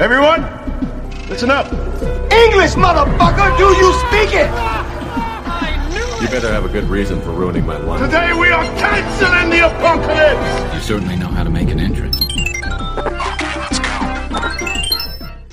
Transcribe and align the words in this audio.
Everyone, 0.00 0.40
listen 1.28 1.50
up. 1.50 1.66
English, 2.32 2.72
motherfucker! 2.72 3.54
Do 3.58 3.68
you 3.76 3.92
speak 4.08 4.32
it? 4.32 4.48
You 6.22 6.28
better 6.28 6.50
have 6.50 6.64
a 6.64 6.70
good 6.72 6.88
reason 6.88 7.20
for 7.20 7.32
ruining 7.32 7.66
my 7.66 7.76
life. 7.76 8.00
Today 8.00 8.32
we 8.32 8.48
are 8.50 8.64
canceling 8.78 9.50
the 9.50 9.66
apocalypse. 9.66 10.74
You 10.74 10.80
certainly 10.80 11.16
know 11.16 11.28
how 11.28 11.44
to 11.44 11.50
make 11.50 11.68
an 11.70 11.78
entrance. 11.78 12.16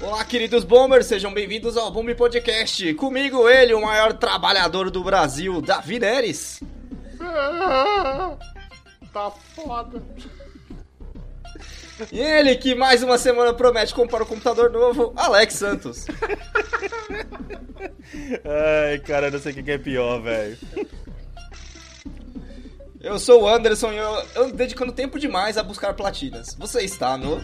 Olá, 0.01 0.23
queridos 0.23 0.63
bombers, 0.63 1.07
sejam 1.07 1.33
bem-vindos 1.33 1.75
ao 1.75 1.91
Bomb 1.91 2.15
Podcast. 2.15 2.93
Comigo 2.93 3.49
ele, 3.49 3.73
o 3.73 3.81
maior 3.81 4.13
trabalhador 4.13 4.89
do 4.89 5.03
Brasil, 5.03 5.61
Davi 5.61 5.99
Neres. 5.99 6.61
Tá 9.13 9.31
foda. 9.55 10.01
E 12.11 12.19
ele 12.19 12.55
que 12.55 12.75
mais 12.75 13.01
uma 13.01 13.17
semana 13.17 13.53
promete 13.53 13.93
comprar 13.93 14.21
um 14.23 14.25
computador 14.25 14.71
novo, 14.71 15.13
Alex 15.15 15.55
Santos. 15.55 16.05
Ai, 18.45 18.99
cara, 18.99 19.27
eu 19.27 19.31
não 19.31 19.39
sei 19.39 19.51
o 19.51 19.55
que 19.55 19.63
que 19.63 19.71
é 19.71 19.77
pior, 19.77 20.21
velho. 20.21 20.57
Eu 23.01 23.19
sou 23.19 23.43
o 23.43 23.47
Anderson 23.47 23.91
e 23.93 23.97
eu 23.97 24.25
ando 24.35 24.53
dedicando 24.53 24.91
tempo 24.91 25.19
demais 25.19 25.57
a 25.57 25.63
buscar 25.63 25.93
platinas. 25.93 26.55
Você 26.59 26.81
está 26.81 27.17
no. 27.17 27.41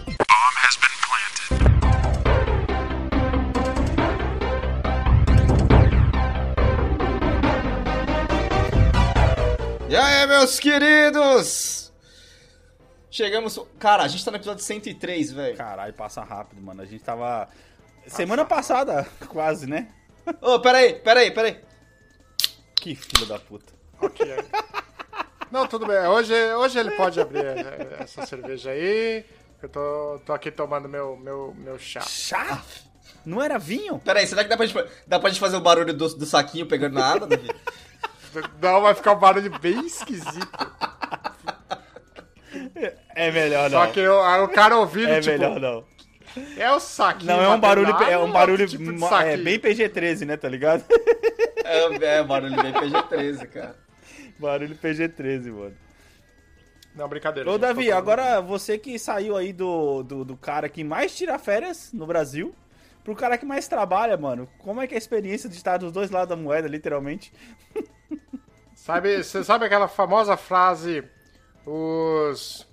E 9.89 9.95
aí, 9.95 10.27
meus 10.27 10.59
queridos? 10.59 11.82
Chegamos. 13.13 13.59
Cara, 13.77 14.02
a 14.02 14.08
gente 14.08 14.26
tá 14.26 14.31
no 14.31 14.38
episódio 14.38 14.63
103, 14.63 15.34
velho. 15.34 15.55
Caralho, 15.55 15.94
passa 15.94 16.23
rápido, 16.23 16.59
mano. 16.59 16.81
A 16.81 16.85
gente 16.85 17.03
tava. 17.03 17.48
Semana 18.08 18.44
passada, 18.44 19.08
quase, 19.30 19.67
né? 19.67 19.88
Ô, 20.42 20.59
peraí, 20.59 20.95
peraí, 20.95 21.30
peraí. 21.30 21.61
Que 22.75 22.95
filho 22.95 23.28
da 23.28 23.38
puta. 23.38 23.72
Ok. 24.02 24.25
Não, 25.52 25.67
tudo 25.67 25.86
bem. 25.86 26.00
Hoje, 26.08 26.33
hoje 26.55 26.80
ele 26.80 26.89
pode 26.97 27.22
abrir 27.22 27.45
eh, 27.45 27.97
essa 28.00 28.25
cerveja 28.25 28.72
aí. 28.72 29.23
Eu 29.61 29.70
tô, 29.70 30.20
tô 30.25 30.33
aqui 30.33 30.50
tomando 30.50 30.89
meu, 30.89 31.16
meu, 31.16 31.53
meu 31.55 31.77
chá. 31.77 32.02
Chá? 32.02 32.64
Não 33.23 33.39
era 33.39 33.59
vinho? 33.59 34.00
Peraí, 34.00 34.25
será 34.25 34.44
que 34.44 34.50
dá 34.50 34.58
pra 34.58 34.66
gente, 34.66 34.89
dá 35.05 35.20
pra 35.20 35.30
gente 35.30 35.39
fazer 35.39 35.55
o 35.55 35.61
barulho 35.61 35.94
do, 35.94 36.16
do 36.16 36.25
saquinho 36.25 36.66
pegando 36.66 36.95
na 36.95 37.05
água, 37.05 37.27
Davi? 37.27 37.48
Não, 38.59 38.81
vai 38.81 38.95
ficar 38.95 39.14
um 39.14 39.20
barulho 39.20 39.59
bem 39.59 39.86
esquisito. 39.86 40.50
É 43.16 43.31
melhor 43.31 43.69
não. 43.69 43.79
Só 43.79 43.88
que 43.88 43.99
eu, 43.99 44.16
o 44.16 44.47
cara 44.49 44.77
ouvindo, 44.77 45.09
É 45.09 45.19
tipo, 45.19 45.38
melhor 45.38 45.59
não. 45.59 45.85
é 46.57 46.71
o 46.71 46.80
saquinho. 46.80 47.31
Não, 47.31 47.41
é 47.41 47.49
um 47.49 47.59
barulho, 47.59 47.91
é 48.03 48.17
um 48.17 48.21
ou 48.23 48.31
barulho 48.31 48.67
tipo 48.67 48.83
é, 49.23 49.38
bem 49.38 49.59
PG-13, 49.59 50.25
né, 50.25 50.38
tá 50.38 50.49
ligado? 50.49 50.83
É, 51.63 52.17
é 52.19 52.23
barulho 52.23 52.61
bem 52.61 52.73
PG-13, 52.73 53.47
cara. 53.47 53.75
barulho 54.39 54.75
PG-13, 54.75 55.52
mano. 55.52 55.75
Não, 56.95 57.07
brincadeira. 57.07 57.49
Ô, 57.49 57.57
Davi, 57.57 57.91
agora 57.91 58.39
você 58.39 58.77
que 58.77 58.99
saiu 58.99 59.35
aí 59.35 59.52
do, 59.52 60.03
do, 60.03 60.23
do 60.23 60.37
cara 60.37 60.69
que 60.69 60.83
mais 60.83 61.15
tira 61.15 61.39
férias 61.39 61.91
no 61.91 62.05
Brasil 62.05 62.53
pro 63.03 63.15
cara 63.15 63.37
que 63.37 63.45
mais 63.45 63.67
trabalha, 63.67 64.15
mano. 64.15 64.47
Como 64.59 64.81
é 64.81 64.87
que 64.87 64.93
é 64.93 64.97
a 64.97 64.99
experiência 64.99 65.49
de 65.49 65.55
estar 65.55 65.77
dos 65.77 65.91
dois 65.91 66.09
lados 66.11 66.30
da 66.30 66.35
moeda, 66.41 66.67
literalmente? 66.67 67.33
Sabe, 68.75 69.23
você 69.23 69.43
sabe 69.43 69.65
aquela 69.65 69.87
famosa 69.87 70.37
frase: 70.37 71.03
os. 71.66 72.67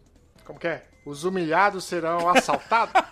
Como 0.44 0.58
que 0.58 0.66
é? 0.68 0.84
Os 1.06 1.24
humilhados 1.24 1.84
serão 1.84 2.28
assaltados? 2.28 2.92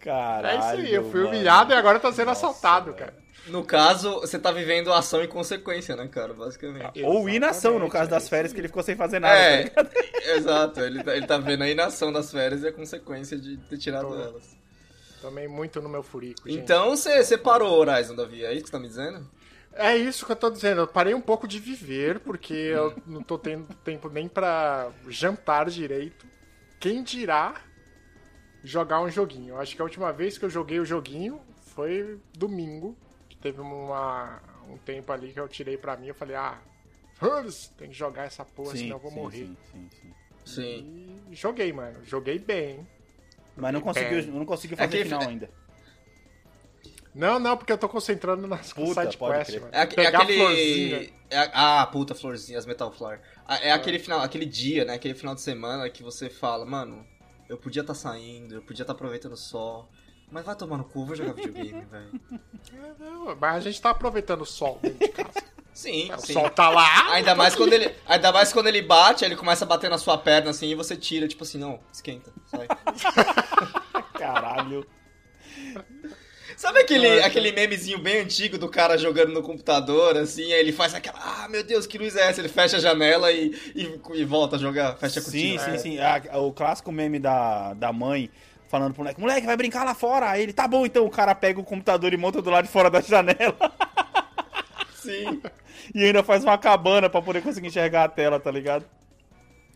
Caralho. 0.00 0.46
é 0.46 0.58
isso 0.58 0.68
aí, 0.86 0.94
eu 0.94 1.10
fui 1.10 1.20
mano. 1.20 1.28
humilhado 1.34 1.72
e 1.72 1.76
agora 1.76 1.98
tô 2.00 2.10
sendo 2.12 2.28
Nossa, 2.28 2.46
assaltado, 2.48 2.86
velho. 2.92 2.96
cara. 2.96 3.14
No 3.46 3.64
caso, 3.64 4.20
você 4.20 4.38
tá 4.38 4.52
vivendo 4.52 4.92
ação 4.92 5.22
e 5.22 5.28
consequência, 5.28 5.96
né, 5.96 6.06
cara? 6.08 6.34
Basicamente. 6.34 7.02
Ou 7.02 7.28
inação, 7.28 7.72
no 7.78 7.86
Exatamente, 7.86 7.92
caso 7.92 8.04
é 8.04 8.10
das 8.10 8.28
férias, 8.28 8.52
que 8.52 8.60
ele 8.60 8.68
ficou 8.68 8.82
sem 8.82 8.94
fazer 8.94 9.18
nada, 9.20 9.34
tá 9.34 9.40
É, 9.40 9.62
ligado? 9.64 9.90
exato. 10.36 10.80
Ele 10.80 11.02
tá, 11.02 11.16
ele 11.16 11.26
tá 11.26 11.38
vendo 11.38 11.62
a 11.62 11.68
inação 11.70 12.12
das 12.12 12.30
férias 12.30 12.62
e 12.62 12.68
a 12.68 12.72
consequência 12.72 13.38
de 13.38 13.56
ter 13.56 13.78
tirado 13.78 14.08
Tô. 14.08 14.14
elas. 14.20 14.56
Tomei 15.22 15.48
muito 15.48 15.80
no 15.80 15.88
meu 15.88 16.02
furico, 16.02 16.48
gente. 16.48 16.60
Então 16.62 16.90
você 16.90 17.24
você 17.24 17.38
parou, 17.38 17.78
Horizon, 17.78 18.14
Davi. 18.14 18.44
É 18.44 18.52
isso 18.52 18.64
que 18.64 18.68
você 18.68 18.72
tá 18.72 18.78
me 18.78 18.88
dizendo? 18.88 19.28
É 19.78 19.96
isso 19.96 20.26
que 20.26 20.32
eu 20.32 20.36
tô 20.36 20.50
dizendo. 20.50 20.80
Eu 20.82 20.86
parei 20.88 21.14
um 21.14 21.20
pouco 21.20 21.46
de 21.46 21.58
viver, 21.60 22.18
porque 22.20 22.52
eu 22.52 22.94
não 23.06 23.22
tô 23.22 23.38
tendo 23.38 23.72
tempo 23.76 24.08
nem 24.08 24.28
pra 24.28 24.90
jantar 25.08 25.70
direito. 25.70 26.26
Quem 26.80 27.02
dirá 27.02 27.54
jogar 28.62 29.00
um 29.00 29.10
joguinho? 29.10 29.50
Eu 29.54 29.60
acho 29.60 29.74
que 29.76 29.80
a 29.80 29.84
última 29.84 30.12
vez 30.12 30.36
que 30.36 30.44
eu 30.44 30.50
joguei 30.50 30.80
o 30.80 30.84
joguinho 30.84 31.40
foi 31.74 32.18
domingo. 32.36 32.96
Que 33.28 33.36
teve 33.36 33.60
uma, 33.60 34.40
um 34.68 34.76
tempo 34.78 35.12
ali 35.12 35.32
que 35.32 35.38
eu 35.40 35.48
tirei 35.48 35.76
pra 35.76 35.96
mim. 35.96 36.08
Eu 36.08 36.14
falei, 36.14 36.34
ah, 36.36 36.58
tem 37.76 37.88
que 37.88 37.94
jogar 37.94 38.24
essa 38.24 38.44
porra, 38.44 38.72
senão 38.80 38.96
eu 38.96 39.00
vou 39.00 39.10
morrer. 39.12 39.46
Sim, 39.46 39.56
sim, 39.72 39.88
sim. 40.02 40.14
Sim. 40.44 41.20
E 41.30 41.34
joguei, 41.36 41.72
mano. 41.72 42.04
Joguei 42.04 42.38
bem. 42.38 42.86
Mas 43.56 43.72
não 43.72 43.80
conseguiu, 43.80 44.22
não 44.32 44.46
conseguiu 44.46 44.76
fazer 44.76 44.98
que- 44.98 45.04
final 45.04 45.20
ainda. 45.22 45.50
Não, 47.18 47.38
não, 47.40 47.56
porque 47.56 47.72
eu 47.72 47.76
tô 47.78 47.88
concentrando 47.88 48.46
nas 48.46 48.72
Puta, 48.72 49.02
side 49.02 49.16
pode 49.16 49.38
quest, 49.38 49.50
crer. 49.50 49.60
mano. 49.60 49.72
É, 49.74 49.80
é 49.82 49.86
Pegar 49.86 50.18
a 50.20 50.22
aquele. 50.22 50.38
florzinha. 50.38 51.10
é 51.30 51.50
ah, 51.52 51.86
puta, 51.90 52.14
florzinha, 52.14 52.58
as 52.58 52.64
Metal 52.64 52.92
Flower. 52.92 53.20
Ah, 53.46 53.56
É 53.56 53.72
aquele 53.72 53.98
final, 53.98 54.20
aquele 54.20 54.46
dia, 54.46 54.84
né? 54.84 54.94
Aquele 54.94 55.14
final 55.14 55.34
de 55.34 55.40
semana 55.40 55.90
que 55.90 56.02
você 56.02 56.30
fala, 56.30 56.64
mano, 56.64 57.04
eu 57.48 57.58
podia 57.58 57.80
estar 57.80 57.94
saindo, 57.94 58.54
eu 58.54 58.62
podia 58.62 58.84
estar 58.84 58.92
aproveitando 58.92 59.32
o 59.32 59.36
sol. 59.36 59.88
Mas 60.30 60.44
vai 60.44 60.54
tomar 60.54 60.76
no 60.76 60.84
cu, 60.84 61.04
vou 61.06 61.16
jogar 61.16 61.32
videogame, 61.32 61.84
velho. 61.90 62.20
É, 62.72 63.34
Mas 63.40 63.56
a 63.56 63.60
gente 63.60 63.80
tá 63.82 63.90
aproveitando 63.90 64.42
o 64.42 64.46
sol 64.46 64.78
dentro 64.80 64.98
de 65.00 65.08
casa. 65.08 65.42
Sim, 65.74 66.12
o 66.12 66.18
sim. 66.20 66.32
sol 66.34 66.48
tá 66.50 66.68
lá. 66.68 67.12
Ainda 67.14 67.34
mais 67.34 67.54
quando 67.56 67.72
ele, 67.72 67.94
ainda 68.06 68.30
mais 68.30 68.52
quando 68.52 68.66
ele 68.68 68.82
bate, 68.82 69.24
aí 69.24 69.28
ele 69.30 69.36
começa 69.36 69.64
a 69.64 69.68
bater 69.68 69.88
na 69.90 69.96
sua 69.98 70.18
perna 70.18 70.50
assim 70.50 70.66
e 70.66 70.74
você 70.74 70.96
tira, 70.96 71.26
tipo 71.26 71.42
assim, 71.44 71.58
não, 71.58 71.80
esquenta, 71.92 72.32
sai. 72.46 72.66
Caralho. 74.14 74.86
Sabe 76.58 76.80
aquele, 76.80 77.22
aquele 77.22 77.52
memezinho 77.52 78.00
bem 78.00 78.18
antigo 78.18 78.58
do 78.58 78.68
cara 78.68 78.98
jogando 78.98 79.32
no 79.32 79.42
computador, 79.44 80.16
assim, 80.16 80.52
aí 80.52 80.58
ele 80.58 80.72
faz 80.72 80.92
aquela, 80.92 81.16
ah, 81.20 81.48
meu 81.48 81.62
Deus, 81.62 81.86
que 81.86 81.96
luz 81.96 82.16
é 82.16 82.22
essa? 82.28 82.40
Ele 82.40 82.48
fecha 82.48 82.78
a 82.78 82.80
janela 82.80 83.30
e, 83.30 83.54
e, 83.76 84.00
e 84.14 84.24
volta 84.24 84.56
a 84.56 84.58
jogar, 84.58 84.96
fecha 84.96 85.20
a 85.20 85.22
Sim, 85.22 85.56
cortina. 85.56 85.78
sim, 85.78 85.78
sim. 85.78 85.98
Ah, 86.00 86.20
o 86.40 86.52
clássico 86.52 86.90
meme 86.90 87.20
da, 87.20 87.74
da 87.74 87.92
mãe 87.92 88.28
falando 88.68 88.92
pro 88.92 89.02
moleque, 89.04 89.20
moleque, 89.20 89.46
vai 89.46 89.56
brincar 89.56 89.84
lá 89.84 89.94
fora. 89.94 90.30
Aí 90.30 90.42
ele, 90.42 90.52
tá 90.52 90.66
bom, 90.66 90.84
então 90.84 91.06
o 91.06 91.10
cara 91.10 91.32
pega 91.32 91.60
o 91.60 91.64
computador 91.64 92.12
e 92.12 92.16
monta 92.16 92.42
do 92.42 92.50
lado 92.50 92.64
de 92.64 92.72
fora 92.72 92.90
da 92.90 93.00
janela. 93.00 93.56
Sim. 94.92 95.40
e 95.94 96.02
ainda 96.04 96.24
faz 96.24 96.42
uma 96.42 96.58
cabana 96.58 97.08
pra 97.08 97.22
poder 97.22 97.40
conseguir 97.40 97.68
enxergar 97.68 98.02
a 98.02 98.08
tela, 98.08 98.40
tá 98.40 98.50
ligado? 98.50 98.84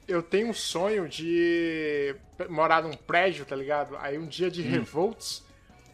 Eu 0.09 0.21
tenho 0.21 0.49
um 0.49 0.53
sonho 0.53 1.09
de 1.09 2.17
morar 2.51 2.83
num 2.83 2.93
prédio, 2.93 3.45
tá 3.45 3.55
ligado? 3.55 3.97
Aí 3.99 4.19
um 4.19 4.27
dia 4.27 4.49
Hum. 4.49 4.51
de 4.51 4.63
revolts, 4.63 5.45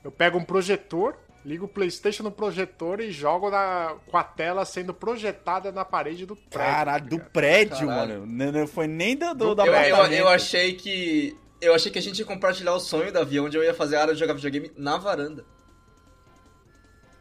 eu 0.04 0.10
pego 0.10 0.38
um 0.38 0.44
projetor, 0.44 1.16
ligo 1.44 1.66
o 1.66 1.68
Playstation 1.68 2.22
no 2.22 2.30
projetor 2.30 3.00
e 3.00 3.10
jogo 3.10 3.50
na, 3.50 3.96
com 4.06 4.16
a 4.16 4.24
tela 4.24 4.64
sendo 4.64 4.94
projetada 4.94 5.72
na 5.72 5.84
parede 5.84 6.26
do 6.26 6.36
prédio. 6.36 6.74
Caralho, 6.74 7.04
tá 7.04 7.16
do 7.16 7.20
prédio, 7.30 7.86
Caralho. 7.88 8.20
mano. 8.20 8.26
Não, 8.26 8.52
não 8.52 8.66
foi 8.66 8.86
nem 8.86 9.16
do, 9.16 9.34
do, 9.34 9.46
Do 9.48 9.54
da 9.56 9.66
Eu, 9.66 10.06
eu, 10.12 10.28
achei 10.28 10.74
que. 10.74 11.36
Eu 11.60 11.74
achei 11.74 11.90
que 11.90 11.98
a 11.98 12.02
gente 12.02 12.18
ia 12.18 12.24
compartilhar 12.24 12.72
o 12.74 12.80
sonho 12.80 13.12
da 13.12 13.24
Via, 13.24 13.42
onde 13.42 13.56
eu 13.56 13.64
ia 13.64 13.74
fazer 13.74 13.96
a 13.96 14.02
área 14.02 14.14
de 14.14 14.20
jogar 14.20 14.34
videogame 14.34 14.70
na 14.76 14.96
varanda. 14.96 15.44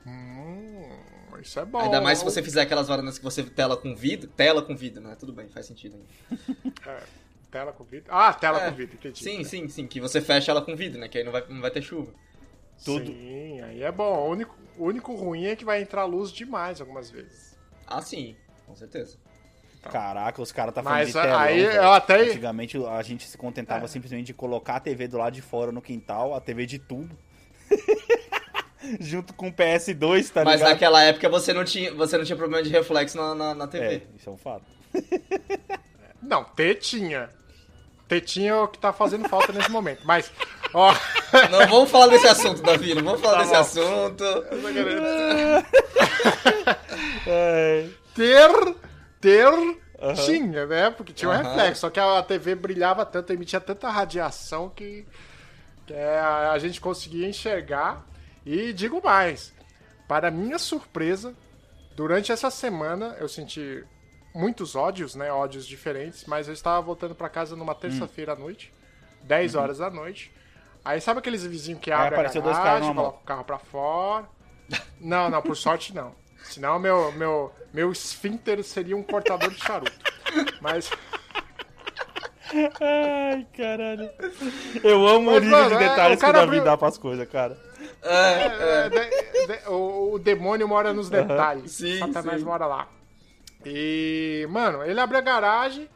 Hum, 0.06 0.90
isso 1.42 1.60
é 1.60 1.66
bom. 1.66 1.80
Ainda 1.80 2.00
mais 2.02 2.20
se 2.20 2.24
você 2.24 2.42
fizer 2.44 2.62
aquelas 2.62 2.88
varandas 2.88 3.18
que 3.18 3.24
você 3.24 3.44
tela 3.44 3.76
com 3.76 3.96
vidro. 3.96 4.30
Tela 4.30 4.62
com 4.62 4.76
vidro, 4.76 5.02
né? 5.02 5.16
Tudo 5.20 5.34
bem, 5.34 5.50
faz 5.50 5.66
sentido 5.66 5.96
ainda. 5.96 6.58
É, 6.86 7.04
tela 7.50 7.74
com 7.74 7.84
vidro. 7.84 8.06
Ah, 8.10 8.34
tela 8.34 8.62
É, 8.62 8.70
com 8.70 8.76
vidro, 8.76 8.96
entendi. 8.96 9.24
Sim, 9.24 9.44
sim, 9.44 9.68
sim. 9.68 9.88
Que 9.88 10.00
você 10.00 10.22
fecha 10.22 10.52
ela 10.52 10.62
com 10.62 10.76
vidro, 10.76 11.00
né? 11.00 11.08
Que 11.08 11.18
aí 11.18 11.24
não 11.24 11.32
vai, 11.32 11.44
não 11.50 11.62
vai 11.62 11.72
ter 11.72 11.82
chuva. 11.82 12.14
Tudo. 12.84 13.06
Sim, 13.12 13.62
aí 13.62 13.84
é 13.84 13.92
bom. 13.92 14.28
O 14.28 14.32
único, 14.32 14.56
o 14.78 14.86
único 14.86 15.16
ruim 15.16 15.46
é 15.46 15.56
que 15.56 15.66
vai 15.66 15.82
entrar 15.82 16.06
luz 16.06 16.32
demais 16.32 16.80
algumas 16.82 17.10
vezes. 17.10 17.58
Ah, 17.86 18.02
sim, 18.02 18.36
com 18.66 18.76
certeza. 18.76 19.18
Caraca, 19.84 20.42
os 20.42 20.52
caras 20.52 20.74
tá 20.74 20.84
falando 20.84 21.00
Mas 21.00 21.08
de 21.08 21.14
telão, 21.14 21.40
aí 21.40 21.64
velho. 21.66 21.78
eu 21.82 21.92
até- 21.94 22.20
Antigamente 22.22 22.78
a 22.86 23.02
gente 23.04 23.26
se 23.26 23.38
contentava 23.38 23.86
É. 23.86 23.88
simplesmente 23.88 24.26
de 24.28 24.34
colocar 24.34 24.76
a 24.76 24.80
TV 24.82 25.08
do 25.08 25.18
lado 25.18 25.34
de 25.34 25.42
fora 25.42 25.72
no 25.72 25.82
quintal, 25.82 26.34
a 26.34 26.42
TV 26.42 26.66
de 26.66 26.78
tubo. 26.80 27.16
Junto 29.00 29.34
com 29.34 29.48
o 29.48 29.52
PS2, 29.54 30.30
tá 30.32 30.44
Mas 30.44 30.56
ligado? 30.60 30.70
naquela 30.72 31.04
época 31.04 31.28
você 31.30 31.54
não 31.54 31.64
tinha, 31.64 31.94
você 31.94 32.18
não 32.18 32.24
tinha 32.26 32.36
problema 32.38 32.64
de 32.64 32.70
reflexo 32.70 33.18
na, 33.18 33.34
na, 33.36 33.54
na 33.56 33.68
TV. 33.68 33.86
É, 33.86 34.02
isso 34.16 34.30
é 34.30 34.32
um 34.34 34.38
fato. 34.38 34.66
Não, 36.22 36.44
tetinha. 36.44 37.30
Tetinha 38.08 38.52
é 38.52 38.56
o 38.56 38.68
que 38.68 38.80
tá 38.80 38.94
fazendo 38.94 39.28
falta 39.28 39.52
nesse 39.52 39.70
momento. 39.70 40.02
Mas, 40.06 40.32
ó. 40.74 40.94
Não 41.52 41.68
vamos 41.68 41.92
falar 41.92 42.08
desse 42.08 42.28
assunto, 42.28 42.62
Davi. 42.62 42.96
Não 42.96 43.04
vamos 43.04 43.22
falar 43.22 43.46
Tá 43.46 43.62
desse 43.62 43.76
bom. 43.76 44.06
assunto. 44.06 44.24
É. 47.28 47.88
ter. 48.16 48.76
Ter. 49.20 49.52
Tinha, 50.26 50.66
né? 50.68 50.90
Porque 50.92 51.12
tinha 51.12 51.30
um 51.30 51.34
Aham. 51.34 51.44
reflexo. 51.44 51.82
Só 51.82 51.90
que 51.90 52.00
a 52.00 52.22
TV 52.24 52.56
brilhava 52.56 53.06
tanto, 53.06 53.34
emitia 53.34 53.60
tanta 53.60 53.90
radiação 53.90 54.70
que. 54.70 55.06
Que 55.86 55.94
é 55.94 56.20
a 56.20 56.58
gente 56.60 56.80
conseguia 56.82 57.28
enxergar. 57.28 58.06
E 58.46 58.72
digo 58.74 59.02
mais, 59.04 59.54
para 60.08 60.30
minha 60.32 60.58
surpresa, 60.60 61.34
durante 61.96 62.32
essa 62.32 62.50
semana 62.50 63.16
eu 63.20 63.28
senti 63.28 63.84
muitos 64.34 64.76
ódios, 64.76 65.16
né? 65.16 65.32
Ódios 65.32 65.66
diferentes, 65.66 66.26
mas 66.26 66.48
eu 66.48 66.54
estava 66.54 66.80
voltando 66.82 67.16
para 67.16 67.30
casa 67.30 67.56
numa 67.56 67.74
terça-feira 67.76 68.34
à 68.34 68.36
noite, 68.36 68.72
10 69.24 69.56
horas 69.56 69.78
da 69.80 69.90
noite. 69.90 70.32
Aí 70.86 71.02
sabe 71.02 71.20
aqueles 71.20 71.44
vizinhos 71.46 71.82
que 71.82 71.92
abrem 71.92 72.20
a 72.20 72.24
garagem, 72.24 72.42
numa 72.90 72.96
colocam 73.04 73.20
o 73.22 73.26
carro 73.26 73.44
pra 73.44 73.58
fora? 73.60 74.26
Não, 75.00 75.30
não, 75.30 75.42
por 75.42 75.56
sorte 75.56 75.94
não. 75.94 76.14
Senão 76.44 76.80
meu, 76.80 77.12
meu, 77.14 77.52
meu 77.74 77.92
esfíncter 77.92 78.64
seria 78.64 78.96
um 78.96 79.04
cortador 79.04 79.50
de 79.52 79.60
charuto. 79.60 79.92
Mas, 80.62 80.90
Ai, 82.80 83.46
caralho. 83.56 84.10
Eu 84.84 85.06
amo 85.08 85.32
Mas, 85.32 85.38
o 85.38 85.40
nível 85.42 85.58
mano, 85.58 85.78
de 85.78 85.84
é, 85.84 85.90
detalhes 85.90 86.18
o 86.18 86.24
que 86.24 86.30
o 86.30 86.34
Davi 86.34 86.46
abriu- 86.46 86.64
dá 86.64 86.78
pras 86.78 86.98
coisas, 86.98 87.28
cara. 87.30 87.58
é, 88.02 88.90
de- 88.90 89.48
de- 89.48 89.70
o, 89.70 90.14
o 90.14 90.20
demônio 90.20 90.68
mora 90.68 90.94
nos 90.94 91.10
detalhes. 91.10 91.72
Sim, 91.74 92.00
Satanás 92.00 92.40
sim. 92.40 92.46
mora 92.46 92.66
lá. 92.66 92.88
E, 93.70 94.48
mano, 94.50 94.84
ele 94.84 95.00
abre 95.00 95.18
a 95.18 95.22
garagem, 95.22 95.90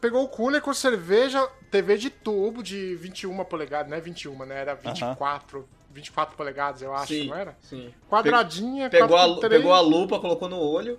pegou 0.00 0.24
o 0.24 0.28
cooler 0.28 0.62
com 0.62 0.72
cerveja, 0.72 1.46
TV 1.70 1.96
de 1.96 2.10
tubo 2.10 2.62
de 2.62 2.94
21 2.96 3.44
polegadas, 3.44 3.90
não 3.90 3.96
é 3.96 4.00
21, 4.00 4.44
né? 4.46 4.60
Era 4.60 4.74
24, 4.74 5.68
24 5.90 6.36
polegadas, 6.36 6.80
eu 6.82 6.94
acho, 6.94 7.08
Sim, 7.12 7.28
não 7.28 7.36
era? 7.36 7.56
sim. 7.60 7.92
Quadradinha, 8.08 8.88
Pegou 8.88 9.16
a, 9.16 9.26
4x3, 9.28 9.48
pegou 9.48 9.74
a 9.74 9.80
lupa, 9.80 10.18
colocou 10.18 10.48
no 10.48 10.58
olho. 10.58 10.98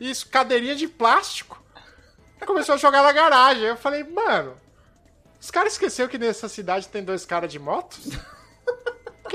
Isso, 0.00 0.28
cadeirinha 0.28 0.74
de 0.74 0.88
plástico. 0.88 1.62
Aí 2.40 2.46
começou 2.46 2.74
a 2.74 2.78
jogar 2.78 3.02
na 3.02 3.12
garagem. 3.12 3.62
Aí 3.62 3.68
eu 3.68 3.76
falei, 3.76 4.02
mano, 4.02 4.54
os 5.40 5.50
caras 5.50 5.74
esqueceram 5.74 6.10
que 6.10 6.18
nessa 6.18 6.48
cidade 6.48 6.88
tem 6.88 7.04
dois 7.04 7.24
caras 7.24 7.50
de 7.50 7.58
moto? 7.58 7.96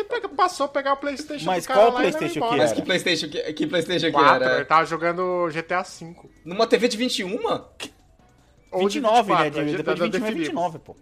Porque 0.03 0.21
pega- 0.27 0.35
passou 0.35 0.65
a 0.65 0.69
pegar 0.69 0.93
o 0.93 0.97
Playstation 0.97 1.45
Mas 1.45 1.63
do 1.63 1.67
cara 1.67 1.79
qual 1.81 1.91
PlayStation 1.93 2.31
que 2.33 2.37
embora. 2.37 2.57
Mas 2.57 2.71
era? 2.71 2.79
que 2.79 2.85
Playstation 2.85 3.29
que, 3.29 3.53
que 3.53 3.67
Playstation 3.67 4.05
que 4.07 4.11
Quatro, 4.11 4.43
era? 4.43 4.55
ele 4.57 4.65
tava 4.65 4.85
jogando 4.85 5.47
GTA 5.51 5.81
V. 5.83 6.15
Numa 6.45 6.67
TV 6.67 6.87
de 6.87 6.97
21? 6.97 7.31
Ou 8.71 8.87
de 8.87 8.99
29, 8.99 9.33
né? 9.33 9.49
24, 9.49 9.51
De, 9.51 9.59
a 9.59 9.63
gente 9.65 9.77
depois 9.77 9.95
de 9.97 10.01
tá 10.19 10.25
21 10.25 10.25
é. 10.27 10.31
29, 10.31 10.79
pô. 10.79 10.95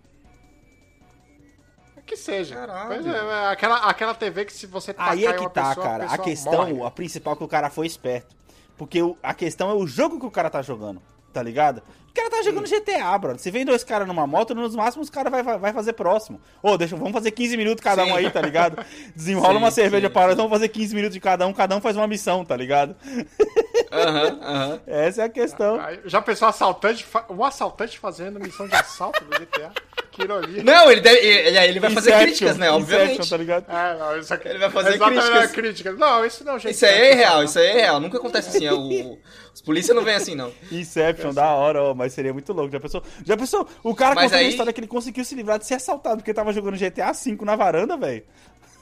Que 2.05 2.15
seja. 2.15 2.55
Caralho. 2.55 2.87
Pois 2.87 3.05
é, 3.05 3.09
é 3.17 3.47
aquela, 3.51 3.77
aquela 3.79 4.13
TV 4.15 4.45
que 4.45 4.53
se 4.53 4.65
você 4.65 4.93
tacar 4.93 5.11
Aí 5.11 5.25
é 5.25 5.33
que 5.33 5.49
tá, 5.49 5.69
pessoa, 5.69 5.85
cara. 5.85 6.05
A 6.05 6.09
pessoa 6.09 6.23
questão, 6.25 6.69
morre. 6.69 6.87
a 6.87 6.91
principal 6.91 7.33
é 7.33 7.37
que 7.37 7.43
o 7.43 7.47
cara 7.49 7.69
foi 7.69 7.85
esperto. 7.85 8.33
Porque 8.77 9.01
o- 9.01 9.17
a 9.21 9.33
questão 9.33 9.69
é 9.69 9.73
o 9.73 9.85
jogo 9.85 10.17
que 10.19 10.25
o 10.25 10.31
cara 10.31 10.49
tá 10.49 10.61
jogando, 10.61 11.01
tá 11.37 11.43
ligado? 11.43 11.83
O 12.09 12.13
cara 12.13 12.31
tá 12.31 12.41
jogando 12.41 12.67
GTA, 12.67 13.15
brother. 13.19 13.39
Se 13.39 13.51
vem 13.51 13.63
dois 13.63 13.83
caras 13.83 14.07
numa 14.07 14.25
moto, 14.25 14.55
nos 14.55 14.75
máximos 14.75 15.05
os 15.05 15.11
caras 15.11 15.31
vai, 15.31 15.43
vai 15.43 15.71
fazer 15.71 15.93
próximo. 15.93 16.41
Ô, 16.63 16.75
deixa, 16.75 16.95
vamos 16.95 17.11
fazer 17.11 17.29
15 17.29 17.55
minutos 17.55 17.83
cada 17.83 18.03
um 18.03 18.07
Sim. 18.07 18.13
aí, 18.13 18.31
tá 18.31 18.41
ligado? 18.41 18.83
Desenrola 19.15 19.53
Sim, 19.53 19.57
uma 19.59 19.69
cerveja 19.69 20.07
sim, 20.07 20.13
para 20.13 20.27
nós, 20.29 20.35
vamos 20.35 20.51
fazer 20.51 20.67
15 20.69 20.95
minutos 20.95 21.13
de 21.13 21.19
cada 21.19 21.45
um, 21.45 21.53
cada 21.53 21.77
um 21.77 21.81
faz 21.81 21.95
uma 21.95 22.07
missão, 22.07 22.43
tá 22.43 22.57
ligado? 22.57 22.95
Aham, 23.91 24.39
aham. 24.41 24.79
Essa 24.87 25.21
é 25.21 25.25
a 25.25 25.29
questão. 25.29 25.79
Já 26.05 26.21
pensou 26.21 26.47
assaltante, 26.47 27.05
um 27.29 27.43
assaltante 27.43 27.97
fazendo 27.97 28.39
missão 28.39 28.67
de 28.67 28.75
assalto 28.75 29.23
no 29.23 29.31
GTA? 29.31 29.71
Que 30.11 30.23
ironia. 30.23 30.63
Não, 30.63 30.91
ele, 30.91 30.99
deve, 31.01 31.19
ele, 31.19 31.57
ele 31.57 31.79
vai 31.79 31.91
fazer 31.91 32.09
Inception, 32.09 32.27
críticas, 32.27 32.57
né? 32.57 32.67
Inception, 32.69 32.95
Obviamente. 32.97 33.29
tá 33.29 33.37
ligado? 33.37 33.65
É, 33.69 33.97
não, 33.97 34.17
isso 34.19 34.33
aqui, 34.33 34.47
Ele 34.47 34.57
vai 34.59 34.69
fazer 34.71 34.89
exatamente, 34.95 35.21
críticas. 35.25 35.43
é 35.43 35.53
crítica. 35.53 35.91
Não, 35.93 36.25
isso 36.25 36.43
não, 36.43 36.57
gente. 36.59 36.73
Isso 36.73 36.85
aí 36.85 36.91
é 37.09 37.13
real, 37.13 37.43
isso 37.43 37.59
aí 37.59 37.67
é 37.67 37.73
real. 37.73 37.99
Nunca 37.99 38.17
acontece 38.17 38.49
assim. 38.49 38.65
é 38.65 38.73
O, 38.73 39.17
os 39.53 39.61
polícia 39.61 39.93
não 39.93 40.03
vem 40.03 40.15
assim, 40.15 40.33
não. 40.35 40.51
Inception, 40.71 41.33
da 41.33 41.49
hora, 41.53 41.83
ó, 41.83 41.93
mas 41.93 42.13
seria 42.13 42.33
muito 42.33 42.51
louco. 42.51 42.71
Já 42.71 42.79
pensou? 42.79 43.03
Já 43.23 43.37
pensou? 43.37 43.67
O 43.83 43.93
cara 43.95 44.15
Mas 44.15 44.25
contou 44.25 44.39
aí- 44.39 44.45
a 44.47 44.49
história 44.49 44.73
que 44.73 44.79
ele 44.79 44.87
conseguiu 44.87 45.23
se 45.23 45.35
livrar 45.35 45.59
de 45.59 45.67
ser 45.67 45.75
assaltado 45.75 46.17
porque 46.17 46.33
tava 46.33 46.51
jogando 46.51 46.77
GTA 46.77 47.11
V 47.13 47.37
na 47.41 47.55
varanda, 47.55 47.95
velho. 47.95 48.23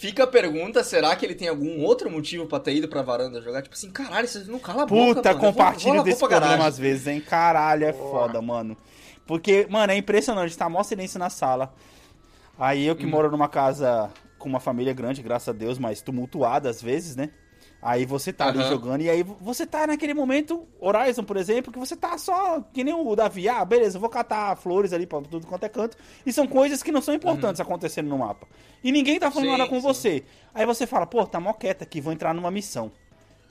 Fica 0.00 0.24
a 0.24 0.26
pergunta, 0.26 0.82
será 0.82 1.14
que 1.14 1.26
ele 1.26 1.34
tem 1.34 1.46
algum 1.48 1.82
outro 1.82 2.10
motivo 2.10 2.46
pra 2.46 2.58
ter 2.58 2.74
ido 2.74 2.88
pra 2.88 3.02
varanda 3.02 3.40
jogar? 3.42 3.60
Tipo 3.60 3.74
assim, 3.74 3.90
caralho, 3.90 4.26
você 4.26 4.38
não 4.44 4.58
cala 4.58 4.84
a 4.84 4.86
boca, 4.86 5.16
Puta, 5.16 5.28
mano. 5.28 5.28
Eu 5.28 5.40
vou- 5.42 5.52
compartilho 5.52 5.84
vou 5.88 5.94
vou 5.96 6.04
desse 6.04 6.18
problema 6.20 6.40
garagem. 6.40 6.66
às 6.66 6.78
vezes, 6.78 7.06
hein? 7.06 7.20
Caralho, 7.20 7.84
é 7.84 7.92
foda, 7.92 8.40
mano. 8.40 8.76
Porque, 9.26 9.66
mano, 9.68 9.92
é 9.92 9.96
impressionante, 9.96 10.56
tá 10.56 10.68
mó 10.70 10.82
silêncio 10.82 11.18
na 11.18 11.28
sala. 11.28 11.74
Aí 12.58 12.86
eu 12.86 12.96
que 12.96 13.04
Hum. 13.04 13.10
moro 13.10 13.30
numa 13.30 13.48
casa 13.48 14.10
com 14.38 14.48
uma 14.48 14.58
família 14.60 14.92
grande, 14.94 15.22
graças 15.22 15.48
a 15.48 15.52
Deus, 15.52 15.78
mas 15.78 16.00
tumultuada 16.00 16.70
às 16.70 16.80
vezes, 16.82 17.14
né? 17.14 17.30
Aí 17.82 18.04
você 18.04 18.30
tá 18.30 18.48
ali 18.48 18.58
Aham. 18.58 18.68
jogando, 18.68 19.00
e 19.02 19.08
aí 19.08 19.22
você 19.22 19.66
tá 19.66 19.86
naquele 19.86 20.12
momento, 20.12 20.68
Horizon, 20.78 21.24
por 21.24 21.38
exemplo, 21.38 21.72
que 21.72 21.78
você 21.78 21.96
tá 21.96 22.18
só, 22.18 22.60
que 22.74 22.84
nem 22.84 22.92
o 22.92 23.16
Davi, 23.16 23.48
ah, 23.48 23.64
beleza, 23.64 23.98
vou 23.98 24.10
catar 24.10 24.54
flores 24.56 24.92
ali 24.92 25.06
pra 25.06 25.22
tudo 25.22 25.46
quanto 25.46 25.64
é 25.64 25.68
canto, 25.68 25.96
e 26.26 26.32
são 26.32 26.46
coisas 26.46 26.82
que 26.82 26.92
não 26.92 27.00
são 27.00 27.14
importantes 27.14 27.58
acontecendo 27.58 28.08
no 28.08 28.18
mapa. 28.18 28.46
E 28.84 28.92
ninguém 28.92 29.18
tá 29.18 29.30
falando 29.30 29.48
Uhum. 29.48 29.54
Sim, 29.54 29.58
nada 29.58 29.70
com 29.70 29.80
sim. 29.80 29.86
você. 29.86 30.24
Aí 30.54 30.66
você 30.66 30.86
fala, 30.86 31.06
pô, 31.06 31.26
tá 31.26 31.40
mó 31.40 31.54
quieta 31.54 31.84
aqui, 31.84 32.02
vou 32.02 32.12
entrar 32.12 32.34
numa 32.34 32.50
missão. 32.50 32.92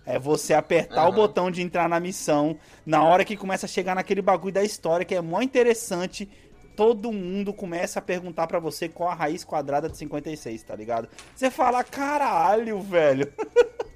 É 0.06 0.20
você 0.20 0.54
apertar 0.54 1.04
o 1.06 1.08
Aham. 1.08 1.16
botão 1.16 1.52
de 1.52 1.62
entrar 1.64 1.90
na 1.90 2.00
missão, 2.00 2.58
na 2.86 3.04
hora 3.04 3.26
que 3.26 3.36
começa 3.36 3.66
a 3.66 3.70
chegar 3.70 3.96
naquele 3.96 4.22
bagulho 4.22 4.54
da 4.54 4.64
história, 4.64 5.06
que 5.06 5.16
é 5.16 5.22
mó 5.22 5.42
interessante, 5.42 6.30
todo 6.76 7.12
mundo 7.12 7.52
começa 7.52 7.98
a 7.98 8.02
perguntar 8.02 8.46
pra 8.46 8.60
você 8.60 8.88
qual 8.88 9.10
a 9.10 9.16
raiz 9.16 9.44
quadrada 9.44 9.90
de 9.90 9.98
56, 9.98 10.62
tá 10.64 10.76
ligado? 10.76 11.10
Você 11.36 11.50
fala, 11.50 11.84
caralho, 11.84 12.80
velho. 12.82 13.34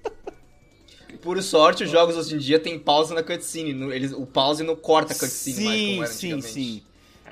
Por 1.22 1.42
sorte, 1.44 1.84
os 1.84 1.90
jogos 1.92 2.16
hoje 2.18 2.36
em 2.36 2.38
dia 2.38 2.60
tem 2.60 2.78
pausa 2.80 3.14
na 3.14 3.24
cutscene. 3.24 3.74
no- 3.74 3.92
Eles, 3.94 4.12
o 4.12 4.26
pause 4.26 4.64
não 4.64 4.76
corta 4.76 5.14
a 5.14 5.16
cutscene 5.18 5.64
mais 5.64 5.80
como 5.82 5.92
Sim, 5.94 6.00
era 6.04 6.08
sim, 6.08 6.42
sim. 6.42 6.84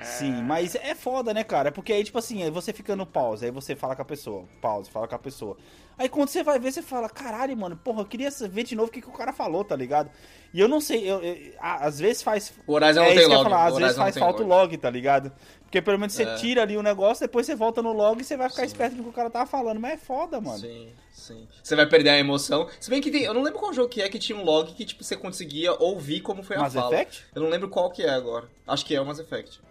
Sim, 0.04 0.42
mas 0.44 0.76
é 0.76 0.96
foda, 0.96 1.34
né, 1.34 1.44
cara? 1.44 1.72
Porque 1.72 1.94
aí, 1.94 2.04
tipo 2.04 2.18
assim, 2.18 2.44
aí 2.44 2.50
você 2.50 2.74
fica 2.74 2.96
no 2.96 3.06
pause, 3.06 3.46
aí 3.46 3.52
você 3.52 3.76
fala 3.76 3.96
com 3.96 4.02
a 4.02 4.06
pessoa, 4.06 4.46
pause, 4.62 4.90
fala 4.90 5.08
com 5.08 5.16
a 5.16 5.20
pessoa. 5.20 5.58
Aí 5.98 6.10
quando 6.10 6.30
você 6.30 6.42
vai 6.42 6.58
ver, 6.60 6.72
você 6.72 6.82
fala, 6.82 7.08
caralho, 7.10 7.56
mano, 7.56 7.78
porra, 7.78 8.02
eu 8.02 8.06
queria 8.06 8.30
ver 8.50 8.64
de 8.64 8.76
novo 8.76 8.90
o 8.90 8.92
que, 8.92 9.02
que 9.02 9.10
o 9.10 9.14
cara 9.14 9.32
falou, 9.32 9.64
tá 9.64 9.76
ligado? 9.76 10.10
E 10.54 10.60
eu 10.60 10.68
não 10.68 10.82
sei, 10.82 11.10
eu, 11.10 11.22
eu- 11.22 11.54
às 11.60 12.00
vezes 12.00 12.24
faz. 12.24 12.54
O 12.66 12.74
Horizon 12.74 13.02
é 13.02 13.06
não 13.06 13.12
isso 13.12 13.20
tem 13.20 13.28
log. 13.38 13.44
falar, 13.44 13.66
às 13.68 13.78
vezes 13.78 13.96
faz 13.98 14.18
falta 14.18 14.42
o 14.44 14.48
log. 14.48 14.76
tá 14.78 14.90
ligado? 14.90 15.32
Porque 15.62 15.82
pelo 15.82 15.98
menos 16.00 16.14
você 16.14 16.24
É. 16.24 16.36
tira 16.36 16.64
ali 16.64 16.76
o 16.76 16.82
negócio, 16.84 17.26
depois 17.26 17.46
você 17.46 17.56
volta 17.56 17.82
no 17.82 17.94
log 17.94 18.20
e 18.20 18.24
você 18.26 18.36
vai 18.36 18.50
ficar 18.50 18.66
esperto 18.66 18.96
do 18.96 19.04
que 19.04 19.10
o 19.10 19.14
cara 19.14 19.30
tava 19.30 19.46
falando. 19.46 19.80
Mas 19.80 19.94
é 19.94 19.98
foda, 19.98 20.42
mano. 20.42 20.58
Sim, 20.60 20.92
sim. 21.14 21.48
Você 21.64 21.76
vai 21.76 21.86
perder 21.88 22.10
a 22.10 22.18
emoção. 22.18 22.68
Se 22.80 22.90
bem 22.90 23.00
que 23.00 23.12
tem, 23.12 23.24
eu 23.24 23.34
não 23.34 23.42
lembro 23.44 23.60
qual 23.60 23.72
jogo 23.72 23.88
que 23.88 24.02
é 24.02 24.10
que 24.10 24.18
tinha 24.20 24.38
um 24.38 24.44
log 24.44 24.74
que 24.74 24.84
tipo 24.84 25.04
você 25.04 25.16
conseguia 25.16 25.72
ouvir 25.74 26.20
como 26.22 26.42
foi 26.44 26.56
a 26.58 26.62
Mass 26.62 26.74
fala. 26.74 26.94
Effect? 26.96 27.26
Eu 27.36 27.42
não 27.44 27.50
lembro 27.50 27.70
qual 27.70 27.90
que 27.92 28.02
é 28.04 28.10
agora. 28.10 28.50
Acho 28.68 28.86
que 28.86 28.94
é 28.96 29.00
o 29.00 29.06
Mass 29.06 29.20
Effect. 29.20 29.62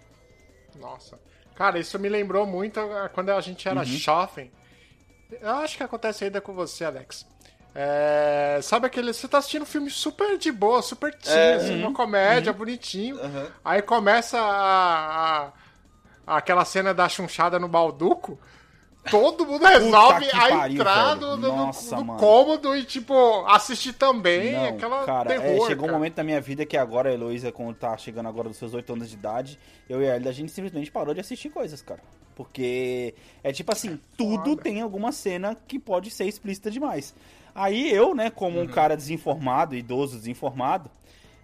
Nossa. 0.80 1.18
Cara, 1.54 1.78
isso 1.78 1.98
me 1.98 2.08
lembrou 2.08 2.46
muito 2.46 2.80
quando 3.12 3.30
a 3.30 3.40
gente 3.40 3.66
Uhum. 3.68 3.72
era 3.72 3.84
jovem. 3.84 4.50
Eu 5.40 5.50
acho 5.56 5.76
que 5.76 5.82
acontece 5.82 6.24
ainda 6.24 6.40
com 6.40 6.52
você, 6.54 6.84
Alex. 6.84 7.26
É, 7.74 8.58
sabe 8.62 8.86
aquele. 8.86 9.12
Você 9.12 9.28
tá 9.28 9.38
assistindo 9.38 9.62
um 9.62 9.66
filme 9.66 9.90
super 9.90 10.36
de 10.38 10.50
boa, 10.50 10.82
super 10.82 11.14
teen, 11.14 11.32
É. 11.36 11.54
assim, 11.54 11.74
Uhum. 11.74 11.88
uma 11.88 11.92
comédia, 11.94 12.52
bonitinho. 12.52 13.16
Aham. 13.20 13.46
Aí 13.64 13.80
começa 13.82 14.40
a, 14.40 15.46
a- 15.46 15.52
aquela 16.36 16.64
cena 16.64 16.92
da 16.92 17.08
chunchada 17.08 17.58
no 17.60 17.68
balduco. 17.68 18.40
Todo 19.10 19.46
mundo 19.46 19.64
resolve 19.64 20.28
a 20.30 20.48
pariu, 20.48 20.76
entrar 20.80 21.16
no, 21.16 21.36
no- 21.36 21.36
no- 21.48 21.56
Nossa, 21.56 21.96
no 21.96 22.16
cômodo 22.16 22.76
e, 22.76 22.84
tipo, 22.84 23.14
assistir 23.46 23.94
também. 23.94 24.52
Não, 24.52 24.64
aquela 24.66 25.04
cara, 25.04 25.32
é, 25.34 25.38
terror. 25.40 25.66
chegou 25.66 25.84
um 25.84 25.86
cara. 25.88 25.98
momento 25.98 26.16
na 26.18 26.24
minha 26.24 26.40
vida 26.40 26.66
que 26.66 26.76
agora 26.76 27.08
a 27.08 27.12
Heloísa, 27.14 27.50
quando 27.50 27.74
tá 27.76 27.96
chegando 27.96 28.28
agora 28.28 28.48
dos 28.48 28.58
seus 28.58 28.74
8 28.74 28.92
anos 28.92 29.08
de 29.08 29.14
idade, 29.16 29.58
eu 29.88 30.02
e 30.02 30.10
a 30.10 30.16
Elida, 30.16 30.28
a 30.28 30.32
gente 30.34 30.52
simplesmente 30.52 30.90
parou 30.92 31.14
de 31.14 31.20
assistir 31.20 31.48
coisas, 31.48 31.80
cara. 31.80 32.00
Porque 32.36 33.14
é 33.42 33.52
tipo 33.52 33.72
assim, 33.72 33.98
tudo 34.16 34.50
Foda. 34.50 34.62
tem 34.62 34.80
alguma 34.82 35.12
cena 35.12 35.56
que 35.66 35.78
pode 35.78 36.10
ser 36.10 36.26
explícita 36.26 36.70
demais. 36.70 37.14
Aí 37.54 37.90
eu, 37.92 38.14
né, 38.14 38.30
como 38.30 38.60
um 38.60 38.66
cara 38.66 38.96
desinformado, 38.96 39.74
idoso 39.74 40.16
desinformado, 40.16 40.90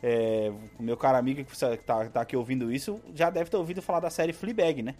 é, 0.02 0.52
o 0.78 0.82
meu 0.82 0.96
cara 0.96 1.18
amigo 1.18 1.42
que 1.44 1.58
tá, 1.84 2.04
tá 2.06 2.20
aqui 2.20 2.36
ouvindo 2.36 2.70
isso, 2.72 3.00
já 3.14 3.28
deve 3.30 3.50
ter 3.50 3.56
ouvido 3.56 3.80
falar 3.82 4.00
da 4.00 4.10
série 4.10 4.32
Fleabag, 4.32 4.82
né? 4.82 4.94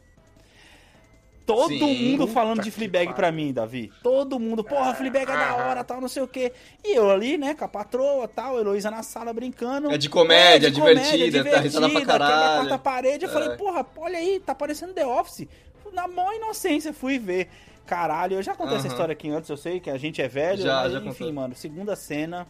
Todo 1.47 1.69
Sim. 1.69 2.11
mundo 2.11 2.26
falando 2.26 2.61
de 2.61 2.73
Fleabag 2.73 3.15
pra 3.15 3.31
mim, 3.31 3.53
Davi. 3.53 3.93
Todo 4.03 4.37
mundo, 4.38 4.65
porra, 4.65 4.93
Fleabag 4.95 5.31
é 5.31 5.37
da 5.37 5.55
hora, 5.55 5.85
tal, 5.85 6.00
não 6.00 6.09
sei 6.09 6.23
o 6.23 6.26
quê. 6.26 6.53
E 6.85 6.93
eu 6.97 7.09
ali, 7.09 7.38
né, 7.38 7.55
com 7.55 7.65
a 7.65 7.69
patroa, 7.69 8.26
tal, 8.26 8.59
Heloísa 8.59 8.91
na 8.91 9.05
sala 9.05 9.33
brincando. 9.33 9.93
É 9.93 9.97
de 9.97 10.11
comédia, 10.11 10.71
divertida, 10.73 11.45
tá 11.45 11.61
risada 11.61 11.88
pra 11.88 12.00
quebra 12.00 12.19
caralho. 12.19 12.55
quarta 12.69 12.79
parede. 12.79 13.25
Eu 13.26 13.31
É. 13.31 13.33
falei, 13.33 13.50
porra, 13.57 13.87
olha 13.97 14.19
aí, 14.19 14.41
tá 14.45 14.55
parecendo 14.57 14.93
The 14.93 15.07
Office. 15.07 15.47
Na 15.93 16.09
maior 16.09 16.35
inocência 16.35 16.93
fui 16.93 17.17
ver. 17.19 17.49
Caralho, 17.87 18.35
eu 18.38 18.43
já 18.43 18.53
contei 18.57 18.76
essa 18.79 18.87
Aham. 18.88 18.95
história 18.95 19.12
aqui 19.12 19.31
antes, 19.31 19.49
eu 19.49 19.57
sei 19.57 19.79
que 19.79 19.88
a 19.88 19.97
gente 19.97 20.21
é 20.21 20.26
velho, 20.26 20.61
Já, 20.61 20.83
mas 20.83 20.93
já 20.95 20.99
enfim, 20.99 21.11
contou. 21.26 21.33
mano, 21.33 21.55
segunda 21.55 21.95
cena. 21.95 22.45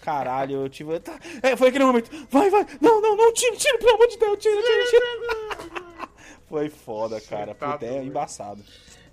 Caralho, 0.00 0.62
eu 0.62 0.68
tive. 0.70 0.98
tá, 1.00 1.18
é, 1.42 1.54
foi 1.54 1.68
aquele 1.68 1.84
momento. 1.84 2.10
Vai, 2.30 2.48
vai, 2.48 2.66
não, 2.80 3.02
não, 3.02 3.14
não, 3.14 3.32
tira, 3.34 3.54
tira, 3.56 3.76
pelo 3.76 3.94
amor 3.96 4.08
de 4.08 4.16
Deus, 4.16 4.38
tira, 4.38 4.56
tira, 4.62 4.84
tira. 4.88 5.78
Foi 6.48 6.68
foda, 6.68 7.20
cara. 7.20 7.54
tá 7.54 7.72
Puta, 7.72 7.84
é 7.86 7.90
doido. 7.90 8.06
embaçado. 8.06 8.64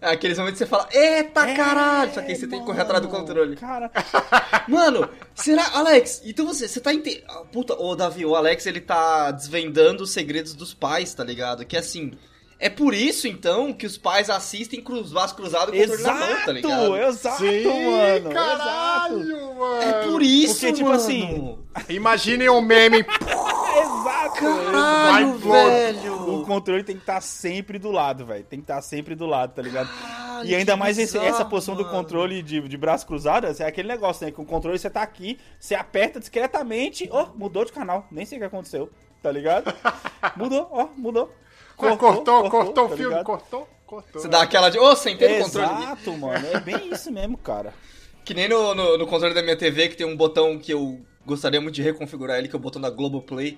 É 0.02 0.10
aqueles 0.10 0.38
momentos 0.38 0.60
que 0.60 0.66
você 0.66 0.70
fala, 0.70 0.88
eita 0.92 1.56
caralho! 1.56 2.14
Só 2.14 2.22
que 2.22 2.32
aí 2.32 2.36
você 2.36 2.48
tem 2.48 2.60
que 2.60 2.66
correr 2.66 2.82
atrás 2.82 3.02
do 3.02 3.10
mano, 3.10 3.20
controle. 3.26 3.56
Cara, 3.56 3.90
Mano, 4.68 5.10
será. 5.34 5.70
Alex, 5.74 6.22
então 6.26 6.46
você, 6.46 6.68
você 6.68 6.80
tá 6.80 6.94
entendendo. 6.94 7.26
Puta, 7.52 7.74
ô 7.74 7.96
Davi, 7.96 8.26
o 8.26 8.36
Alex 8.36 8.66
ele 8.66 8.82
tá 8.82 9.32
desvendando 9.32 10.04
os 10.04 10.12
segredos 10.12 10.54
dos 10.54 10.74
pais, 10.74 11.14
tá 11.14 11.24
ligado? 11.24 11.66
Que 11.66 11.78
assim. 11.78 12.12
É 12.58 12.70
por 12.70 12.94
isso, 12.94 13.28
então, 13.28 13.74
que 13.74 13.86
os 13.86 13.98
pais 13.98 14.30
assistem 14.30 14.82
cruz, 14.82 15.12
braço 15.12 15.36
cruzado 15.36 15.72
com 15.72 15.78
o 15.78 15.82
controle 15.82 16.04
na 16.04 16.14
mão, 16.14 16.46
tá 16.46 16.52
ligado? 16.54 16.98
exato, 16.98 17.38
Sim, 17.38 17.64
mano. 17.92 18.30
caralho, 18.32 19.20
Exato. 19.22 19.56
mano. 19.56 19.82
É 19.82 20.08
por 20.08 20.22
isso, 20.22 20.54
Porque, 20.62 20.74
tipo 20.74 20.86
mano. 20.90 20.96
assim, 21.02 21.58
Imaginem 21.90 22.50
um 22.50 22.62
meme. 22.62 23.00
Exato. 23.00 24.36
Caralho, 24.72 25.34
velho. 25.38 26.34
O 26.42 26.46
controle 26.46 26.84
tem 26.84 26.96
que 26.96 27.02
estar 27.02 27.22
sempre 27.22 27.78
do 27.78 27.92
lado, 27.92 28.26
velho. 28.26 28.44
Tem 28.46 28.60
que 28.60 28.64
estar 28.64 28.82
sempre 28.82 29.16
do 29.16 29.26
lado, 29.26 29.54
tá 29.54 29.62
ligado? 29.62 29.90
Caralho, 29.90 30.48
E 30.50 30.56
ainda 30.56 30.78
mais 30.78 30.96
bizarro, 30.98 31.26
essa 31.26 31.44
posição 31.46 31.76
do 31.76 31.84
mano. 31.84 31.94
controle 31.96 32.42
de, 32.42 32.62
de 32.62 32.78
braço 32.78 33.06
cruzado, 33.06 33.48
é 33.48 33.64
aquele 33.66 33.88
negócio, 33.88 34.26
né? 34.26 34.32
Que 34.32 34.40
o 34.42 34.46
controle 34.46 34.80
você 34.80 34.90
tá 34.90 35.02
aqui, 35.02 35.38
você 35.60 35.76
aperta 35.76 36.20
discretamente, 36.20 37.08
ó, 37.12 37.28
mudou 37.36 37.66
de 37.66 37.72
canal. 37.74 38.08
Nem 38.10 38.26
sei 38.26 38.38
o 38.38 38.42
que 38.42 38.46
aconteceu, 38.48 38.90
tá 39.22 39.32
ligado? 39.32 39.74
Mudou, 40.36 40.68
ó, 40.72 40.88
mudou. 40.98 41.32
Cortou, 41.76 42.50
cortou, 42.50 42.74
tá 42.74 42.84
o 42.84 42.90
filme, 42.90 43.04
ligado? 43.10 43.26
cortou, 43.26 43.68
cortou. 43.86 44.22
Você 44.22 44.28
dá 44.28 44.42
aquela 44.42 44.70
de. 44.70 44.80
Ô, 44.80 44.96
sentei 44.96 45.38
no 45.40 45.46
controle. 45.46 45.68
Exato, 45.84 46.18
mano. 46.18 46.48
É 46.54 46.60
bem 46.60 46.90
isso 46.92 47.12
mesmo, 47.12 47.38
cara. 47.38 47.74
Que 48.24 48.34
nem 48.34 48.48
no, 48.50 48.74
no, 48.74 48.98
no 48.98 49.06
controle 49.08 49.34
da 49.34 49.44
minha 49.44 49.56
TV 49.58 49.90
que 49.90 49.96
tem 49.98 50.06
um 50.08 50.16
botão 50.18 50.58
que 50.58 50.72
eu 50.74 51.00
gostaria 51.26 51.60
muito 51.62 51.76
de 51.76 51.82
reconfigurar 51.82 52.38
ele, 52.38 52.48
que 52.48 52.56
é 52.56 52.60
o 52.60 52.62
botão 52.62 52.82
da 52.82 52.90
Globoplay. 52.90 53.58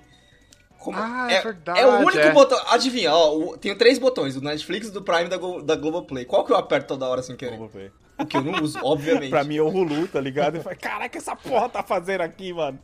Como- 0.78 0.96
Ah, 0.98 1.26
é 1.30 1.40
verdade, 1.42 1.80
É 1.80 1.86
o 1.86 1.98
único 2.00 2.18
é. 2.18 2.30
botão. 2.32 2.60
Adivinha, 2.68 3.12
ó, 3.12 3.34
o- 3.36 3.56
tenho 3.58 3.76
três 3.76 3.98
botões, 3.98 4.34
do 4.34 4.40
Netflix, 4.40 4.90
do 4.90 5.02
Prime 5.02 5.24
e 5.24 5.28
da, 5.28 5.36
Glo- 5.36 5.62
da 5.62 5.74
Globoplay. 5.74 6.24
Qual 6.24 6.44
que 6.44 6.52
eu 6.52 6.56
aperto 6.56 6.88
toda 6.88 7.06
hora 7.08 7.22
sem 7.22 7.34
querer? 7.36 7.58
Ver. 7.68 7.92
O 8.18 8.26
que 8.26 8.36
eu 8.36 8.42
não 8.44 8.62
uso, 8.62 8.78
obviamente. 8.84 9.30
Pra 9.30 9.42
mim 9.44 9.56
é 9.56 9.62
o 9.62 9.68
Hulu, 9.68 10.06
tá 10.08 10.20
ligado? 10.20 10.56
Eu 10.56 10.62
falei, 10.62 10.78
caraca, 10.78 11.16
essa 11.18 11.34
porra 11.34 11.68
tá 11.68 11.82
fazendo 11.82 12.20
aqui, 12.20 12.52
mano. 12.52 12.78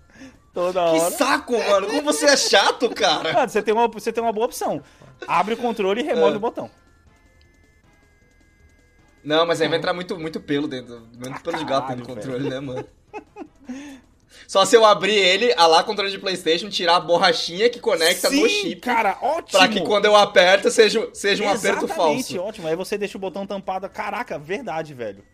Toda 0.52 0.80
Que 0.92 1.00
hora. 1.00 1.10
saco, 1.10 1.52
mano! 1.58 1.88
Como 1.88 2.02
você 2.02 2.26
é 2.26 2.36
chato, 2.36 2.88
cara! 2.90 3.32
Mano, 3.32 3.48
você 3.48 3.60
tem, 3.60 3.74
uma, 3.74 3.88
você 3.88 4.12
tem 4.12 4.22
uma 4.22 4.32
boa 4.32 4.46
opção. 4.46 4.80
Abre 5.26 5.54
o 5.54 5.56
controle 5.56 6.00
e 6.00 6.04
remove 6.04 6.34
É. 6.34 6.36
o 6.36 6.40
botão. 6.40 6.70
Não, 9.22 9.46
mas 9.46 9.60
aí 9.60 9.68
vai 9.68 9.78
entrar 9.78 9.94
muito, 9.94 10.18
muito 10.18 10.38
pelo 10.40 10.68
dentro. 10.68 11.00
Muito 11.18 11.40
pelo 11.42 11.56
de 11.58 11.64
gato 11.64 11.88
dentro 11.88 12.02
do 12.02 12.08
caralho, 12.08 12.26
controle, 12.32 12.50
né, 12.50 12.60
mano? 12.60 12.86
Só 14.46 14.66
se 14.66 14.76
eu 14.76 14.84
abrir 14.84 15.14
ele, 15.14 15.54
a 15.56 15.66
lá 15.66 15.82
controle 15.82 16.10
de 16.10 16.18
Playstation, 16.18 16.68
tirar 16.68 16.96
a 16.96 17.00
borrachinha 17.00 17.70
que 17.70 17.80
conecta 17.80 18.28
Sim, 18.28 18.42
no 18.42 18.48
chip. 18.48 18.80
cara, 18.82 19.16
ótimo. 19.22 19.58
Pra 19.58 19.68
que 19.68 19.80
quando 19.80 20.04
eu 20.04 20.14
aperto 20.14 20.70
seja, 20.70 21.08
seja 21.14 21.42
um 21.42 21.48
aperto 21.48 21.86
Exatamente, 21.86 22.34
falso. 22.34 22.42
ótimo. 22.42 22.68
Aí 22.68 22.76
você 22.76 22.98
deixa 22.98 23.16
o 23.16 23.20
botão 23.20 23.46
tampado. 23.46 23.88
Caraca, 23.88 24.38
verdade, 24.38 24.92
velho. 24.92 25.24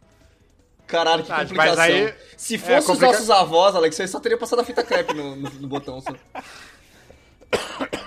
Caralho, 0.86 1.22
que 1.24 1.28
Verdade, 1.28 1.54
mas 1.54 1.70
complicação. 1.70 1.94
aí- 1.96 2.14
Se 2.36 2.54
é 2.54 2.58
fosse 2.58 2.78
os 2.78 2.86
complica- 2.86 3.06
nossos 3.12 3.30
avós, 3.30 3.74
Alex, 3.74 3.96
você 3.96 4.06
só 4.06 4.20
teria 4.20 4.38
passado 4.38 4.60
a 4.60 4.64
fita 4.64 4.84
crepe 4.84 5.14
no, 5.14 5.34
no- 5.34 5.50
no 5.50 5.66
botão. 5.68 6.00
Só. 6.00 6.10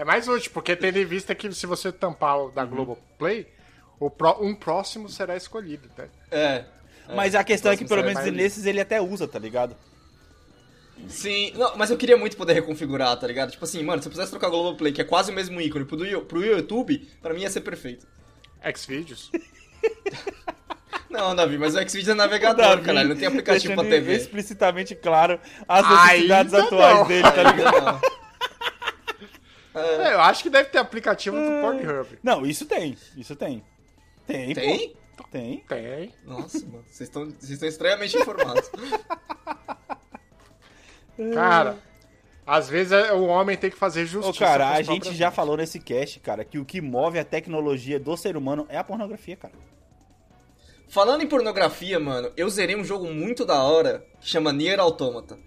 É 0.00 0.04
mais 0.04 0.28
útil, 0.28 0.50
porque 0.52 0.76
tendo 0.76 0.98
em 0.98 1.04
vista 1.04 1.34
que 1.34 1.52
se 1.52 1.66
você 1.66 1.90
tampar 1.90 2.38
o 2.38 2.50
da 2.50 2.62
Uhum. 2.62 2.68
Globoplay, 2.70 3.46
o 3.98 4.08
pró- 4.08 4.38
um 4.40 4.54
próximo 4.54 5.08
será 5.08 5.36
escolhido, 5.36 5.88
né? 5.96 6.08
É. 6.30 6.64
Mas 7.14 7.34
a 7.34 7.42
questão 7.42 7.72
é 7.72 7.76
que 7.76 7.84
pelo 7.84 8.04
menos 8.04 8.24
nesses 8.32 8.64
ele 8.66 8.80
até 8.80 9.00
usa, 9.00 9.26
tá 9.26 9.38
ligado? 9.38 9.74
Sim, 11.08 11.52
não, 11.56 11.76
mas 11.76 11.90
eu 11.90 11.96
queria 11.96 12.16
muito 12.16 12.36
poder 12.36 12.52
reconfigurar, 12.54 13.16
tá 13.18 13.26
ligado? 13.26 13.50
Tipo 13.50 13.64
assim, 13.64 13.82
mano, 13.82 14.02
se 14.02 14.08
eu 14.08 14.12
pudesse 14.12 14.30
trocar 14.30 14.48
o 14.48 14.50
Globoplay, 14.50 14.92
que 14.92 15.00
é 15.00 15.04
quase 15.04 15.30
o 15.30 15.34
mesmo 15.34 15.60
ícone, 15.60 15.84
pro, 15.84 15.96
do- 15.96 16.20
pro 16.22 16.44
YouTube, 16.44 16.98
pra 17.22 17.32
mim 17.34 17.42
ia 17.42 17.50
ser 17.50 17.60
perfeito. 17.62 18.06
Xvideos. 18.76 19.30
Não, 21.10 21.34
Davi, 21.34 21.56
mas 21.56 21.74
o 21.74 21.78
Xvideos 21.88 22.08
é 22.08 22.14
navegador, 22.14 22.56
Davi 22.76 22.82
caralho, 22.82 23.08
não 23.08 23.16
tem 23.16 23.26
aplicativo 23.26 23.74
pra 23.74 23.84
TV. 23.84 24.14
explicitamente 24.14 24.94
claro 24.94 25.40
as 25.66 25.88
necessidades 25.88 26.52
Ainda 26.54 26.66
atuais 26.66 26.98
não. 26.98 27.06
dele, 27.08 27.22
tá 27.22 27.42
ligado? 27.52 28.00
É, 29.78 30.14
eu 30.14 30.20
acho 30.20 30.42
que 30.42 30.50
deve 30.50 30.70
ter 30.70 30.78
aplicativo 30.78 31.36
Ah. 31.36 31.40
do 31.40 31.60
Pornhub. 31.60 32.18
Não, 32.22 32.44
isso 32.46 32.64
tem. 32.66 32.96
Isso 33.16 33.34
tem. 33.36 33.62
Tem, 34.26 34.54
pô. 34.54 34.60
Tem? 34.60 34.96
Tem. 35.32 35.64
Tem. 35.68 36.14
Nossa, 36.24 36.60
mano, 36.66 36.84
vocês 36.88 37.08
estão 37.08 37.28
estranhamente 37.68 38.16
informados. 38.16 38.70
Cara, 41.34 41.76
às 42.46 42.68
vezes 42.68 42.92
é- 42.92 43.12
o 43.12 43.26
homem 43.26 43.56
tem 43.56 43.70
que 43.70 43.76
fazer 43.76 44.02
Ô, 44.02 44.06
justiça. 44.06 44.44
cara, 44.44 44.68
com 44.68 44.72
a 44.74 44.82
gente 44.82 45.14
já 45.14 45.30
falou 45.30 45.56
nesse 45.56 45.80
cast, 45.80 46.20
cara, 46.20 46.44
que 46.44 46.58
o 46.58 46.64
que 46.64 46.80
move 46.80 47.18
a 47.18 47.24
tecnologia 47.24 47.98
do 47.98 48.16
ser 48.16 48.36
humano 48.36 48.66
é 48.68 48.78
a 48.78 48.84
pornografia, 48.84 49.36
cara. 49.36 49.54
Falando 50.88 51.22
em 51.22 51.26
pornografia, 51.26 51.98
mano, 52.00 52.32
eu 52.36 52.48
zerei 52.48 52.74
um 52.76 52.84
jogo 52.84 53.06
muito 53.12 53.44
da 53.44 53.62
hora 53.62 54.04
que 54.20 54.28
chama 54.28 54.52
Nier 54.52 54.80
Automata. 54.80 55.38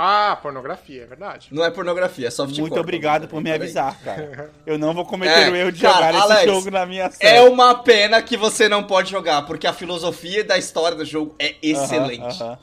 Ah, 0.00 0.38
pornografia, 0.40 1.02
é 1.02 1.06
verdade. 1.06 1.48
Não 1.50 1.64
é 1.64 1.70
pornografia, 1.72 2.28
é 2.28 2.30
softcore. 2.30 2.60
Muito 2.60 2.78
obrigado 2.78 3.26
por 3.26 3.40
me 3.42 3.50
avisar, 3.50 3.98
cara. 4.00 4.52
Eu 4.64 4.78
não 4.78 4.94
vou 4.94 5.04
cometer 5.04 5.48
É, 5.48 5.50
o 5.50 5.56
erro 5.56 5.72
de 5.72 5.80
cara, 5.82 5.96
jogar 5.96 6.10
esse 6.14 6.22
Alex, 6.32 6.44
jogo 6.52 6.70
na 6.70 6.86
minha 6.86 7.04
É 7.06 7.10
série. 7.10 7.48
uma 7.48 7.74
pena 7.82 8.22
que 8.22 8.36
você 8.36 8.68
não 8.68 8.84
pode 8.84 9.10
jogar, 9.10 9.42
porque 9.44 9.66
a 9.66 9.72
filosofia 9.72 10.44
da 10.44 10.56
história 10.56 10.96
do 10.96 11.04
jogo 11.04 11.34
é 11.36 11.56
excelente. 11.60 12.40
Aham, 12.40 12.58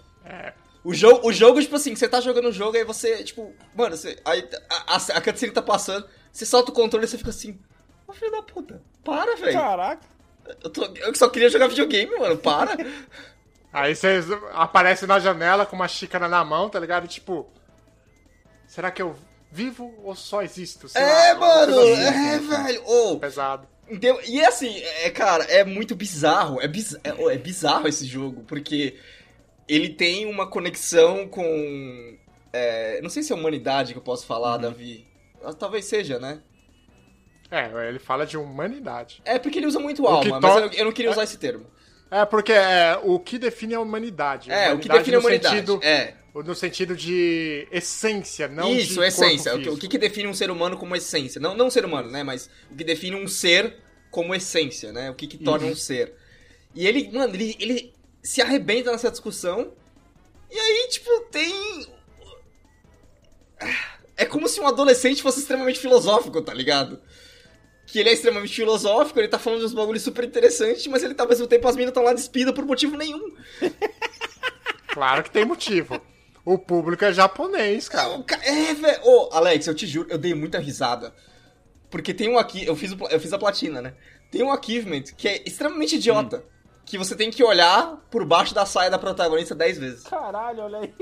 O 0.83 0.93
jogo, 0.93 1.27
o 1.27 1.33
jogo, 1.33 1.59
tipo 1.61 1.75
assim, 1.75 1.93
você 1.93 2.07
tá 2.07 2.21
jogando 2.21 2.47
o 2.47 2.51
jogo, 2.53 2.77
aí 2.77 2.85
você, 2.85 3.21
tipo, 3.23 3.53
mano, 3.75 3.97
você, 3.97 4.17
aí 4.23 4.47
a, 4.69 4.95
a, 4.95 5.17
a 5.17 5.21
cutscene 5.21 5.51
tá 5.51 5.61
passando, 5.61 6.05
você 6.31 6.45
solta 6.45 6.71
o 6.71 6.73
controle 6.73 7.03
e 7.05 7.07
você 7.09 7.17
fica 7.17 7.31
assim, 7.31 7.59
ô 8.07 8.13
filho 8.13 8.31
da 8.31 8.43
puta, 8.43 8.81
para, 9.03 9.35
velho. 9.35 9.51
Caraca. 9.51 10.01
Eu, 10.63 10.69
tô- 10.69 10.85
eu 10.95 11.15
só 11.15 11.27
queria 11.27 11.49
jogar 11.49 11.67
videogame, 11.67 12.17
mano, 12.17 12.37
para. 12.37 12.77
Aí 13.75 13.93
você 13.93 14.21
aparece 14.53 15.05
na 15.05 15.19
janela 15.19 15.65
com 15.65 15.75
uma 15.75 15.87
xícara 15.89 16.29
na 16.29 16.45
mão, 16.45 16.69
tá 16.69 16.79
ligado? 16.79 17.09
Tipo, 17.09 17.45
será 18.65 18.89
que 18.89 19.01
eu 19.01 19.13
vivo 19.51 19.93
ou 20.01 20.15
só 20.15 20.41
existo? 20.41 20.87
Sei 20.87 21.01
é, 21.01 21.33
lá, 21.33 21.39
mano, 21.39 21.77
assim, 21.81 22.01
é, 22.01 22.39
velho. 22.39 22.87
Ô, 22.87 23.19
Pesado. 23.19 23.67
E 24.25 24.39
é 24.39 24.47
assim, 24.47 24.79
é, 25.03 25.09
cara, 25.09 25.43
é 25.43 25.65
muito 25.65 25.93
bizarro. 25.93 26.61
É, 26.61 26.69
biz- 26.69 26.97
é, 27.03 27.33
é 27.33 27.37
bizarro 27.37 27.85
esse 27.85 28.05
jogo, 28.05 28.45
porque 28.47 28.95
ele 29.67 29.89
tem 29.89 30.25
uma 30.25 30.47
conexão 30.47 31.27
com. 31.27 32.17
é, 32.53 33.01
não 33.01 33.09
sei 33.09 33.23
se 33.23 33.33
é 33.33 33.35
humanidade 33.35 33.91
que 33.91 33.99
eu 33.99 34.03
posso 34.03 34.25
falar, 34.25 34.55
Davi. 34.55 35.05
Ah, 35.43 35.51
Talvez 35.51 35.83
seja, 35.83 36.17
né? 36.17 36.39
É, 37.51 37.69
ele 37.89 37.99
fala 37.99 38.25
de 38.25 38.37
humanidade. 38.37 39.21
É 39.25 39.37
porque 39.37 39.59
ele 39.59 39.67
usa 39.67 39.79
muito 39.79 40.03
O 40.03 40.07
alma, 40.07 40.39
mas 40.39 40.55
eu, 40.55 40.71
eu 40.71 40.85
não 40.85 40.93
queria 40.93 41.11
usar 41.11 41.25
esse 41.25 41.37
termo. 41.37 41.65
É, 42.09 42.25
porque 42.25 42.53
é, 42.53 42.99
o 43.03 43.19
que 43.19 43.37
define 43.37 43.75
a 43.75 43.79
humanidade. 43.79 44.51
É, 44.51 44.73
o 44.73 44.79
que 44.79 44.87
Humanidade 44.87 44.99
define 44.99 45.15
a 45.15 45.19
humanidade. 45.19 45.55
Sentido, 45.55 45.79
É. 45.83 46.13
No 46.33 46.53
sentido 46.53 46.97
de 46.97 47.65
essência, 47.71 48.49
não 48.49 48.69
de 48.69 48.81
Isso, 48.81 48.95
corpo 48.95 49.07
essência. 49.07 49.55
O 49.55 49.61
que, 49.61 49.69
o 49.69 49.89
que 49.89 49.97
define 49.97 50.27
um 50.27 50.33
ser 50.33 50.51
humano 50.51 50.75
como 50.77 50.93
essência? 50.93 51.39
Não, 51.39 51.55
não 51.55 51.67
um 51.67 51.69
ser 51.69 51.85
humano, 51.85 52.11
né? 52.11 52.23
Mas 52.23 52.49
o 52.69 52.75
que 52.75 52.83
define 52.83 53.15
um 53.15 53.25
ser 53.25 53.77
como 54.11 54.35
essência, 54.35 54.91
né? 54.91 55.09
O 55.09 55.13
que, 55.13 55.27
que 55.27 55.37
torna 55.37 55.65
um 55.67 55.75
ser. 55.75 56.13
E 56.73 56.85
ele, 56.85 57.09
mano, 57.09 57.33
ele, 57.33 57.55
ele 57.57 57.93
se 58.21 58.41
arrebenta 58.41 58.91
nessa 58.91 59.09
discussão. 59.09 59.71
E 60.51 60.59
aí, 60.59 60.87
tipo, 60.89 61.09
tem. 61.31 61.87
É 64.17 64.25
como 64.25 64.49
se 64.49 64.59
um 64.59 64.67
adolescente 64.67 65.21
fosse 65.21 65.39
extremamente 65.39 65.79
filosófico, 65.79 66.41
tá 66.41 66.53
ligado? 66.53 67.01
Que 67.87 67.99
ele 67.99 68.09
é 68.09 68.13
extremamente 68.13 68.53
filosófico, 68.55 69.19
ele 69.19 69.27
tá 69.27 69.37
falando 69.39 69.59
de 69.59 69.65
uns 69.65 69.73
bagulhos 69.73 70.01
super 70.01 70.25
interessantes, 70.25 70.85
mas 70.87 71.03
ele 71.03 71.13
tá 71.13 71.23
ao 71.23 71.29
mesmo 71.29 71.45
tempo 71.47 71.67
as 71.67 71.75
minas 71.75 71.89
estão 71.89 72.03
lá 72.03 72.13
despidas 72.13 72.53
por 72.53 72.65
motivo 72.65 72.97
nenhum. 72.97 73.31
Claro 74.87 75.23
que 75.23 75.29
tem 75.31 75.43
motivo. 75.43 75.99
O 76.45 76.57
público 76.57 77.03
é 77.03 77.11
japonês, 77.11 77.89
cara. 77.89 78.23
É, 78.43 78.73
velho. 78.73 79.01
Ô, 79.03 79.29
Alex, 79.33 79.67
eu 79.67 79.75
te 79.75 79.85
juro, 79.85 80.07
eu 80.09 80.17
dei 80.17 80.33
muita 80.33 80.57
risada. 80.57 81.13
Porque 81.89 82.13
tem 82.13 82.29
um 82.29 82.37
aqui, 82.37 82.65
eu 82.65 82.75
fiz, 82.77 82.93
o 82.93 82.97
eu 83.09 83.19
fiz 83.19 83.33
a 83.33 83.37
platina, 83.37 83.81
né? 83.81 83.93
Tem 84.31 84.41
um 84.41 84.51
achievement 84.53 85.03
que 85.17 85.27
é 85.27 85.43
extremamente 85.45 85.95
idiota. 85.97 86.45
Que 86.85 86.97
você 86.97 87.15
tem 87.15 87.29
que 87.31 87.43
olhar 87.43 87.97
por 88.11 88.23
baixo 88.25 88.53
da 88.53 88.65
saia 88.65 88.89
da 88.89 88.97
protagonista 88.99 89.53
10 89.55 89.77
vezes. 89.79 90.03
Caralho, 90.03 90.61
olha 90.63 90.79
aí. 90.79 90.93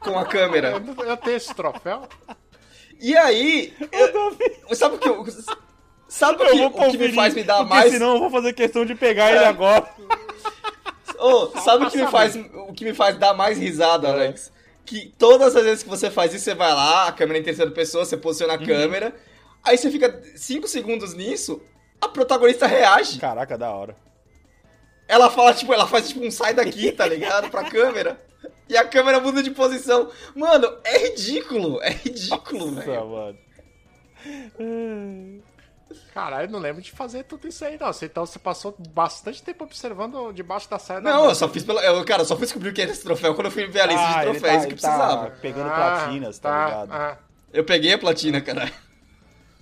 Com 0.00 0.18
a 0.18 0.24
câmera. 0.24 0.82
Eu, 0.98 1.04
eu 1.04 1.16
tenho 1.18 1.36
esse 1.36 1.54
troféu? 1.54 2.08
E 3.00 3.16
aí. 3.16 3.72
eu- 4.68 4.74
sabe 4.74 4.96
o 4.96 4.98
que 4.98 5.08
eu. 5.08 5.24
Sabe 6.08 6.42
o 6.42 6.46
Eu 6.46 6.50
que, 6.52 6.58
vou 6.58 6.88
o 6.88 6.90
que 6.90 6.98
me 6.98 7.12
faz 7.12 7.34
me 7.34 7.42
dar 7.42 7.58
porque 7.58 7.74
mais. 7.74 7.92
senão 7.92 8.14
eu 8.14 8.20
vou 8.20 8.30
fazer 8.30 8.52
questão 8.52 8.84
de 8.84 8.94
pegar 8.94 9.30
ele 9.30 9.44
agora. 9.44 9.86
Ô, 11.18 11.46
sabe 11.60 11.84
o 11.84 11.90
que, 11.90 11.96
me 11.96 12.06
faz, 12.08 12.36
o 12.36 12.72
que 12.72 12.84
me 12.84 12.94
faz 12.94 13.16
dar 13.16 13.34
mais 13.34 13.58
risada, 13.58 14.08
Alex? 14.08 14.52
Que 14.84 15.12
todas 15.18 15.56
as 15.56 15.64
vezes 15.64 15.82
que 15.82 15.88
você 15.88 16.10
faz 16.10 16.34
isso, 16.34 16.44
você 16.44 16.54
vai 16.54 16.72
lá, 16.72 17.08
a 17.08 17.12
câmera 17.12 17.38
em 17.38 17.42
terceira 17.42 17.70
pessoa, 17.70 18.04
você 18.04 18.16
posiciona 18.16 18.54
a 18.54 18.58
câmera, 18.58 19.14
aí 19.62 19.78
você 19.78 19.90
fica 19.90 20.22
5 20.36 20.68
segundos 20.68 21.14
nisso, 21.14 21.62
a 22.00 22.08
protagonista 22.08 22.66
reage. 22.66 23.18
Caraca, 23.18 23.56
da 23.56 23.70
hora. 23.70 23.96
Ela 25.08 25.30
fala, 25.30 25.54
tipo, 25.54 25.72
ela 25.72 25.86
faz 25.86 26.08
tipo 26.08 26.24
um 26.24 26.30
sai 26.30 26.52
daqui, 26.52 26.92
tá 26.92 27.06
ligado? 27.06 27.50
Pra 27.50 27.64
câmera. 27.64 28.22
E 28.68 28.76
a 28.76 28.84
câmera 28.86 29.20
muda 29.20 29.42
de 29.42 29.50
posição. 29.50 30.10
Mano, 30.34 30.70
é 30.84 31.08
ridículo. 31.08 31.80
É 31.82 31.90
ridículo, 31.90 32.72
velho. 32.72 33.06
mano. 33.08 33.38
Caralho, 36.12 36.50
não 36.50 36.58
lembro 36.58 36.80
de 36.82 36.92
fazer 36.92 37.24
tudo 37.24 37.46
isso 37.48 37.64
aí, 37.64 37.76
não. 37.80 37.92
Você- 37.92 38.06
Então 38.06 38.24
você 38.26 38.38
passou 38.38 38.74
bastante 38.94 39.42
tempo 39.42 39.64
observando 39.64 40.32
debaixo 40.32 40.68
da 40.70 40.78
saia 40.78 41.00
da 41.00 41.10
Não, 41.10 41.18
moça. 41.24 41.30
eu 41.30 41.34
só 41.34 41.48
fiz 41.48 41.64
pela. 41.64 41.82
Eu, 41.84 42.04
cara, 42.04 42.22
eu 42.22 42.26
só 42.26 42.36
fui 42.36 42.44
descobrir 42.46 42.70
o 42.70 42.72
que 42.72 42.82
era 42.82 42.90
esse 42.90 43.02
troféu 43.02 43.34
quando 43.34 43.46
eu 43.46 43.50
fui 43.52 43.66
ver 43.66 43.80
a 43.80 43.86
lista 43.86 44.02
Ah, 44.02 44.14
de 44.24 44.30
troféus 44.30 44.42
tá- 44.42 44.48
que 44.68 44.72
ele 44.72 44.80
tá 44.80 44.88
precisava. 44.88 45.30
pegando 45.40 45.68
Ah, 45.70 45.74
platinas, 45.74 46.38
tá, 46.38 46.64
ligado? 46.66 46.92
ah. 46.92 47.18
Eu 47.52 47.64
peguei 47.64 47.92
a 47.92 47.98
platina, 47.98 48.40
cara. 48.40 48.70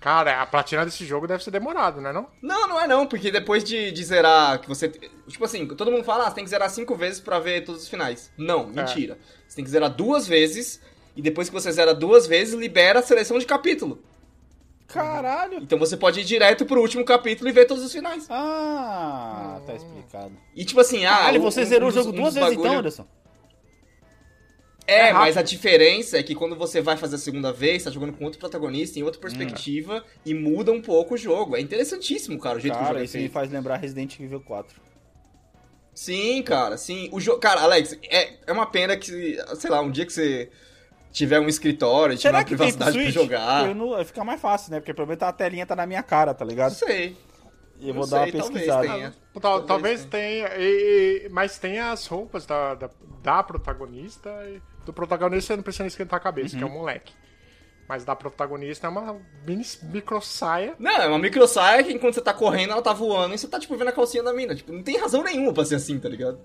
Cara, 0.01 0.43
a 0.43 0.47
platina 0.47 0.85
desse 0.85 1.05
jogo 1.07 1.29
deve 1.29 1.45
ser 1.45 1.53
demorado, 1.53 2.01
né 2.01 2.13
não? 2.13 2.27
Não, 2.43 2.67
não 2.67 2.81
é 2.81 2.89
não, 2.89 3.07
porque 3.07 3.31
depois 3.31 3.63
de, 3.63 3.93
de 3.93 4.05
zerar, 4.05 4.59
que 4.61 4.69
você. 4.69 4.89
Tipo 4.89 5.45
assim, 5.45 5.65
todo 5.69 5.93
mundo 5.93 6.03
fala, 6.03 6.25
ah, 6.27 6.29
você 6.29 6.35
tem 6.35 6.45
que 6.45 6.51
zerar 6.51 6.69
cinco 6.71 6.97
vezes 6.97 7.21
pra 7.21 7.39
ver 7.39 7.65
todos 7.65 7.83
os 7.83 7.89
finais. 7.89 8.31
Não, 8.37 8.67
mentira. 8.67 9.17
Você 9.47 9.55
tem 9.57 9.65
que 9.65 9.71
zerar 9.71 9.91
duas 9.91 10.27
vezes, 10.27 10.81
e 11.15 11.23
depois 11.23 11.49
que 11.49 11.55
você 11.55 11.71
zera 11.71 11.95
duas 11.95 12.27
vezes, 12.27 12.55
libera 12.55 12.99
a 12.99 13.03
seleção 13.03 13.39
de 13.39 13.47
capítulo. 13.47 14.03
Caralho! 14.93 15.59
Então 15.63 15.79
você 15.79 15.97
pode 15.97 16.21
ir 16.21 16.25
direto 16.25 16.65
pro 16.67 16.81
último 16.81 17.05
capítulo 17.05 17.49
e 17.49 17.53
ver 17.53 17.67
todos 17.67 17.83
os 17.85 17.93
finais. 17.93 18.27
Ah, 18.31 19.61
tá 19.67 19.75
explicado. 19.75 20.33
E 20.55 20.65
tipo 20.65 20.81
assim, 20.81 21.05
ah. 21.05 21.17
Caralho, 21.17 21.41
um- 21.41 21.45
você 21.45 21.63
um 21.63 21.65
zerou 21.67 21.89
o 21.89 21.93
dos- 21.93 22.05
jogo 22.05 22.17
um 22.17 22.21
duas 22.21 22.35
vezes 22.35 22.49
bagulho- 22.51 22.67
então, 22.67 22.79
Anderson? 22.81 23.07
É, 24.87 25.09
É 25.11 25.13
mas 25.13 25.37
a 25.37 25.43
diferença 25.43 26.19
é 26.19 26.23
que 26.23 26.35
quando 26.35 26.57
você 26.57 26.81
vai 26.81 26.97
fazer 26.97 27.15
a 27.15 27.19
segunda 27.19 27.53
vez, 27.53 27.85
tá 27.85 27.91
jogando 27.91 28.13
com 28.15 28.25
outro 28.25 28.41
protagonista, 28.41 28.99
em 28.99 29.03
outra 29.03 29.19
Hum. 29.19 29.23
perspectiva, 29.23 30.05
e 30.27 30.35
muda 30.35 30.73
um 30.73 30.83
pouco 30.83 31.15
o 31.15 31.17
jogo. 31.17 31.57
É 31.57 31.61
interessantíssimo, 31.61 32.39
cara, 32.39 32.59
o 32.59 32.61
jeito 32.61 32.75
que 32.75 32.79
o 32.81 32.83
jogo 32.83 32.95
Cara, 32.95 33.01
é 33.03 33.05
isso 33.05 33.17
me 33.17 33.29
faz 33.29 33.51
lembrar 33.51 33.77
Resident 33.77 34.19
Evil 34.19 34.41
4. 34.41 34.81
Sim, 35.95 36.43
cara, 36.43 36.77
sim. 36.77 37.09
O 37.13 37.21
jogo. 37.21 37.39
Cara, 37.39 37.61
Alex, 37.61 37.97
é, 38.11 38.33
é 38.47 38.53
uma 38.53 38.67
pena 38.67 38.97
que, 38.97 39.37
sei 39.57 39.71
lá, 39.71 39.81
um 39.81 39.91
dia 39.91 40.05
que 40.07 40.13
você 40.13 40.51
tiver 41.13 41.39
um 41.39 41.47
escritório, 41.49 42.17
tiver 42.17 42.29
Será 42.31 42.39
uma 42.39 42.45
privacidade 42.45 42.99
pra 43.01 43.11
jogar. 43.11 43.69
Eu 43.69 43.75
não, 43.75 43.91
vai 43.91 44.05
ficar 44.05 44.25
mais 44.25 44.41
fácil, 44.41 44.73
né? 44.73 44.81
Porque 44.81 44.93
pelo 44.95 45.07
menos 45.07 45.23
a 45.23 45.33
telinha 45.33 45.67
tá 45.67 45.77
na 45.77 45.87
minha 45.87 46.03
cara, 46.03 46.33
tá 46.35 46.45
ligado? 46.45 46.73
sei. 46.75 47.17
E 47.79 47.89
eu 47.89 47.95
vou 47.95 48.07
dar 48.07 48.19
uma 48.19 48.23
sei, 48.31 48.33
talvez 48.41 48.53
pesquisada. 48.65 48.83
tenha. 48.89 49.15
Tal- 49.41 49.63
talvez 49.63 49.67
Talvez 49.67 50.05
tenha, 50.05 50.49
e- 50.57 51.27
e- 51.27 51.29
mas 51.31 51.59
tem 51.59 51.79
as 51.81 52.07
roupas 52.07 52.47
da, 52.47 52.75
da, 52.77 52.91
da 53.23 53.43
protagonista. 53.43 54.31
E 54.49 54.61
do 54.87 54.93
protagonista 54.93 55.49
você 55.49 55.57
não 55.57 55.63
precisa 55.65 55.87
esquentar 55.89 56.17
a 56.19 56.23
cabeça, 56.23 56.57
que 56.57 56.63
é 56.63 56.67
Uhum. 56.67 56.73
um 56.73 56.79
moleque. 56.79 57.13
Mas 57.89 58.05
da 58.05 58.15
protagonista 58.15 58.87
é 58.87 58.91
uma 58.91 59.21
mini 59.45 59.65
micro 59.83 60.21
saia. 60.23 60.75
Não, 60.79 60.93
é 60.93 61.09
uma 61.09 61.19
micro 61.19 61.47
saia 61.49 61.83
que 61.83 61.93
enquanto 61.93 62.15
você 62.15 62.21
tá 62.23 62.33
correndo, 62.33 62.71
ela 62.73 62.81
tá 62.83 62.93
voando 62.93 63.35
e 63.35 63.39
você 63.39 63.49
tá, 63.49 63.59
tipo, 63.59 63.77
vendo 63.77 63.89
a 63.89 63.93
calcinha 63.93 64.23
da 64.23 64.33
mina. 64.33 64.55
Tipo, 64.55 64.73
não 64.73 64.83
tem 64.83 64.97
razão 64.97 65.23
nenhuma 65.25 65.53
pra 65.53 65.65
ser 65.65 65.75
assim, 65.75 65.99
tá 65.99 66.09
ligado? 66.09 66.39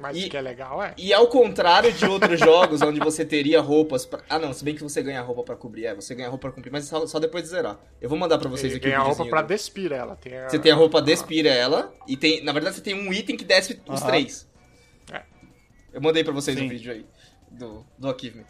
Mas 0.00 0.16
E- 0.16 0.30
que 0.30 0.36
é 0.36 0.40
legal, 0.40 0.82
é. 0.82 0.94
E 0.96 1.12
ao 1.12 1.26
contrário 1.28 1.92
de 1.92 2.06
outros 2.06 2.40
jogos 2.40 2.80
onde 2.80 2.98
você 2.98 3.22
teria 3.24 3.60
roupas 3.60 4.06
pra... 4.06 4.22
Ah, 4.30 4.38
não, 4.38 4.52
se 4.52 4.64
bem 4.64 4.74
que 4.74 4.82
você 4.82 5.02
ganha 5.02 5.20
roupa 5.20 5.42
pra 5.42 5.56
cobrir. 5.56 5.84
É, 5.84 5.94
você 5.94 6.14
ganha 6.14 6.28
roupa 6.28 6.48
pra 6.48 6.52
cobrir, 6.52 6.70
mas 6.70 6.86
só, 6.86 7.06
só 7.06 7.18
depois 7.18 7.44
de 7.44 7.50
zerar. 7.50 7.78
Eu 8.00 8.08
vou 8.08 8.18
mandar 8.18 8.38
pra 8.38 8.48
vocês 8.48 8.72
Ele 8.72 8.78
aqui 8.78 8.88
o 8.88 8.90
ganha 8.90 9.02
a 9.02 9.04
roupa 9.04 9.26
pra 9.26 9.42
despir 9.42 9.92
ela. 9.92 10.16
Tem 10.16 10.38
a... 10.38 10.48
Você 10.48 10.58
tem 10.58 10.72
a 10.72 10.74
roupa 10.74 11.02
despira 11.02 11.50
ela, 11.50 11.92
e 12.08 12.16
tem... 12.16 12.42
Na 12.42 12.52
verdade, 12.52 12.76
você 12.76 12.80
tem 12.82 12.94
um 12.94 13.12
item 13.12 13.36
que 13.36 13.44
despe 13.44 13.78
os 13.86 14.00
três. 14.00 14.48
É. 15.12 15.22
Eu 15.92 16.00
mandei 16.00 16.24
pra 16.24 16.32
vocês 16.32 16.56
o 16.56 16.60
Sim. 16.60 16.68
vídeo 16.68 16.92
aí, 16.92 17.04
do, 17.50 17.84
do 17.98 18.08
Achievement. 18.08 18.46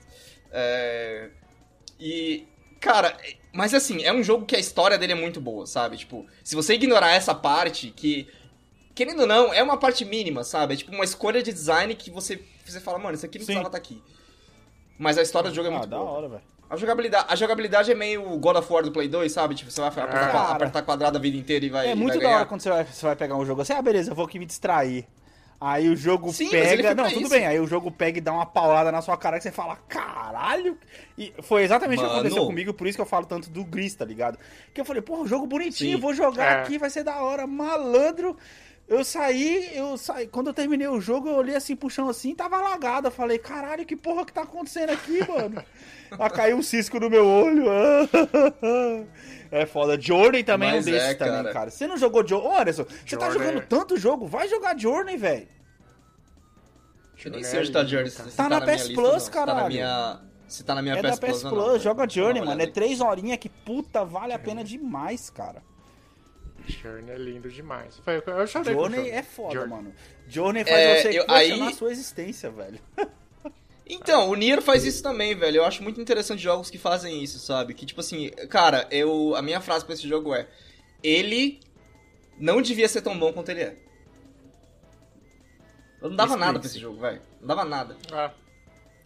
É... 0.52 1.30
E... 1.98 2.46
Cara, 2.78 3.14
mas 3.52 3.74
assim, 3.74 4.04
é 4.04 4.12
um 4.12 4.22
jogo 4.22 4.46
que 4.46 4.56
a 4.56 4.58
história 4.58 4.96
dele 4.96 5.12
é 5.12 5.16
muito 5.16 5.38
boa, 5.40 5.66
sabe? 5.66 5.98
Tipo, 5.98 6.26
se 6.42 6.54
você 6.54 6.74
ignorar 6.74 7.10
essa 7.10 7.34
parte, 7.34 7.90
que... 7.90 8.28
Querendo 9.00 9.20
ou 9.20 9.26
não, 9.26 9.50
é 9.54 9.62
uma 9.62 9.78
parte 9.78 10.04
mínima, 10.04 10.44
sabe? 10.44 10.74
É 10.74 10.76
tipo 10.76 10.92
uma 10.92 11.04
escolha 11.04 11.42
de 11.42 11.50
design 11.50 11.94
que 11.94 12.10
você, 12.10 12.38
você 12.66 12.78
fala, 12.80 12.98
mano, 12.98 13.14
isso 13.14 13.24
aqui 13.24 13.38
não 13.38 13.46
Sim. 13.46 13.54
precisava 13.54 13.68
estar 13.68 13.78
aqui. 13.78 14.02
Mas 14.98 15.16
a 15.16 15.22
história 15.22 15.48
do 15.48 15.56
jogo 15.56 15.68
é 15.68 15.70
Ah, 15.70 15.78
muito 15.78 15.88
da 15.88 15.96
boa. 15.96 16.10
hora, 16.10 16.28
velho. 16.28 16.42
A 16.68 16.76
jogabilidade, 16.76 17.24
a 17.30 17.34
jogabilidade 17.34 17.90
é 17.90 17.94
meio 17.94 18.22
God 18.36 18.56
of 18.58 18.70
War 18.70 18.82
do 18.82 18.92
Play 18.92 19.08
2, 19.08 19.32
sabe? 19.32 19.54
Tipo, 19.54 19.70
você 19.70 19.80
vai 19.80 19.88
apertar, 19.88 20.30
Cara. 20.32 20.48
apertar 20.54 20.82
quadrado 20.82 21.16
a 21.16 21.20
vida 21.20 21.34
inteira 21.38 21.64
e 21.64 21.70
vai 21.70 21.88
É 21.88 21.94
muito 21.94 22.18
vai 22.18 22.22
da 22.28 22.36
hora 22.36 22.44
quando 22.44 22.60
você 22.60 22.68
vai, 22.68 22.84
você 22.84 23.06
vai 23.06 23.16
pegar 23.16 23.36
um 23.36 23.46
jogo 23.46 23.62
assim, 23.62 23.72
ah, 23.72 23.80
beleza, 23.80 24.10
eu 24.10 24.14
vou 24.14 24.26
aqui 24.26 24.38
me 24.38 24.44
distrair. 24.44 25.06
Aí 25.58 25.88
o 25.88 25.96
jogo 25.96 26.30
Sim, 26.32 26.48
pega. 26.50 26.94
Não, 26.94 27.08
tudo 27.08 27.20
isso. 27.22 27.30
bem. 27.30 27.46
Aí 27.46 27.58
o 27.58 27.66
jogo 27.66 27.90
pega 27.90 28.18
e 28.18 28.20
dá 28.20 28.32
uma 28.32 28.44
paulada 28.46 28.92
na 28.92 29.00
sua 29.02 29.16
cara 29.16 29.38
que 29.38 29.42
você 29.42 29.50
fala, 29.50 29.76
caralho! 29.88 30.76
E 31.18 31.32
foi 31.42 31.62
exatamente 31.64 31.98
o 31.98 32.02
que 32.02 32.06
Mano. 32.08 32.20
aconteceu 32.20 32.46
comigo, 32.46 32.72
por 32.74 32.86
isso 32.86 32.96
que 32.96 33.02
eu 33.02 33.06
falo 33.06 33.24
tanto 33.26 33.48
do 33.50 33.64
Gris, 33.64 33.94
tá 33.94 34.04
ligado? 34.04 34.38
Que 34.74 34.80
eu 34.82 34.84
falei, 34.84 35.00
porra, 35.02 35.26
jogo 35.26 35.46
bonitinho, 35.46 35.96
Sim. 35.96 36.00
vou 36.02 36.12
jogar 36.12 36.44
É. 36.44 36.62
aqui, 36.62 36.76
vai 36.78 36.90
ser 36.90 37.04
da 37.04 37.22
hora, 37.22 37.46
malandro. 37.46 38.36
Eu 38.90 39.04
saí, 39.04 39.70
eu 39.72 39.96
saí. 39.96 40.26
Quando 40.26 40.48
eu 40.48 40.52
terminei 40.52 40.88
o 40.88 41.00
jogo, 41.00 41.28
eu 41.28 41.36
olhei 41.36 41.54
assim 41.54 41.76
pro 41.76 41.88
chão 41.88 42.08
assim, 42.08 42.34
tava 42.34 42.60
lagado. 42.60 43.06
Eu 43.06 43.12
falei, 43.12 43.38
caralho, 43.38 43.86
que 43.86 43.94
porra 43.94 44.24
que 44.26 44.32
tá 44.32 44.42
acontecendo 44.42 44.90
aqui, 44.90 45.20
mano? 45.30 45.62
Aí 46.10 46.30
caiu 46.34 46.56
um 46.56 46.62
cisco 46.62 46.98
no 46.98 47.08
meu 47.08 47.24
olho. 47.24 47.64
É 49.52 49.66
foda. 49.66 50.00
Journey 50.00 50.44
também 50.44 50.70
Mas 50.70 50.86
é 50.86 50.90
um 50.90 50.92
desses 50.92 51.08
é, 51.08 51.14
também, 51.14 51.42
cara. 51.42 51.52
cara. 51.52 51.70
Você 51.70 51.84
não 51.88 51.96
jogou 51.96 52.24
Journey? 52.24 52.48
Ô, 52.48 52.56
Anderson, 52.60 52.84
você 53.04 53.16
tá 53.16 53.30
Journey. 53.30 53.48
jogando 53.48 53.66
tanto 53.66 53.96
jogo, 53.96 54.24
vai 54.24 54.48
jogar 54.48 54.78
Journey, 54.78 55.16
velho. 55.16 55.48
Eu 57.24 57.32
nem 57.32 57.42
Journey 57.42 57.44
sei 57.44 57.60
onde 57.60 57.70
é 57.70 57.72
tá 57.72 57.82
lindo, 57.82 57.90
Journey. 57.90 58.10
cara. 58.12 58.30
se 58.30 58.36
Tá 58.36 58.48
na 58.48 58.60
minha 58.60 58.76
PS 58.76 58.86
lista 58.86 58.94
Plus, 58.94 59.12
não. 59.12 59.20
Se 59.20 59.30
Tá 59.30 59.40
na 59.40 59.46
caralho. 59.52 59.68
minha... 59.74 60.20
Se 60.46 60.64
tá 60.64 60.74
na 60.76 60.82
minha 60.82 60.94
É 60.94 61.02
PS 61.02 61.02
da 61.02 61.10
PS 61.10 61.18
Plus, 61.18 61.42
Plus, 61.42 61.52
ou 61.64 61.68
não, 61.72 61.78
joga 61.80 62.08
Journey, 62.08 62.42
mano. 62.44 62.62
É 62.62 62.66
três 62.68 63.00
horinhas 63.00 63.38
que 63.38 63.48
puta 63.48 64.04
vale 64.04 64.32
a 64.32 64.38
pena 64.38 64.62
demais, 64.62 65.30
cara. 65.30 65.62
Journey 66.70 67.10
é 67.10 67.16
lindo 67.18 67.48
demais. 67.50 68.00
Eu 68.06 68.46
chorei 68.46 68.72
Journey 68.74 69.10
é 69.10 69.22
foda, 69.22 69.54
Journey. 69.54 69.70
mano. 69.70 69.94
Journey 70.28 70.64
faz 70.64 70.76
É, 70.76 71.02
você 71.02 71.08
eu- 71.18 71.26
questionar 71.26 71.66
aí- 71.66 71.72
a 71.72 71.76
sua 71.76 71.90
existência, 71.92 72.50
velho. 72.50 72.78
Então, 73.92 74.30
o 74.30 74.36
Nier 74.36 74.62
faz 74.62 74.84
isso 74.84 75.02
também, 75.02 75.34
velho. 75.34 75.56
Eu 75.56 75.64
acho 75.64 75.82
muito 75.82 76.00
interessante 76.00 76.40
jogos 76.40 76.70
que 76.70 76.78
fazem 76.78 77.24
isso, 77.24 77.40
sabe? 77.40 77.74
Que, 77.74 77.84
tipo 77.84 77.98
assim, 78.00 78.30
cara, 78.48 78.86
eu... 78.88 79.34
A 79.34 79.42
minha 79.42 79.60
frase 79.60 79.84
pra 79.84 79.94
esse 79.94 80.06
jogo 80.08 80.32
é... 80.32 80.46
Ele 81.02 81.58
não 82.38 82.62
devia 82.62 82.88
ser 82.88 83.02
tão 83.02 83.18
bom 83.18 83.32
quanto 83.32 83.48
ele 83.48 83.62
é. 83.62 83.76
Eu 86.00 86.08
não 86.10 86.14
dava 86.16 86.36
nada 86.36 86.60
pra 86.60 86.68
esse 86.68 86.78
jogo, 86.78 87.00
velho. 87.00 87.20
Não 87.40 87.48
dava 87.48 87.64
nada. 87.64 87.96
Ah. 88.12 88.30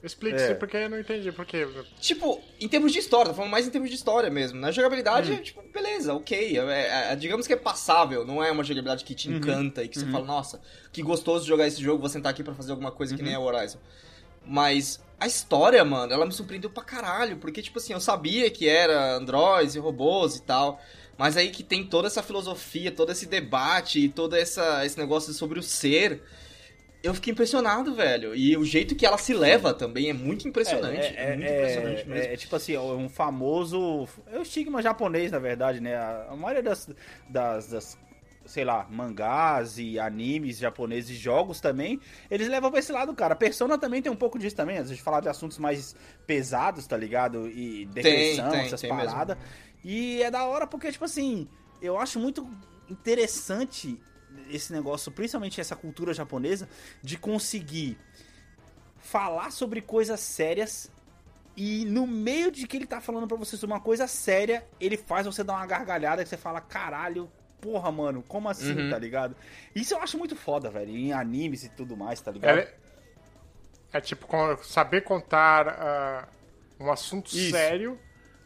Explique-se 0.04 0.50
É. 0.50 0.54
porque 0.54 0.76
eu 0.76 0.90
não 0.90 1.00
entendi. 1.00 1.32
Porque 1.32 1.66
Tipo, 1.98 2.40
em 2.60 2.68
termos 2.68 2.92
de 2.92 2.98
história, 2.98 3.30
tô 3.30 3.34
falando 3.36 3.50
mais 3.50 3.66
em 3.66 3.70
termos 3.70 3.88
de 3.88 3.96
história 3.96 4.28
mesmo. 4.28 4.60
Na 4.60 4.70
jogabilidade, 4.70 5.32
é, 5.32 5.36
tipo, 5.38 5.62
beleza, 5.72 6.12
ok. 6.12 6.58
É, 6.58 6.60
é- 6.60 7.12
é- 7.12 7.16
digamos 7.16 7.46
que 7.46 7.52
é 7.54 7.56
passável, 7.56 8.24
não 8.26 8.44
é 8.44 8.50
uma 8.52 8.62
jogabilidade 8.62 9.02
que 9.04 9.14
te 9.14 9.30
encanta 9.30 9.82
e 9.82 9.88
que 9.88 9.98
você 9.98 10.04
fala, 10.06 10.26
nossa, 10.26 10.60
que 10.92 11.02
gostoso 11.02 11.44
de 11.44 11.48
jogar 11.48 11.66
esse 11.66 11.80
jogo, 11.82 12.00
vou 12.00 12.08
sentar 12.10 12.30
aqui 12.32 12.42
pra 12.44 12.54
fazer 12.54 12.72
alguma 12.72 12.90
coisa 12.92 13.16
que 13.16 13.22
nem 13.22 13.32
é 13.32 13.38
o 13.38 13.42
Horizon. 13.42 13.78
Mas 14.46 15.00
a 15.18 15.26
história, 15.26 15.82
mano, 15.84 16.12
ela 16.12 16.26
me 16.26 16.32
surpreendeu 16.32 16.68
pra 16.68 16.82
caralho, 16.84 17.38
porque, 17.38 17.62
tipo 17.62 17.78
assim, 17.78 17.94
eu 17.94 18.00
sabia 18.00 18.50
que 18.50 18.68
era 18.68 19.14
androids 19.14 19.74
e 19.74 19.78
robôs 19.78 20.36
e 20.36 20.42
tal. 20.42 20.80
Mas 21.16 21.36
aí 21.36 21.50
que 21.50 21.62
tem 21.62 21.84
toda 21.84 22.08
essa 22.08 22.22
filosofia, 22.22 22.90
todo 22.90 23.10
esse 23.12 23.24
debate 23.26 24.00
e 24.00 24.08
todo 24.08 24.34
essa, 24.36 24.84
esse 24.84 24.98
negócio 24.98 25.32
sobre 25.32 25.58
o 25.58 25.62
ser. 25.62 26.22
Eu 27.04 27.12
fiquei 27.12 27.32
impressionado, 27.32 27.94
velho. 27.94 28.34
E 28.34 28.56
o 28.56 28.64
jeito 28.64 28.96
que 28.96 29.04
ela 29.04 29.18
se 29.18 29.34
leva 29.34 29.74
também 29.74 30.08
é 30.08 30.14
muito 30.14 30.48
impressionante. 30.48 31.14
É, 31.14 31.36
muito 31.36 31.52
impressionante 31.52 32.08
mesmo. 32.08 32.32
é, 32.32 32.34
tipo 32.34 32.56
assim, 32.56 32.74
é 32.74 32.80
um 32.80 33.10
famoso. 33.10 34.08
É 34.26 34.38
o 34.38 34.42
estigma 34.42 34.80
japonês, 34.80 35.30
na 35.30 35.38
verdade, 35.38 35.82
né? 35.82 35.94
A, 35.96 36.34
maioria 36.34 36.62
das, 36.62 36.88
das, 37.28 37.66
das, 37.66 37.98
sei 38.46 38.64
lá, 38.64 38.86
mangás 38.90 39.78
e 39.78 39.98
animes 39.98 40.56
japoneses 40.56 41.10
e 41.10 41.14
jogos 41.14 41.60
também, 41.60 42.00
eles 42.30 42.48
levam 42.48 42.70
pra 42.70 42.80
esse 42.80 42.90
lado, 42.90 43.14
cara. 43.14 43.36
Persona 43.36 43.76
também 43.76 44.00
tem 44.00 44.10
um 44.10 44.16
pouco 44.16 44.38
disso 44.38 44.56
também, 44.56 44.78
às 44.78 44.88
vezes 44.88 45.04
falar 45.04 45.20
de 45.20 45.28
assuntos 45.28 45.58
mais 45.58 45.94
pesados, 46.26 46.86
tá 46.86 46.96
ligado? 46.96 47.46
E 47.50 47.84
depressão, 47.84 48.50
tem, 48.50 48.60
essas 48.60 48.80
tem 48.80 48.88
paradas. 48.88 49.36
E 49.84 50.22
é 50.22 50.30
da 50.30 50.46
hora 50.46 50.66
porque, 50.66 50.90
tipo 50.90 51.04
assim, 51.04 51.46
eu 51.82 51.98
acho 51.98 52.18
muito 52.18 52.48
interessante 52.88 54.00
esse 54.50 54.72
negócio, 54.72 55.10
principalmente 55.12 55.60
essa 55.60 55.76
cultura 55.76 56.12
japonesa, 56.14 56.68
de 57.02 57.16
conseguir 57.18 57.98
falar 58.98 59.50
sobre 59.50 59.80
coisas 59.80 60.20
sérias 60.20 60.90
e 61.56 61.84
no 61.84 62.06
meio 62.06 62.50
de 62.50 62.66
que 62.66 62.76
ele 62.76 62.86
tá 62.86 63.00
falando 63.00 63.28
pra 63.28 63.36
você 63.36 63.56
sobre 63.56 63.74
uma 63.74 63.80
coisa 63.80 64.06
séria, 64.06 64.66
ele 64.80 64.96
faz 64.96 65.26
você 65.26 65.44
dar 65.44 65.54
uma 65.54 65.66
gargalhada 65.66 66.22
que 66.22 66.28
você 66.28 66.36
fala, 66.36 66.60
caralho, 66.60 67.30
porra, 67.60 67.92
mano, 67.92 68.22
como 68.26 68.48
assim, 68.48 68.76
Uhum. 68.76 68.90
tá 68.90 68.98
ligado? 68.98 69.36
Isso 69.74 69.94
eu 69.94 70.00
acho 70.00 70.18
muito 70.18 70.34
foda, 70.34 70.68
velho, 70.70 70.90
em 70.90 71.12
animes 71.12 71.62
e 71.64 71.68
tudo 71.68 71.96
mais, 71.96 72.20
tá 72.20 72.30
ligado? 72.30 72.58
é, 72.58 72.74
é 73.92 74.00
tipo 74.00 74.26
saber 74.64 75.02
contar 75.02 75.68
ah, 75.68 76.28
um 76.80 76.90
assunto 76.90 77.28
Isso. 77.28 77.50
sério 77.52 77.98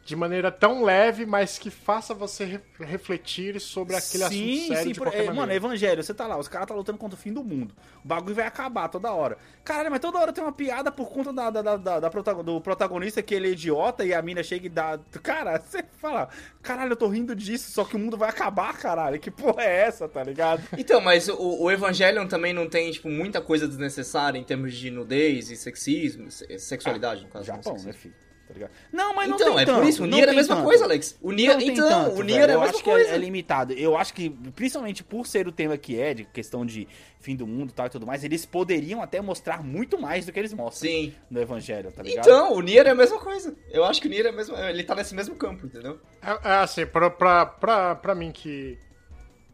de 0.09 0.15
maneira 0.15 0.51
tão 0.51 0.83
leve, 0.83 1.25
mas 1.25 1.59
que 1.59 1.69
faça 1.69 2.13
você 2.13 2.43
re- 2.43 2.61
refletir 2.79 3.61
sobre 3.61 3.95
aquele 3.95 4.23
assunto 4.23 4.67
sério 4.75 4.93
de 4.93 4.99
por- 4.99 5.05
qualquer 5.07 5.19
é, 5.23 5.25
Mano, 5.27 5.37
maneira. 5.41 5.55
Evangelho, 5.65 6.03
você 6.03 6.13
tá 6.13 6.25
lá, 6.25 6.37
os 6.37 6.47
caras 6.47 6.67
tá 6.67 6.73
lutando 6.73 6.97
contra 6.97 7.15
o 7.15 7.21
fim 7.21 7.31
do 7.31 7.43
mundo. 7.43 7.75
O 8.03 8.07
bagulho 8.07 8.33
vai 8.35 8.47
acabar 8.47 8.87
toda 8.89 9.11
hora. 9.13 9.37
Caralho, 9.63 9.91
mas 9.91 9.99
toda 9.99 10.17
hora 10.17 10.33
tem 10.33 10.43
uma 10.43 10.51
piada 10.51 10.91
por 10.91 11.09
conta 11.11 11.31
da, 11.31 11.49
da, 11.49 11.77
da- 11.77 11.99
da 11.99 12.09
protago- 12.09 12.41
do 12.41 12.59
protagonista 12.59 13.21
que 13.21 13.35
ele 13.35 13.47
é 13.49 13.51
idiota 13.51 14.03
e 14.03 14.13
a 14.13 14.21
mina 14.21 14.41
chega 14.41 14.65
e 14.65 14.69
dá. 14.69 14.99
Cara, 15.21 15.59
você 15.63 15.83
fala, 15.99 16.27
caralho, 16.63 16.93
eu 16.93 16.97
tô 16.97 17.07
rindo 17.07 17.35
disso, 17.35 17.71
só 17.71 17.85
que 17.85 17.95
o 17.95 17.99
mundo 17.99 18.17
vai 18.17 18.29
acabar, 18.29 18.75
caralho. 18.77 19.19
Que 19.19 19.29
porra 19.29 19.63
é 19.63 19.81
essa, 19.87 20.09
tá 20.09 20.23
ligado? 20.23 20.63
Então, 20.77 20.99
mas 20.99 21.29
o, 21.29 21.63
o 21.63 21.69
Evangelion 21.69 22.25
também 22.25 22.51
não 22.51 22.67
tem, 22.67 22.91
tipo, 22.91 23.09
muita 23.09 23.39
coisa 23.41 23.67
desnecessária 23.67 24.39
em 24.39 24.43
termos 24.43 24.73
de 24.73 24.89
nudez 24.89 25.51
e 25.51 25.55
sexismo, 25.55 26.31
se- 26.31 26.57
sexualidade, 26.57 27.21
no 27.23 27.27
caso. 27.29 27.47
não 27.47 27.55
Japão, 27.57 27.73
sexismo. 27.73 27.91
né, 27.91 27.93
filho? 27.93 28.15
Tá 28.49 28.53
ligado? 28.55 28.71
Não, 28.91 29.13
mas 29.15 29.29
não 29.29 29.35
Então, 29.35 29.53
tem 29.53 29.61
é 29.61 29.65
tanto, 29.65 29.79
por 29.79 29.87
isso, 29.87 30.03
o 30.03 30.05
Nier 30.07 30.27
é 30.27 30.31
a 30.31 30.33
mesma 30.33 30.55
tanto. 30.55 30.65
coisa, 30.65 30.83
Alex. 30.83 31.17
O 31.21 31.31
Nier, 31.31 31.57
então, 31.61 31.87
tanto, 31.87 32.19
o 32.19 32.23
Nier 32.23 32.39
velho. 32.39 32.51
é 32.51 32.53
a 32.53 32.55
eu 32.55 32.59
mesma 32.61 32.73
acho 32.75 32.83
que 32.83 32.89
coisa. 32.89 33.09
é, 33.11 33.13
é 33.13 33.17
limitado. 33.17 33.73
Eu 33.73 33.95
acho 33.95 34.13
que, 34.13 34.29
principalmente 34.55 35.03
por 35.03 35.27
ser 35.27 35.47
o 35.47 35.51
tema 35.51 35.77
que 35.77 35.99
é, 36.01 36.13
de 36.15 36.25
questão 36.25 36.65
de 36.65 36.87
fim 37.19 37.35
do 37.35 37.45
mundo 37.45 37.69
e 37.69 37.73
tal 37.73 37.85
e 37.85 37.89
tudo 37.89 38.07
mais, 38.07 38.23
eles 38.23 38.45
poderiam 38.45 39.01
até 39.01 39.21
mostrar 39.21 39.61
muito 39.63 39.99
mais 39.99 40.25
do 40.25 40.31
que 40.31 40.39
eles 40.39 40.53
mostram 40.53 40.89
Sim. 40.89 41.13
no 41.29 41.39
Evangelho, 41.39 41.91
tá 41.91 42.01
ligado? 42.01 42.25
Então, 42.25 42.53
o 42.53 42.61
Nier 42.61 42.87
é 42.87 42.89
a 42.89 42.95
mesma 42.95 43.19
coisa. 43.19 43.55
Eu 43.69 43.85
acho 43.85 44.01
que 44.01 44.07
o 44.07 44.09
Nier 44.09 44.25
é 44.25 44.29
a 44.29 44.33
mesma, 44.33 44.57
ele 44.69 44.83
tá 44.83 44.95
nesse 44.95 45.13
mesmo 45.13 45.35
campo, 45.35 45.65
entendeu? 45.67 45.99
É, 46.21 46.49
é 46.49 46.53
assim, 46.55 46.85
pra, 46.85 47.09
pra, 47.09 47.45
pra, 47.45 47.95
pra 47.95 48.15
mim 48.15 48.31
que, 48.31 48.79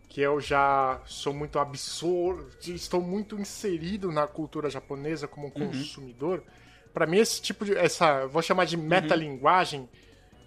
que 0.07 0.21
eu 0.21 0.39
já 0.39 1.01
sou 1.05 1.33
muito 1.33 1.59
absurdo, 1.59 2.47
estou 2.61 3.01
muito 3.01 3.35
inserido 3.39 4.11
na 4.11 4.25
cultura 4.27 4.69
japonesa 4.69 5.27
como 5.27 5.47
um 5.47 5.49
consumidor, 5.51 6.43
pra 6.95 7.05
mim 7.05 7.17
esse 7.17 7.39
tipo 7.41 7.63
de, 7.65 7.75
essa, 7.77 8.25
vou 8.25 8.41
chamar 8.41 8.65
de 8.65 8.75
metalinguagem, 8.77 9.87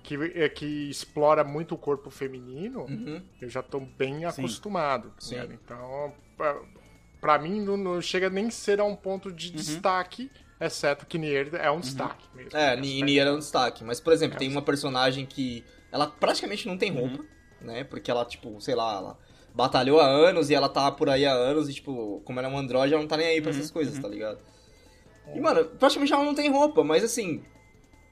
que, 0.02 0.14
é, 0.34 0.48
que 0.48 0.64
explora 0.90 1.44
muito 1.44 1.74
o 1.74 1.78
corpo 1.78 2.10
feminino, 2.10 2.80
Uhum. 2.86 3.22
eu 3.40 3.48
já 3.48 3.62
tô 3.62 3.78
bem 3.80 4.24
acostumado. 4.24 5.12
Sim. 5.18 5.36
né? 5.36 5.48
Então, 5.62 6.12
pra, 6.36 6.56
pra 7.20 7.38
mim 7.38 7.60
não, 7.60 7.76
não 7.76 8.00
chega 8.00 8.30
nem 8.30 8.50
ser 8.50 8.80
a 8.80 8.84
um 8.84 8.96
ponto 8.96 9.28
Uhum. 9.28 9.34
de 9.34 9.50
destaque, 9.52 10.30
exceto 10.60 11.04
que 11.06 11.18
Nier 11.18 11.50
é 11.54 11.70
um 11.70 11.80
destaque 11.80 12.26
mesmo. 12.34 12.56
É, 12.56 12.74
Ni- 12.76 13.02
Nier 13.02 13.26
é 13.26 13.30
um 13.32 13.38
destaque. 13.38 13.84
Mas, 13.84 14.00
por 14.00 14.12
exemplo, 14.14 14.36
É 14.36 14.38
tem 14.38 14.48
um 14.48 14.52
uma 14.52 14.62
personagem 14.62 15.26
que 15.26 15.62
ela 15.92 16.06
praticamente 16.06 16.66
não 16.66 16.78
tem 16.78 16.90
roupa, 16.90 17.22
né? 17.60 17.84
Porque 17.84 18.10
ela, 18.10 18.24
tipo, 18.24 18.58
sei 18.62 18.74
lá, 18.74 18.94
ela 18.96 19.18
batalhou 19.54 20.00
há 20.00 20.06
anos 20.06 20.48
e 20.48 20.54
ela 20.54 20.68
tá 20.70 20.90
por 20.90 21.10
aí 21.10 21.26
há 21.26 21.32
anos 21.32 21.68
e, 21.68 21.74
tipo, 21.74 22.22
como 22.24 22.38
ela 22.38 22.48
é 22.48 22.50
um 22.50 22.56
androide, 22.58 22.94
ela 22.94 23.02
não 23.02 23.08
tá 23.08 23.16
nem 23.18 23.26
aí 23.26 23.40
pra 23.42 23.50
essas 23.50 23.70
coisas, 23.70 23.98
tá 23.98 24.08
ligado? 24.08 24.38
E, 25.34 25.40
mano, 25.40 25.64
praticamente 25.64 26.12
ela 26.12 26.24
não 26.24 26.34
tem 26.34 26.50
roupa, 26.50 26.82
mas 26.82 27.04
assim, 27.04 27.42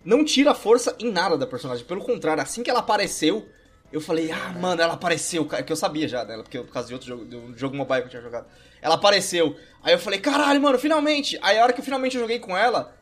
não 0.05 0.25
tira 0.25 0.55
força 0.55 0.95
em 0.99 1.11
nada 1.11 1.37
da 1.37 1.47
personagem. 1.47 1.85
Pelo 1.85 2.03
contrário, 2.03 2.43
assim 2.43 2.63
que 2.63 2.71
ela 2.71 2.81
apareceu, 2.81 3.49
eu 3.93 4.01
falei, 4.01 4.31
ah, 4.31 4.53
mano, 4.59 4.81
ela 4.81 4.95
apareceu, 4.95 5.45
cara, 5.47 5.63
que 5.63 5.73
eu 5.73 5.77
sabia 5.77 6.09
já 6.09 6.25
dela, 6.25 6.43
porque 6.43 6.59
por 6.59 6.73
causa 6.73 6.89
de 6.89 6.95
outro 6.95 7.09
jogo, 7.09 7.25
de 7.25 7.37
um 7.37 7.57
jogo 7.57 7.77
mobile 7.77 8.03
que 8.03 8.07
eu 8.07 8.11
tinha 8.11 8.23
jogado. 8.23 8.47
Ela 8.83 8.95
apareceu. 8.95 9.57
Aí 9.83 9.93
eu 9.95 9.99
falei, 9.99 10.21
caralho, 10.21 10.61
mano, 10.61 10.79
finalmente! 10.79 11.39
Aí 11.43 11.59
a 11.59 11.63
hora 11.63 11.73
que 11.73 11.81
eu 11.81 11.85
finalmente 11.85 12.19
joguei 12.19 12.39
com 12.39 12.57
ela, 12.57 12.95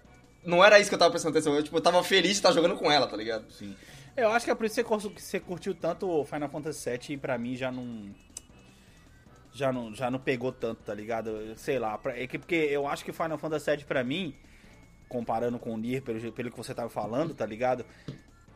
não 0.45 0.65
era 0.65 0.79
isso 0.79 0.89
que 0.89 0.95
eu 0.95 0.99
tava 0.99 1.11
prestando 1.11 1.37
atenção. 1.37 1.55
Eu, 1.55 1.63
tipo, 1.63 1.77
eu 1.77 1.81
tava 1.81 2.03
feliz 2.03 2.33
de 2.33 2.37
estar 2.37 2.53
jogando 2.53 2.77
com 2.77 2.91
ela, 2.91 3.07
tá 3.07 3.17
ligado? 3.17 3.51
Sim. 3.51 3.75
Eu 4.17 4.31
acho 4.31 4.45
que 4.45 4.51
é 4.51 4.55
por 4.55 4.67
isso 4.67 4.83
que 4.83 5.21
você 5.21 5.41
curtiu 5.41 5.75
tanto 5.75 6.09
o 6.09 6.25
Final 6.25 6.49
Fantasy 6.49 6.91
VII 6.91 7.01
e 7.11 7.17
pra 7.17 7.37
mim 7.37 7.57
já 7.57 7.73
não. 7.73 8.15
Já 9.55 9.73
não, 9.73 9.95
já 9.95 10.11
não 10.11 10.19
pegou 10.19 10.51
tanto, 10.51 10.83
tá 10.83 10.93
ligado? 10.93 11.55
Sei 11.57 11.79
lá, 11.79 11.97
pra- 11.97 12.19
é 12.19 12.27
que 12.27 12.39
porque 12.39 12.57
eu 12.57 12.89
acho 12.89 13.05
que 13.05 13.13
o 13.13 13.15
Final 13.15 13.39
Fantasy 13.39 13.71
VII 13.77 13.85
pra 13.85 14.03
mim, 14.03 14.35
comparando 15.09 15.59
com 15.61 15.73
o 15.73 15.77
Nier, 15.79 16.03
pelo, 16.03 16.33
pelo 16.33 16.51
que 16.51 16.57
você 16.57 16.75
tava 16.75 16.89
falando, 16.91 17.33
tá 17.35 17.47
ligado? 17.47 17.87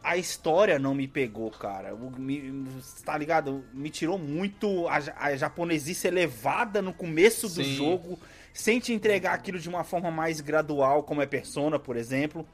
A 0.02 0.16
história 0.16 0.76
não 0.78 0.94
me 0.94 1.06
pegou, 1.06 1.50
cara. 1.52 1.94
Me- 1.94 2.66
tá 3.04 3.16
ligado? 3.16 3.64
Me 3.72 3.90
tirou 3.90 4.18
muito 4.18 4.88
a, 4.88 4.96
a 5.18 5.36
japonesice 5.36 6.08
elevada 6.08 6.82
no 6.82 6.92
começo 6.92 7.46
do 7.48 7.62
Sim. 7.62 7.76
jogo, 7.76 8.18
sem 8.52 8.80
te 8.80 8.92
entregar 8.92 9.34
aquilo 9.34 9.58
de 9.58 9.68
uma 9.68 9.84
forma 9.84 10.10
mais 10.10 10.40
gradual, 10.40 11.04
como 11.04 11.22
é 11.22 11.26
Persona, 11.26 11.78
por 11.78 11.96
exemplo. 11.96 12.44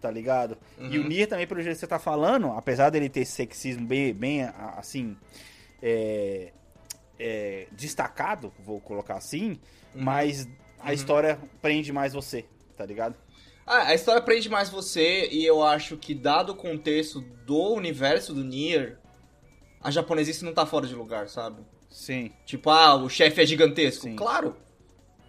Tá 0.00 0.10
ligado? 0.10 0.56
E 0.78 0.98
o 0.98 1.06
Nier 1.06 1.28
também, 1.28 1.46
pelo 1.46 1.60
jeito 1.60 1.74
que 1.74 1.80
você 1.80 1.86
tá 1.86 1.98
falando, 1.98 2.50
apesar 2.52 2.88
dele 2.88 3.10
ter 3.10 3.26
sexismo 3.26 3.86
bem, 3.86 4.14
bem 4.14 4.44
assim. 4.78 5.14
é, 5.82 6.52
é, 7.20 7.66
destacado, 7.70 8.52
vou 8.58 8.80
colocar 8.80 9.16
assim, 9.16 9.60
mas 9.94 10.48
a 10.80 10.94
história 10.94 11.38
prende 11.60 11.92
mais 11.92 12.14
você, 12.14 12.46
tá 12.76 12.86
ligado? 12.86 13.14
Ah, 13.66 13.88
a 13.88 13.94
história 13.94 14.22
prende 14.22 14.48
mais 14.48 14.70
você 14.70 15.28
e 15.30 15.44
eu 15.44 15.62
acho 15.62 15.96
que, 15.98 16.14
dado 16.14 16.52
o 16.52 16.56
contexto 16.56 17.20
do 17.20 17.74
universo 17.74 18.32
do 18.32 18.42
Nier, 18.42 18.98
a 19.82 19.90
japonesice 19.90 20.44
não 20.44 20.54
tá 20.54 20.64
fora 20.64 20.86
de 20.86 20.94
lugar, 20.94 21.28
sabe? 21.28 21.62
Sim. 21.90 22.32
Tipo, 22.46 22.70
ah, 22.70 22.94
o 22.96 23.08
chefe 23.08 23.42
é 23.42 23.46
gigantesco. 23.46 24.04
Sim. 24.04 24.16
Claro. 24.16 24.56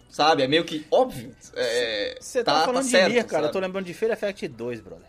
Sabe? 0.08 0.42
É 0.42 0.48
meio 0.48 0.64
que 0.64 0.86
óbvio. 0.90 1.34
É, 1.54 2.16
Você 2.20 2.42
tá, 2.42 2.64
falando 2.64 2.84
certo, 2.84 3.06
de 3.08 3.12
Nier, 3.12 3.26
cara, 3.26 3.44
eu 3.44 3.48
tô 3.48 3.54
sabe? 3.54 3.66
lembrando 3.66 3.86
de 3.86 3.94
Fear 3.94 4.12
Effect 4.12 4.48
2, 4.48 4.80
brother. 4.80 5.08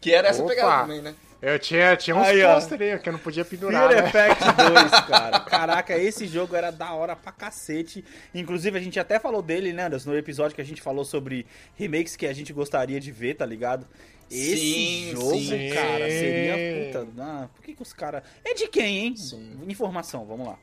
Que 0.00 0.12
era 0.14 0.28
essa 0.28 0.42
Opa. 0.42 0.50
pegada 0.54 0.82
também, 0.82 1.02
né? 1.02 1.14
Eu 1.42 1.58
tinha, 1.58 1.96
tinha 1.96 2.14
uns 2.14 2.26
Aí, 2.26 2.42
pôster 2.42 2.80
aí 2.82 2.98
que 2.98 3.08
eu 3.08 3.12
não 3.14 3.18
podia 3.20 3.44
pendurar, 3.46 3.88
Fear 3.88 4.02
né? 4.02 4.08
Effect 4.08 4.44
2, 4.90 4.90
cara. 5.08 5.40
Caraca, 5.40 5.96
esse 5.96 6.26
jogo 6.26 6.54
era 6.54 6.70
da 6.70 6.92
hora 6.92 7.16
pra 7.16 7.32
cacete. 7.32 8.04
Inclusive, 8.34 8.76
a 8.76 8.80
gente 8.80 9.00
até 9.00 9.18
falou 9.18 9.40
dele, 9.40 9.72
né, 9.72 9.84
Anderson, 9.84 10.10
no 10.10 10.18
episódio 10.18 10.54
que 10.54 10.60
a 10.60 10.64
gente 10.64 10.82
falou 10.82 11.02
sobre 11.04 11.46
remakes 11.76 12.14
que 12.14 12.26
a 12.26 12.32
gente 12.34 12.52
gostaria 12.52 13.00
de 13.00 13.10
ver, 13.10 13.34
tá 13.36 13.46
ligado? 13.46 13.86
Esse 14.30 14.56
Sim, 14.58 15.10
jogo, 15.12 15.38
sim. 15.38 15.70
cara, 15.74 16.08
seria 16.10 16.86
puta. 17.02 17.08
Ah, 17.20 17.48
por 17.52 17.64
que, 17.64 17.74
que 17.74 17.82
os 17.82 17.92
caras. 17.92 18.22
É 18.44 18.54
de 18.54 18.68
quem, 18.68 18.98
hein? 18.98 19.16
Sim. 19.16 19.58
Informação, 19.66 20.24
vamos 20.26 20.46
lá. 20.46 20.58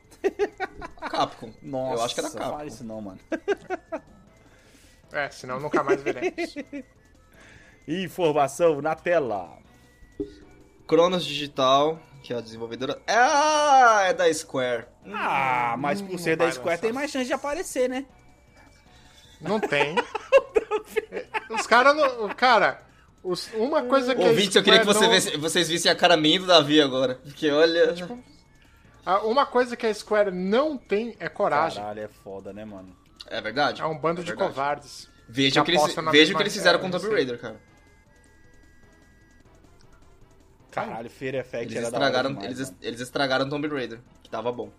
Capcom. 1.10 1.52
Nossa, 1.60 1.94
eu 2.00 2.04
acho 2.04 2.14
que 2.14 2.20
era 2.20 2.30
Capcom. 2.30 2.50
fala 2.50 2.64
isso 2.66 2.84
não, 2.84 3.00
mano. 3.02 3.18
É, 5.12 5.28
senão 5.30 5.58
nunca 5.60 5.82
mais 5.82 6.00
veremos. 6.02 6.54
Informação 7.86 8.80
na 8.80 8.94
tela. 8.94 9.58
Cronos 10.88 11.24
Digital, 11.24 12.00
que 12.22 12.32
é 12.32 12.36
a 12.36 12.40
desenvolvedora. 12.40 13.00
Ah, 13.06 14.04
é 14.06 14.12
da 14.14 14.32
Square. 14.32 14.86
Ah, 15.12 15.76
mas 15.78 16.00
por 16.02 16.18
ser 16.18 16.36
vai 16.36 16.46
da 16.48 16.52
Square 16.52 16.70
lançar. 16.70 16.80
tem 16.82 16.92
mais 16.92 17.10
chance 17.10 17.26
de 17.26 17.32
aparecer, 17.32 17.88
né? 17.88 18.06
Não 19.40 19.60
tem. 19.60 19.94
Os 21.50 21.66
caras 21.66 21.94
não. 21.96 22.28
Cara, 22.30 22.82
os- 23.22 23.48
uma 23.54 23.82
coisa 23.84 24.14
que. 24.14 24.22
Ouvintes, 24.22 24.56
eu 24.56 24.62
queria 24.62 24.80
que 24.80 24.86
você 24.86 25.04
não- 25.04 25.10
visse- 25.12 25.36
vocês 25.36 25.68
vissem 25.68 25.90
a 25.90 25.94
cara 25.94 26.16
minha 26.16 26.40
do 26.40 26.46
Davi 26.46 26.80
agora. 26.80 27.16
Porque 27.22 27.50
olha. 27.50 27.94
Ah, 29.06 29.20
Uma 29.20 29.46
coisa 29.46 29.76
que 29.76 29.86
a 29.86 29.94
Square 29.94 30.30
não 30.30 30.76
tem 30.76 31.16
é 31.20 31.28
coragem. 31.28 31.80
Caralho, 31.80 32.00
é 32.02 32.08
foda, 32.08 32.52
né, 32.52 32.64
mano? 32.64 32.94
É 33.26 33.40
verdade. 33.40 33.80
É 33.80 33.86
um 33.86 33.96
bando 33.96 34.20
É 34.20 34.24
de 34.24 34.34
covardes. 34.34 35.08
Vejam 35.28 35.62
o 35.62 35.64
que 35.64 35.72
eles, 35.72 35.82
mesma- 35.96 36.10
que 36.36 36.42
eles 36.42 36.52
fizeram 36.54 36.78
com 36.78 36.88
o 36.88 36.90
Tomb. 36.90 37.08
Raider, 37.10 37.38
cara. 37.38 37.60
Caralho, 40.86 41.10
Fear 41.10 41.34
Effect 41.36 41.72
Eles 41.72 41.76
era 41.76 41.90
da 41.90 41.96
hora 41.98 42.06
estragaram, 42.06 42.30
demais, 42.34 42.46
eles, 42.46 42.70
mano. 42.70 42.78
eles 42.82 43.00
estragaram 43.00 43.48
Tomb 43.48 43.68
Raider, 43.68 44.00
que 44.22 44.30
tava 44.30 44.52
bom. 44.52 44.70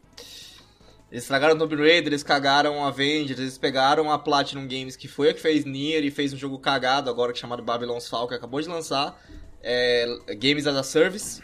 Eles 1.12 1.24
estragaram 1.24 1.58
Tomb 1.58 1.76
Raider, 1.76 2.08
eles 2.08 2.24
cagaram 2.24 2.86
Avengers, 2.86 3.40
eles 3.40 3.58
pegaram 3.58 4.12
a 4.12 4.20
Platinum 4.20 4.68
Games, 4.68 4.96
que 4.96 5.08
foi 5.08 5.30
a 5.30 5.34
que 5.34 5.40
fez 5.42 5.66
Nier 5.66 6.04
e 6.04 6.12
fez 6.12 6.34
um 6.34 6.38
jogo 6.38 6.60
cagado 6.60 7.10
agora 7.10 7.34
que 7.34 7.40
é 7.40 7.42
chamado 7.42 7.64
Babylon's 7.64 8.08
Fall, 8.08 8.28
que 8.28 8.36
acabou 8.36 8.62
de 8.62 8.68
lançar. 8.68 9.20
É, 9.62 10.06
Games 10.38 10.68
as 10.68 10.76
a 10.76 10.84
Service. 10.84 11.42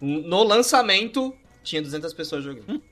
No 0.00 0.42
lançamento, 0.42 1.34
tinha 1.62 1.82
200 1.82 2.12
pessoas 2.14 2.44
jogando. 2.44 2.82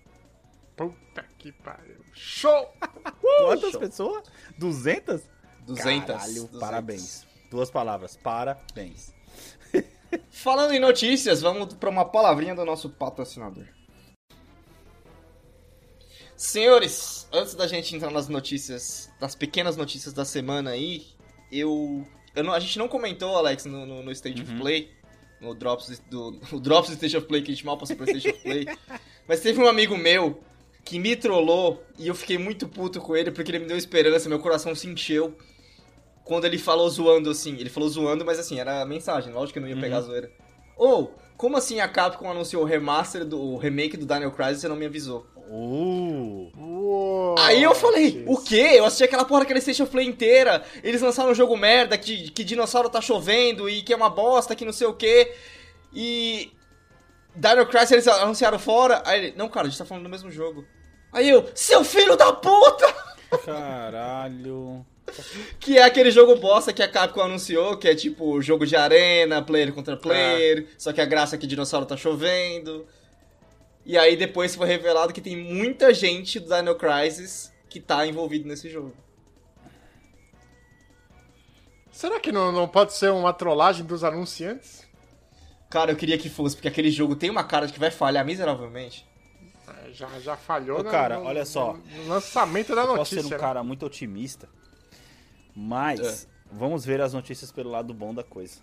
Puta 0.76 1.24
que 1.38 1.52
pariu. 1.52 1.96
Show! 2.14 2.72
Quantas 3.20 3.70
show. 3.72 3.80
pessoas? 3.80 4.24
200? 4.58 5.22
200. 5.66 6.06
Caralho, 6.06 6.34
200. 6.34 6.60
parabéns. 6.60 7.26
Duas 7.50 7.70
palavras, 7.70 8.16
parabéns. 8.16 9.14
Falando 10.30 10.72
em 10.72 10.78
notícias, 10.80 11.40
vamos 11.40 11.74
para 11.74 11.90
uma 11.90 12.04
palavrinha 12.04 12.54
do 12.54 12.64
nosso 12.64 12.88
patrocinador. 12.90 13.64
Senhores, 16.36 17.26
antes 17.32 17.54
da 17.54 17.66
gente 17.66 17.94
entrar 17.96 18.10
nas 18.10 18.28
notícias, 18.28 19.10
das 19.18 19.34
pequenas 19.34 19.76
notícias 19.76 20.12
da 20.12 20.24
semana 20.24 20.70
aí, 20.70 21.06
eu. 21.50 22.06
eu 22.34 22.44
não- 22.44 22.52
a 22.52 22.60
gente 22.60 22.78
não 22.78 22.88
comentou, 22.88 23.36
Alex, 23.36 23.64
no, 23.64 23.86
no, 23.86 24.02
no 24.02 24.12
State 24.12 24.42
of 24.42 24.54
Play, 24.56 24.90
no 25.40 25.54
Drops 25.54 25.98
do. 26.10 26.38
O 26.52 26.60
Drops 26.60 26.90
do 26.90 26.94
State 26.94 27.16
of 27.16 27.26
Play, 27.26 27.42
que 27.42 27.52
a 27.52 27.54
gente 27.54 27.64
mal 27.64 27.78
passou 27.78 27.96
por 27.96 28.06
State 28.08 28.28
of 28.28 28.42
Play. 28.42 28.66
Mas 29.26 29.40
teve 29.40 29.60
um 29.60 29.66
amigo 29.66 29.96
meu 29.96 30.42
que 30.84 30.98
me 30.98 31.16
trollou 31.16 31.82
e 31.98 32.06
eu 32.06 32.14
fiquei 32.14 32.38
muito 32.38 32.68
puto 32.68 33.00
com 33.00 33.16
ele 33.16 33.30
porque 33.32 33.50
ele 33.50 33.60
me 33.60 33.66
deu 33.66 33.76
esperança, 33.76 34.28
meu 34.28 34.38
coração 34.38 34.74
se 34.74 34.86
encheu 34.86 35.36
quando 36.26 36.44
ele 36.44 36.58
falou 36.58 36.90
zoando 36.90 37.30
assim. 37.30 37.56
Ele 37.58 37.70
falou 37.70 37.88
zoando, 37.88 38.24
mas 38.24 38.38
assim, 38.38 38.58
era 38.60 38.84
mensagem, 38.84 39.32
lógico 39.32 39.54
que 39.54 39.58
eu 39.60 39.62
não 39.62 39.68
ia 39.68 39.80
pegar 39.80 39.98
a 39.98 40.00
zoeira. 40.02 40.30
Ou, 40.76 41.14
como 41.38 41.56
assim 41.56 41.80
a 41.80 41.88
Capcom 41.88 42.30
anunciou 42.30 42.62
o 42.62 42.66
remaster 42.66 43.24
do 43.24 43.40
o 43.40 43.56
remake 43.56 43.96
do 43.96 44.04
Daniel 44.04 44.32
Crisis 44.32 44.58
e 44.58 44.60
você 44.62 44.68
não 44.68 44.76
me 44.76 44.84
avisou? 44.84 45.26
Uh, 45.48 46.50
Uou, 46.58 47.36
Aí 47.38 47.62
eu 47.62 47.72
falei, 47.74 48.10
que- 48.10 48.24
o 48.26 48.36
quê? 48.36 48.72
Eu 48.74 48.84
assisti 48.84 49.04
aquela 49.04 49.24
porra 49.24 49.40
daquele 49.40 49.60
Station 49.60 49.86
Play 49.86 50.06
inteira. 50.06 50.62
Eles 50.82 51.00
lançaram 51.00 51.30
um 51.30 51.34
jogo 51.34 51.56
merda, 51.56 51.96
que, 51.96 52.30
que 52.32 52.42
dinossauro 52.42 52.90
tá 52.90 53.00
chovendo 53.00 53.70
e 53.70 53.80
que 53.82 53.92
é 53.92 53.96
uma 53.96 54.10
bosta, 54.10 54.56
que 54.56 54.64
não 54.64 54.72
sei 54.72 54.88
o 54.88 54.94
quê. 54.94 55.32
E. 55.94 56.50
Dino 57.34 57.64
Crisis 57.66 57.92
eles 57.92 58.08
anunciaram 58.08 58.58
fora. 58.58 59.02
Aí 59.06 59.26
ele, 59.26 59.34
não, 59.36 59.48
cara, 59.48 59.66
a 59.66 59.70
gente 59.70 59.78
tá 59.78 59.84
falando 59.84 60.02
do 60.04 60.10
mesmo 60.10 60.30
jogo. 60.30 60.64
Aí 61.12 61.28
eu, 61.28 61.48
seu 61.54 61.84
filho 61.84 62.16
da 62.16 62.32
puta! 62.32 62.92
caralho. 63.44 64.84
Que 65.60 65.78
é 65.78 65.82
aquele 65.84 66.10
jogo 66.10 66.36
bosta 66.36 66.72
que 66.72 66.82
a 66.82 66.88
Capcom 66.88 67.20
anunciou, 67.22 67.76
que 67.76 67.88
é 67.88 67.94
tipo 67.94 68.40
jogo 68.42 68.66
de 68.66 68.76
arena, 68.76 69.40
player 69.42 69.72
contra 69.72 69.96
player, 69.96 70.66
só 70.76 70.92
que 70.92 71.00
a 71.00 71.04
graça 71.06 71.36
é 71.36 71.38
que 71.38 71.46
dinossauro 71.46 71.86
tá 71.86 71.96
chovendo. 71.96 72.86
E 73.84 73.96
aí 73.96 74.16
depois 74.16 74.54
foi 74.54 74.66
revelado 74.66 75.12
que 75.12 75.20
tem 75.20 75.36
muita 75.36 75.94
gente 75.94 76.40
do 76.40 76.54
Dino 76.54 76.74
Crisis 76.74 77.52
que 77.68 77.80
tá 77.80 78.06
envolvido 78.06 78.48
nesse 78.48 78.68
jogo. 78.68 78.92
Será 81.90 82.20
que 82.20 82.30
não, 82.30 82.52
não 82.52 82.68
pode 82.68 82.92
ser 82.92 83.10
uma 83.10 83.32
trollagem 83.32 83.84
dos 83.84 84.04
anunciantes? 84.04 84.86
Cara, 85.70 85.92
eu 85.92 85.96
queria 85.96 86.18
que 86.18 86.28
fosse, 86.28 86.54
porque 86.54 86.68
aquele 86.68 86.90
jogo 86.90 87.16
tem 87.16 87.30
uma 87.30 87.42
cara 87.44 87.66
de 87.66 87.72
que 87.72 87.80
vai 87.80 87.90
falhar 87.90 88.24
miseravelmente. 88.24 89.06
É, 89.86 89.92
Já, 89.92 90.08
já 90.20 90.36
falhou 90.36 90.80
Ô, 90.80 90.84
cara, 90.84 91.18
no- 91.18 91.24
olha 91.26 91.44
só. 91.44 91.72
no 91.96 92.08
lançamento 92.08 92.74
da 92.74 92.82
Posso 92.82 92.96
notícia. 92.98 93.22
ser 93.22 93.26
um 93.26 93.30
né? 93.30 93.38
cara 93.38 93.62
muito 93.64 93.86
otimista, 93.86 94.48
mas 95.56 96.28
vamos 96.52 96.84
ver 96.84 97.00
as 97.00 97.14
notícias 97.14 97.50
pelo 97.50 97.70
lado 97.70 97.94
bom 97.94 98.12
da 98.12 98.22
coisa. 98.22 98.60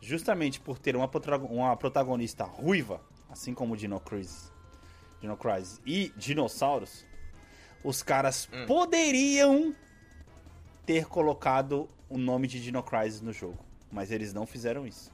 Justamente 0.00 0.58
por 0.58 0.78
ter 0.78 0.96
uma, 0.96 1.10
uma 1.50 1.76
protagonista 1.76 2.44
ruiva, 2.44 3.00
assim 3.28 3.52
como 3.52 3.76
Dino 3.76 4.00
Crisis, 4.00 4.50
Dino 5.20 5.36
Crisis 5.36 5.80
e 5.84 6.12
dinossauros, 6.16 7.04
os 7.84 8.02
caras 8.02 8.48
poderiam 8.66 9.74
ter 10.86 11.04
colocado 11.06 11.88
o 12.08 12.16
nome 12.16 12.46
de 12.46 12.62
Dino 12.62 12.82
Crisis 12.82 13.20
no 13.20 13.32
jogo, 13.32 13.58
mas 13.92 14.10
eles 14.10 14.32
não 14.32 14.46
fizeram 14.46 14.86
isso. 14.86 15.12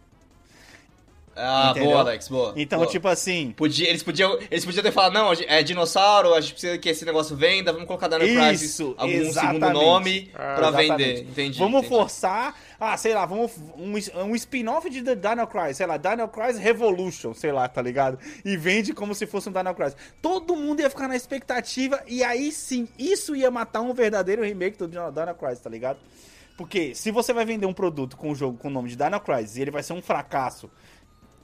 Ah, 1.37 1.69
Entendeu? 1.71 1.91
boa, 1.91 2.01
Alex, 2.01 2.29
boa. 2.29 2.53
Então, 2.57 2.79
boa. 2.79 2.91
tipo 2.91 3.09
assim, 3.09 3.53
Podia, 3.57 3.89
eles, 3.89 4.03
podiam, 4.03 4.39
eles 4.51 4.65
podiam 4.65 4.83
ter 4.83 4.93
falado, 4.93 5.13
não, 5.15 5.33
é 5.33 5.63
dinossauro, 5.63 6.33
a 6.35 6.41
gente 6.41 6.53
precisa 6.53 6.79
que 6.79 6.89
esse 6.89 7.05
negócio 7.05 7.35
venda, 7.37 7.73
vamos 7.73 7.87
colocar 7.89 8.09
Dino 8.09 8.21
Crisis, 8.21 8.71
Isso, 8.71 8.95
algum 8.97 9.13
exatamente. 9.13 9.61
segundo 9.65 9.73
nome 9.73 10.31
Ah, 10.35 10.55
pra 10.57 10.69
Exatamente. 10.69 10.91
vender. 10.91 11.21
Entendi. 11.23 11.59
Vamos 11.59 11.79
entendi. 11.81 11.95
forçar, 11.97 12.55
ah, 12.79 12.97
sei 12.97 13.15
lá, 13.15 13.27
vamos 13.27 13.53
um, 13.77 13.95
um 14.23 14.35
spin-off 14.37 14.89
de 14.89 15.03
The 15.03 15.17
Dino 15.17 15.47
Crisis, 15.47 15.77
sei 15.79 15.87
lá, 15.87 15.97
Dino 15.97 16.29
Crisis 16.29 16.59
Revolution, 16.63 17.35
sei 17.35 17.51
lá, 17.53 17.69
tá 17.69 17.83
ligado? 17.83 18.19
E 18.45 18.57
vende 18.57 18.93
como 18.93 19.15
se 19.15 19.27
fosse 19.27 19.49
um 19.49 19.53
Dino 19.53 19.75
Crisis. 19.75 19.97
Todo 20.23 20.55
mundo 20.55 20.81
ia 20.81 20.91
ficar 20.91 21.09
na 21.09 21.17
expectativa 21.17 22.01
e 22.07 22.23
aí 22.23 22.53
sim, 22.53 22.87
isso 22.99 23.35
ia 23.35 23.51
matar 23.51 23.81
um 23.81 23.93
verdadeiro 23.93 24.43
remake 24.43 24.79
do 24.79 24.87
Dino 24.87 25.11
Dino 25.11 25.35
Crisis, 25.35 25.61
tá 25.61 25.71
ligado? 25.71 25.99
Porque 26.57 26.95
se 26.95 27.11
você 27.11 27.33
vai 27.33 27.45
vender 27.45 27.67
um 27.67 27.73
produto 27.75 28.17
com 28.17 28.31
um 28.31 28.35
jogo 28.35 28.57
com 28.57 28.69
o 28.69 28.71
nome 28.71 28.89
de 28.89 28.95
Dino 28.97 29.19
Crisis 29.19 29.57
e 29.57 29.63
ele 29.63 29.73
vai 29.73 29.83
ser 29.83 29.93
um 29.93 30.01
fracasso, 30.01 30.71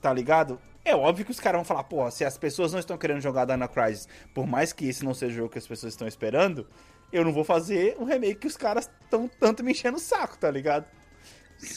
tá 0.01 0.11
ligado? 0.13 0.59
É 0.83 0.95
óbvio 0.95 1.23
que 1.23 1.31
os 1.31 1.39
caras 1.39 1.59
vão 1.59 1.65
falar, 1.65 1.83
porra, 1.83 2.09
se 2.09 2.25
as 2.25 2.37
pessoas 2.37 2.71
não 2.71 2.79
estão 2.79 2.97
querendo 2.97 3.21
jogar 3.21 3.45
Dino 3.45 3.69
Crisis, 3.69 4.07
por 4.33 4.47
mais 4.47 4.73
que 4.73 4.87
esse 4.89 5.05
não 5.05 5.13
seja 5.13 5.33
o 5.33 5.37
jogo 5.37 5.49
que 5.49 5.59
as 5.59 5.67
pessoas 5.67 5.93
estão 5.93 6.07
esperando, 6.07 6.67
eu 7.13 7.23
não 7.23 7.31
vou 7.31 7.43
fazer 7.43 7.95
o 7.99 8.03
remake 8.03 8.39
que 8.39 8.47
os 8.47 8.57
caras 8.57 8.89
estão 9.03 9.29
tanto 9.39 9.63
me 9.63 9.71
enchendo 9.71 9.97
o 9.97 9.99
saco, 9.99 10.37
tá 10.37 10.49
ligado? 10.49 10.85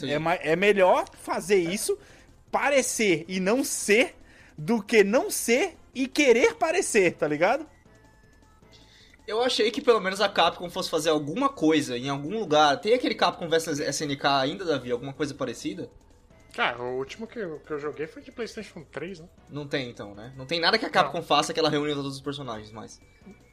É, 0.03 0.53
é 0.53 0.57
melhor 0.57 1.05
fazer 1.13 1.59
isso, 1.59 1.99
parecer 2.51 3.27
e 3.29 3.39
não 3.39 3.63
ser, 3.63 4.17
do 4.57 4.83
que 4.83 5.05
não 5.05 5.31
ser 5.31 5.77
e 5.95 6.09
querer 6.09 6.55
parecer, 6.55 7.15
tá 7.15 7.29
ligado? 7.29 7.67
Eu 9.27 9.43
achei 9.43 9.71
que 9.71 9.81
pelo 9.81 10.01
menos 10.01 10.21
a 10.21 10.29
Capcom 10.29 10.69
fosse 10.71 10.91
fazer 10.91 11.11
alguma 11.11 11.49
coisa 11.49 11.97
em 11.97 12.09
algum 12.09 12.39
lugar. 12.39 12.79
Tem 12.81 12.95
aquele 12.95 13.15
Capcom 13.15 13.49
vs 13.49 13.81
SNK 13.81 14.27
ainda, 14.27 14.65
Davi? 14.65 14.91
Alguma 14.91 15.13
coisa 15.13 15.35
parecida? 15.35 15.91
Cara, 16.55 16.81
o 16.83 16.99
último 16.99 17.27
que 17.27 17.38
eu, 17.38 17.59
que 17.61 17.73
eu 17.73 17.79
joguei 17.79 18.07
foi 18.07 18.23
de 18.23 18.31
PlayStation 18.31 18.85
3, 18.93 19.21
né? 19.21 19.29
Não 19.51 19.67
tem 19.67 19.90
então, 19.90 20.14
né? 20.14 20.33
Não 20.37 20.47
tem 20.47 20.61
nada 20.61 20.79
que 20.79 20.85
a 20.87 20.90
Capcom 20.90 21.23
faça 21.23 21.53
que 21.53 21.59
ela 21.59 21.69
reúne 21.71 21.95
todos 21.95 22.14
os 22.14 22.21
personagens 22.21 22.71
mais. 22.71 23.01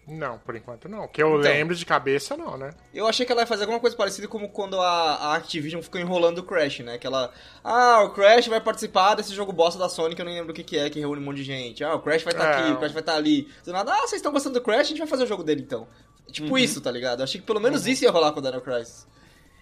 Não, 0.07 0.37
por 0.39 0.55
enquanto 0.55 0.89
não. 0.89 1.07
Que 1.07 1.21
eu 1.21 1.29
Então. 1.29 1.41
lembro 1.41 1.75
de 1.75 1.85
cabeça, 1.85 2.35
não, 2.35 2.57
né? 2.57 2.71
Eu 2.93 3.07
achei 3.07 3.25
que 3.25 3.31
ela 3.31 3.41
ia 3.41 3.47
fazer 3.47 3.63
alguma 3.63 3.79
coisa 3.79 3.95
parecida 3.95 4.27
como 4.27 4.49
quando 4.49 4.79
a, 4.81 5.15
a 5.15 5.35
Activision 5.35 5.81
ficou 5.81 6.01
enrolando 6.01 6.39
o 6.39 6.43
Crash, 6.43 6.79
né? 6.79 6.97
Que 6.97 7.07
ela. 7.07 7.31
Ah, 7.63 8.03
o 8.03 8.09
Crash 8.11 8.47
vai 8.47 8.59
participar 8.59 9.15
desse 9.15 9.33
jogo 9.33 9.53
bosta 9.53 9.79
da 9.79 9.87
Sony 9.89 10.15
que 10.15 10.21
eu 10.21 10.25
nem 10.25 10.35
lembro 10.35 10.51
o 10.51 10.55
que, 10.55 10.63
que 10.63 10.77
é, 10.77 10.89
que 10.89 10.99
reúne 10.99 11.21
um 11.21 11.25
monte 11.25 11.37
de 11.37 11.43
gente. 11.43 11.83
Ah, 11.83 11.95
o 11.95 12.01
Crash 12.01 12.23
vai 12.23 12.33
estar 12.33 12.45
É, 12.45 12.61
aqui, 12.61 12.71
o 12.73 12.77
Crash 12.77 12.91
vai 12.91 13.01
estar 13.01 13.15
ali. 13.15 13.47
Do 13.63 13.71
nada, 13.71 13.93
ah, 13.93 13.99
vocês 14.01 14.13
estão 14.13 14.31
gostando 14.31 14.59
do 14.59 14.63
Crash, 14.63 14.79
a 14.79 14.83
gente 14.89 14.99
vai 14.99 15.07
fazer 15.07 15.23
o 15.23 15.27
jogo 15.27 15.43
dele 15.43 15.61
então. 15.61 15.87
Tipo 16.31 16.57
isso, 16.57 16.81
tá 16.81 16.89
ligado? 16.91 17.19
Eu 17.19 17.23
achei 17.25 17.39
que 17.39 17.47
pelo 17.47 17.59
menos 17.59 17.85
isso 17.87 18.03
ia 18.03 18.11
rolar 18.11 18.31
com 18.31 18.39
o 18.39 18.43
Dino 18.43 18.61
Crisis. 18.61 19.07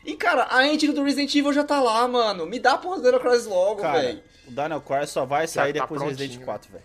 E 0.09 0.15
cara, 0.15 0.47
a 0.49 0.67
engine 0.67 0.93
do 0.93 1.03
Resident 1.03 1.33
Evil 1.35 1.53
já 1.53 1.63
tá 1.63 1.79
lá, 1.81 2.07
mano. 2.07 2.45
Me 2.45 2.59
dá 2.59 2.73
a 2.73 2.77
porra 2.77 2.97
do 2.97 3.03
Dino 3.03 3.19
Crisis 3.19 3.45
logo, 3.45 3.81
velho. 3.81 4.23
o 4.47 4.51
Dino 4.51 4.81
Crisis 4.81 5.09
só 5.11 5.25
vai 5.25 5.47
sair 5.47 5.73
tá 5.73 5.81
depois 5.81 6.01
do 6.01 6.07
Resident 6.07 6.29
prontinho, 6.43 6.45
4, 6.45 6.71
velho. 6.71 6.83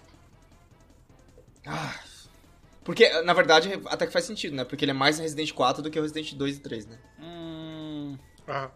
Porque, 2.84 3.08
na 3.22 3.32
verdade, 3.32 3.80
até 3.86 4.06
que 4.06 4.12
faz 4.12 4.26
sentido, 4.26 4.54
né? 4.54 4.64
Porque 4.64 4.84
ele 4.84 4.90
é 4.90 4.94
mais 4.94 5.18
Resident 5.18 5.52
4 5.52 5.82
do 5.82 5.90
que 5.90 5.98
o 5.98 6.02
Resident 6.02 6.34
2 6.34 6.56
e 6.56 6.60
3, 6.60 6.86
né? 6.86 6.98
Hum, 7.18 8.18
Aham. 8.46 8.70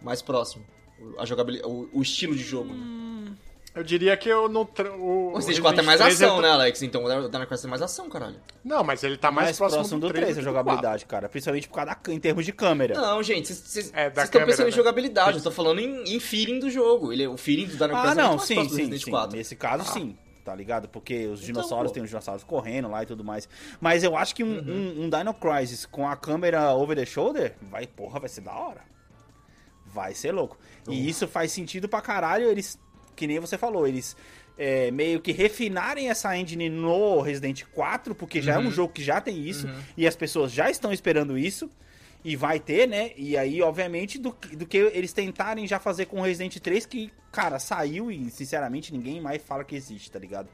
Mais 0.00 0.22
próximo. 0.22 0.64
O- 0.98 1.20
A 1.20 1.26
jogabilidade, 1.26 1.70
o, 1.70 1.90
o 1.92 2.00
estilo 2.00 2.34
de 2.34 2.42
jogo, 2.42 2.72
né? 2.72 3.32
Eu 3.72 3.84
diria 3.84 4.16
que 4.16 4.28
eu 4.28 4.48
não. 4.48 4.64
tra- 4.64 4.90
O, 4.92 5.32
O 5.32 5.36
Resident 5.36 5.60
4 5.60 5.80
é 5.80 5.84
mais 5.84 6.00
3 6.00 6.20
ação, 6.22 6.36
eu- 6.36 6.42
né, 6.42 6.48
Alex? 6.50 6.82
Então 6.82 7.04
o 7.04 7.28
Dino 7.28 7.46
Crisis 7.46 7.64
é 7.64 7.68
mais 7.68 7.80
ação, 7.80 8.08
caralho. 8.10 8.36
Não, 8.64 8.82
mas 8.82 9.04
ele 9.04 9.16
tá 9.16 9.30
mais, 9.30 9.46
mais, 9.46 9.56
próximo, 9.58 9.78
próximo, 9.80 10.00
do 10.00 10.08
3, 10.08 10.24
a 10.24 10.28
que 10.28 10.34
do 10.34 10.42
jogabilidade, 10.42 11.06
cara. 11.06 11.28
Principalmente 11.28 11.68
por 11.68 11.74
causa 11.76 11.96
da, 12.04 12.12
em 12.12 12.18
termos 12.18 12.44
de 12.44 12.52
câmera. 12.52 12.94
Não, 13.00 13.22
gente, 13.22 13.54
vocês 13.54 13.92
É, 13.94 14.08
estão 14.08 14.44
pensando 14.44 14.66
em 14.66 14.70
né? 14.70 14.76
jogabilidade, 14.76 15.36
eu 15.38 15.42
tô 15.44 15.52
falando 15.52 15.78
em, 15.80 16.02
em 16.16 16.18
feeling 16.18 16.58
do 16.58 16.68
jogo. 16.68 17.12
Ele, 17.12 17.28
o 17.28 17.36
feeling 17.36 17.66
do 17.66 17.72
Dino 17.76 17.88
Crisis 17.90 18.08
Ah, 18.08 18.12
é 18.12 18.14
não, 18.14 18.38
sim, 18.40 18.54
próximo 18.54 18.62
do 18.64 18.70
sim, 18.70 18.76
Resident 18.78 19.04
sim. 19.04 19.10
4. 19.10 19.36
Nesse 19.36 19.54
caso, 19.56 19.84
sim. 19.92 20.18
Tá 20.44 20.54
ligado? 20.54 20.88
Porque 20.88 21.26
os 21.26 21.40
dinossauros 21.40 21.90
pô. 21.92 21.94
tem 21.94 22.02
os 22.02 22.08
dinossauros 22.08 22.42
correndo 22.42 22.88
lá 22.90 23.04
e 23.04 23.06
tudo 23.06 23.22
mais. 23.22 23.48
Mas 23.80 24.02
eu 24.02 24.16
acho 24.16 24.34
que 24.34 24.42
um, 24.42 24.48
um, 24.58 25.04
um 25.04 25.10
Dino 25.10 25.32
Crisis 25.34 25.86
com 25.86 26.08
a 26.08 26.16
câmera 26.16 26.74
over 26.74 26.96
the 26.96 27.06
shoulder, 27.06 27.54
vai, 27.62 27.86
porra, 27.86 28.18
vai 28.18 28.28
ser 28.28 28.40
da 28.40 28.52
hora. 28.52 28.80
Vai 29.86 30.14
ser 30.14 30.32
louco. 30.32 30.58
E 30.88 31.08
isso 31.08 31.28
faz 31.28 31.52
sentido 31.52 31.88
pra 31.88 32.00
caralho, 32.00 32.46
eles, 32.48 32.78
que 33.20 33.26
nem 33.26 33.38
você 33.38 33.56
falou, 33.58 33.86
eles 33.86 34.16
é, 34.58 34.90
meio 34.90 35.20
que 35.20 35.30
refinarem 35.32 36.08
essa 36.10 36.36
engine 36.36 36.68
no 36.68 37.20
Resident 37.20 37.64
4, 37.72 38.14
porque 38.14 38.40
já 38.42 38.54
é 38.54 38.58
um 38.58 38.70
jogo 38.70 38.92
que 38.92 39.02
já 39.02 39.20
tem 39.20 39.38
isso, 39.46 39.68
e 39.96 40.06
as 40.06 40.16
pessoas 40.16 40.50
já 40.52 40.70
estão 40.70 40.92
esperando 40.92 41.36
isso. 41.38 41.70
E 42.22 42.36
vai 42.36 42.60
ter, 42.60 42.86
né? 42.86 43.12
E 43.16 43.34
aí, 43.34 43.62
obviamente, 43.62 44.18
do, 44.18 44.30
que- 44.32 44.54
do 44.54 44.66
que 44.66 44.76
eles 44.76 45.10
tentarem 45.10 45.66
já 45.66 45.78
fazer 45.80 46.04
com 46.04 46.20
o 46.20 46.22
Resident 46.22 46.54
3, 46.58 46.84
que, 46.84 47.10
cara, 47.32 47.58
saiu 47.58 48.10
e, 48.10 48.28
sinceramente, 48.30 48.92
ninguém 48.92 49.22
mais 49.22 49.42
fala 49.42 49.64
que 49.64 49.74
existe, 49.74 50.10
tá 50.10 50.18
ligado? 50.18 50.46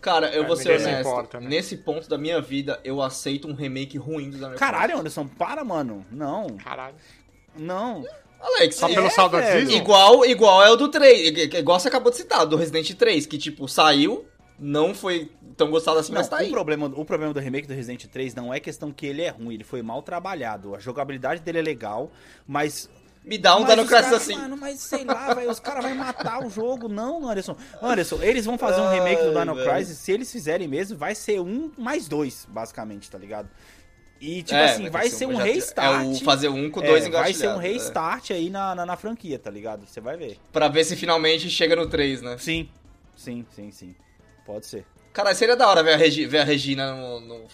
Cara, 0.00 0.32
eu 0.32 0.44
É, 0.44 0.46
vou 0.46 0.54
ser 0.56 0.78
honesto. 0.80 1.00
importa, 1.08 1.40
né? 1.40 1.48
Nesse 1.48 1.78
ponto 1.78 2.08
da 2.08 2.16
minha 2.16 2.40
vida, 2.40 2.78
eu 2.84 3.02
aceito 3.02 3.48
um 3.48 3.54
remake 3.54 3.98
ruim 3.98 4.30
do 4.30 4.38
Crisis. 4.38 4.58
Caralho, 4.60 4.96
Anderson, 4.98 5.26
para, 5.26 5.64
mano. 5.64 6.06
Não, 6.12 6.46
Caralho. 6.58 6.94
não. 7.56 8.04
Alex, 8.40 8.76
Só 8.76 8.88
é, 8.88 8.94
pelo 8.94 9.10
saudosismo? 9.10 9.52
velho. 9.52 9.70
Igual, 9.72 10.24
igual 10.24 10.62
é 10.64 10.70
o 10.70 10.76
do 10.76 10.88
3, 10.88 11.54
igual 11.54 11.78
você 11.80 11.88
acabou 11.88 12.10
de 12.10 12.18
citar, 12.18 12.46
do 12.46 12.56
Resident 12.56 12.92
3, 12.94 13.26
que 13.26 13.36
tipo, 13.38 13.66
saiu, 13.68 14.26
não 14.58 14.94
foi 14.94 15.30
tão 15.56 15.70
gostado 15.70 15.98
assim, 15.98 16.12
Não, 16.12 16.20
mas 16.20 16.28
tá 16.28 16.36
o, 16.36 16.40
aí. 16.40 16.50
problema, 16.50 16.86
o 16.94 17.04
problema 17.04 17.34
do 17.34 17.40
remake 17.40 17.66
do 17.66 17.74
Resident 17.74 18.04
3 18.06 18.34
não 18.34 18.54
é 18.54 18.60
questão 18.60 18.92
que 18.92 19.06
ele 19.06 19.22
é 19.22 19.28
ruim, 19.30 19.54
ele 19.54 19.64
foi 19.64 19.82
mal 19.82 20.02
trabalhado. 20.02 20.74
A 20.74 20.78
jogabilidade 20.78 21.40
dele 21.42 21.58
é 21.58 21.62
legal, 21.62 22.12
mas 22.46 22.88
Me 23.24 23.36
dá 23.36 23.56
um 23.56 23.64
caras- 23.64 24.12
assim. 24.12 24.36
Mano, 24.36 24.56
mas 24.56 24.80
sei 24.80 25.04
lá, 25.04 25.34
velho, 25.34 25.50
os 25.50 25.58
caras 25.60 25.84
vão 25.84 25.94
matar 25.96 26.46
o 26.46 26.48
jogo. 26.48 26.88
Não, 26.88 27.28
Anderson. 27.28 27.56
Anderson, 27.82 28.18
eles 28.22 28.44
vão 28.44 28.56
fazer 28.56 28.80
um 28.80 28.88
remake 28.90 29.22
do 29.22 29.32
Dino. 29.34 29.56
Crisis, 29.56 29.98
se 29.98 30.12
eles 30.12 30.30
fizerem 30.30 30.68
mesmo, 30.68 30.96
vai 30.96 31.14
ser 31.14 31.40
um 31.40 31.70
mais 31.76 32.06
dois, 32.08 32.46
basicamente, 32.48 33.10
tá 33.10 33.18
ligado? 33.18 33.48
E, 34.20 34.42
tipo 34.42 34.54
É, 34.58 34.64
assim, 34.64 34.90
vai 34.90 35.08
ser 35.08 35.26
um 35.26 35.36
já- 35.36 35.44
restart. 35.44 36.02
É 36.04 36.08
o 36.08 36.14
fazer 36.24 36.48
um 36.48 36.68
com 36.70 36.80
É, 36.82 36.86
dois 36.86 37.02
Vai 37.04 37.08
engatilhados. 37.08 37.36
ser 37.36 37.48
um 37.48 37.60
é. 37.62 37.72
restart 37.72 38.30
aí 38.32 38.50
na, 38.50 38.74
na, 38.74 38.84
na 38.86 38.96
franquia, 38.96 39.38
tá 39.38 39.50
ligado? 39.50 39.86
Você 39.86 40.00
vai 40.00 40.16
ver. 40.16 40.38
Pra 40.52 40.66
ver 40.68 40.82
se 40.84 40.96
finalmente 40.96 41.48
chega 41.48 41.76
no 41.76 41.88
3, 41.88 42.20
né? 42.22 42.36
Sim, 42.38 42.68
sim, 43.14 43.46
sim, 43.54 43.70
sim. 43.70 43.94
Pode 44.44 44.66
ser. 44.66 44.84
Cara, 45.12 45.34
seria 45.34 45.54
da 45.56 45.68
hora 45.68 45.82
ver 45.82 45.92
a, 45.94 45.96
Regi- 45.96 46.26
ver 46.26 46.38
a 46.40 46.44
Regina 46.44 46.94
no, 46.94 47.20
no- 47.20 47.46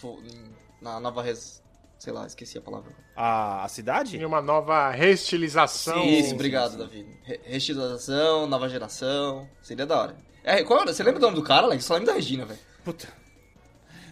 na 0.81 0.99
nova 0.99 1.21
res... 1.21 1.63
Sei 1.97 2.11
lá, 2.11 2.27
esqueci 2.27 2.57
a 2.57 2.61
palavra. 2.61 2.91
A, 3.15 3.63
a 3.63 3.67
cidade? 3.67 4.17
Em 4.17 4.25
uma 4.25 4.41
nova 4.41 4.89
reestilização. 4.91 6.01
Sim, 6.03 6.17
Isso, 6.19 6.33
obrigado, 6.35 6.71
sim. 6.73 6.77
Davi. 6.77 7.07
Re- 7.23 7.39
Restilização, 7.45 8.45
nova 8.47 8.67
geração. 8.69 9.47
Seria 9.61 9.85
da 9.85 9.99
hora. 10.01 10.15
É, 10.43 10.63
qual, 10.63 10.81
era? 10.81 10.93
você 10.93 11.01
lembra 11.03 11.19
do 11.19 11.25
nome 11.25 11.35
do 11.37 11.43
cara, 11.43 11.65
Alex? 11.65 11.85
Só 11.85 11.93
lembro 11.93 12.07
da 12.07 12.13
Regina, 12.13 12.45
velho. 12.45 12.59
Puta. 12.83 13.07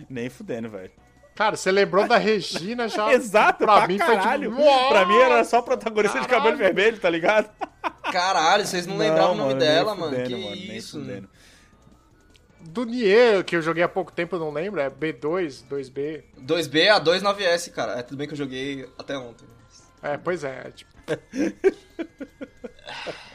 Nem 0.10 0.30
fudendo, 0.30 0.70
velho. 0.70 0.92
Cara, 1.36 1.58
você 1.58 1.72
lembrou 1.72 2.08
da 2.08 2.18
Regina 2.18 2.88
já. 2.88 3.12
Exato, 3.14 3.66
pra, 3.66 3.88
mim 3.88 3.98
caralho. 3.98 4.52
foi 4.52 4.64
tipo. 4.64 4.88
pra 4.90 5.06
mim 5.06 5.18
era 5.18 5.44
só 5.44 5.62
protagonista 5.62 6.20
de 6.20 6.28
Caralho. 6.28 6.52
cabelo 6.52 6.58
vermelho, 6.58 7.00
tá 7.00 7.10
ligado? 7.10 7.50
Caralho, 8.12 8.66
vocês 8.66 8.86
não, 8.86 8.98
lembravam 8.98 9.34
o 9.34 9.38
nome 9.38 9.50
mano, 9.50 9.60
dela, 9.60 9.96
mano. 9.96 10.12
fudendo, 10.12 10.30
que 10.30 10.36
mano, 10.36 10.56
nem 10.56 10.78
isso, 10.78 11.00
fudendo. 11.00 11.30
Do 12.62 12.86
Nier, 12.86 13.44
que 13.44 13.56
eu 13.56 13.62
joguei 13.62 13.84
há 13.84 13.90
pouco 13.90 14.12
tempo, 14.12 14.36
eu 14.36 14.40
não 14.40 14.52
lembro. 14.52 14.80
É 14.80 14.90
B2, 14.90 15.64
2B. 15.68 16.24
2B 16.40 16.90
a 16.90 17.02
29S, 17.02 17.72
cara. 17.72 18.00
É 18.00 18.04
tudo 18.04 18.18
bem 18.18 18.28
que 18.28 18.34
eu 18.34 18.38
joguei 18.38 18.88
até 18.98 19.18
ontem. 19.18 19.46
É, 20.02 20.18
pois 20.18 20.44
é. 20.44 20.68
é 20.68 20.72
tipo... 20.72 20.94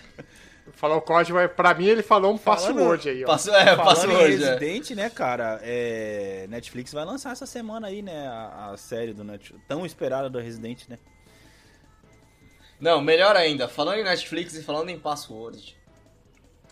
Falou 0.78 0.98
o 0.98 1.02
código, 1.02 1.36
é- 1.40 1.48
pra 1.48 1.74
mim 1.74 1.86
ele 1.86 2.04
falou 2.04 2.32
um 2.32 2.38
Falando- 2.38 2.66
password 2.76 3.08
aí, 3.08 3.24
ó. 3.24 3.26
Passo, 3.26 3.50
é, 3.50 3.64
Falando 3.64 3.84
passo 3.84 4.06
em 4.06 4.10
hoje, 4.16 4.44
é. 4.44 4.54
Resident, 4.56 4.90
né, 4.96 5.10
cara? 5.10 5.58
É... 5.62 6.46
Netflix 6.48 6.92
vai 6.92 7.04
lançar 7.04 7.32
essa 7.32 7.46
semana 7.46 7.88
aí, 7.88 8.00
né? 8.00 8.28
A, 8.28 8.70
a 8.70 8.76
série 8.76 9.12
do 9.12 9.24
Netflix. 9.24 9.64
Tão 9.66 9.84
esperada 9.84 10.30
do 10.30 10.38
Resident, 10.38 10.86
né? 10.88 10.96
Não, 12.80 13.00
melhor 13.00 13.34
ainda. 13.34 13.66
Falando 13.66 13.98
em 13.98 14.04
Netflix 14.04 14.54
e 14.54 14.62
falando 14.62 14.88
em 14.90 14.98
password. 15.00 15.76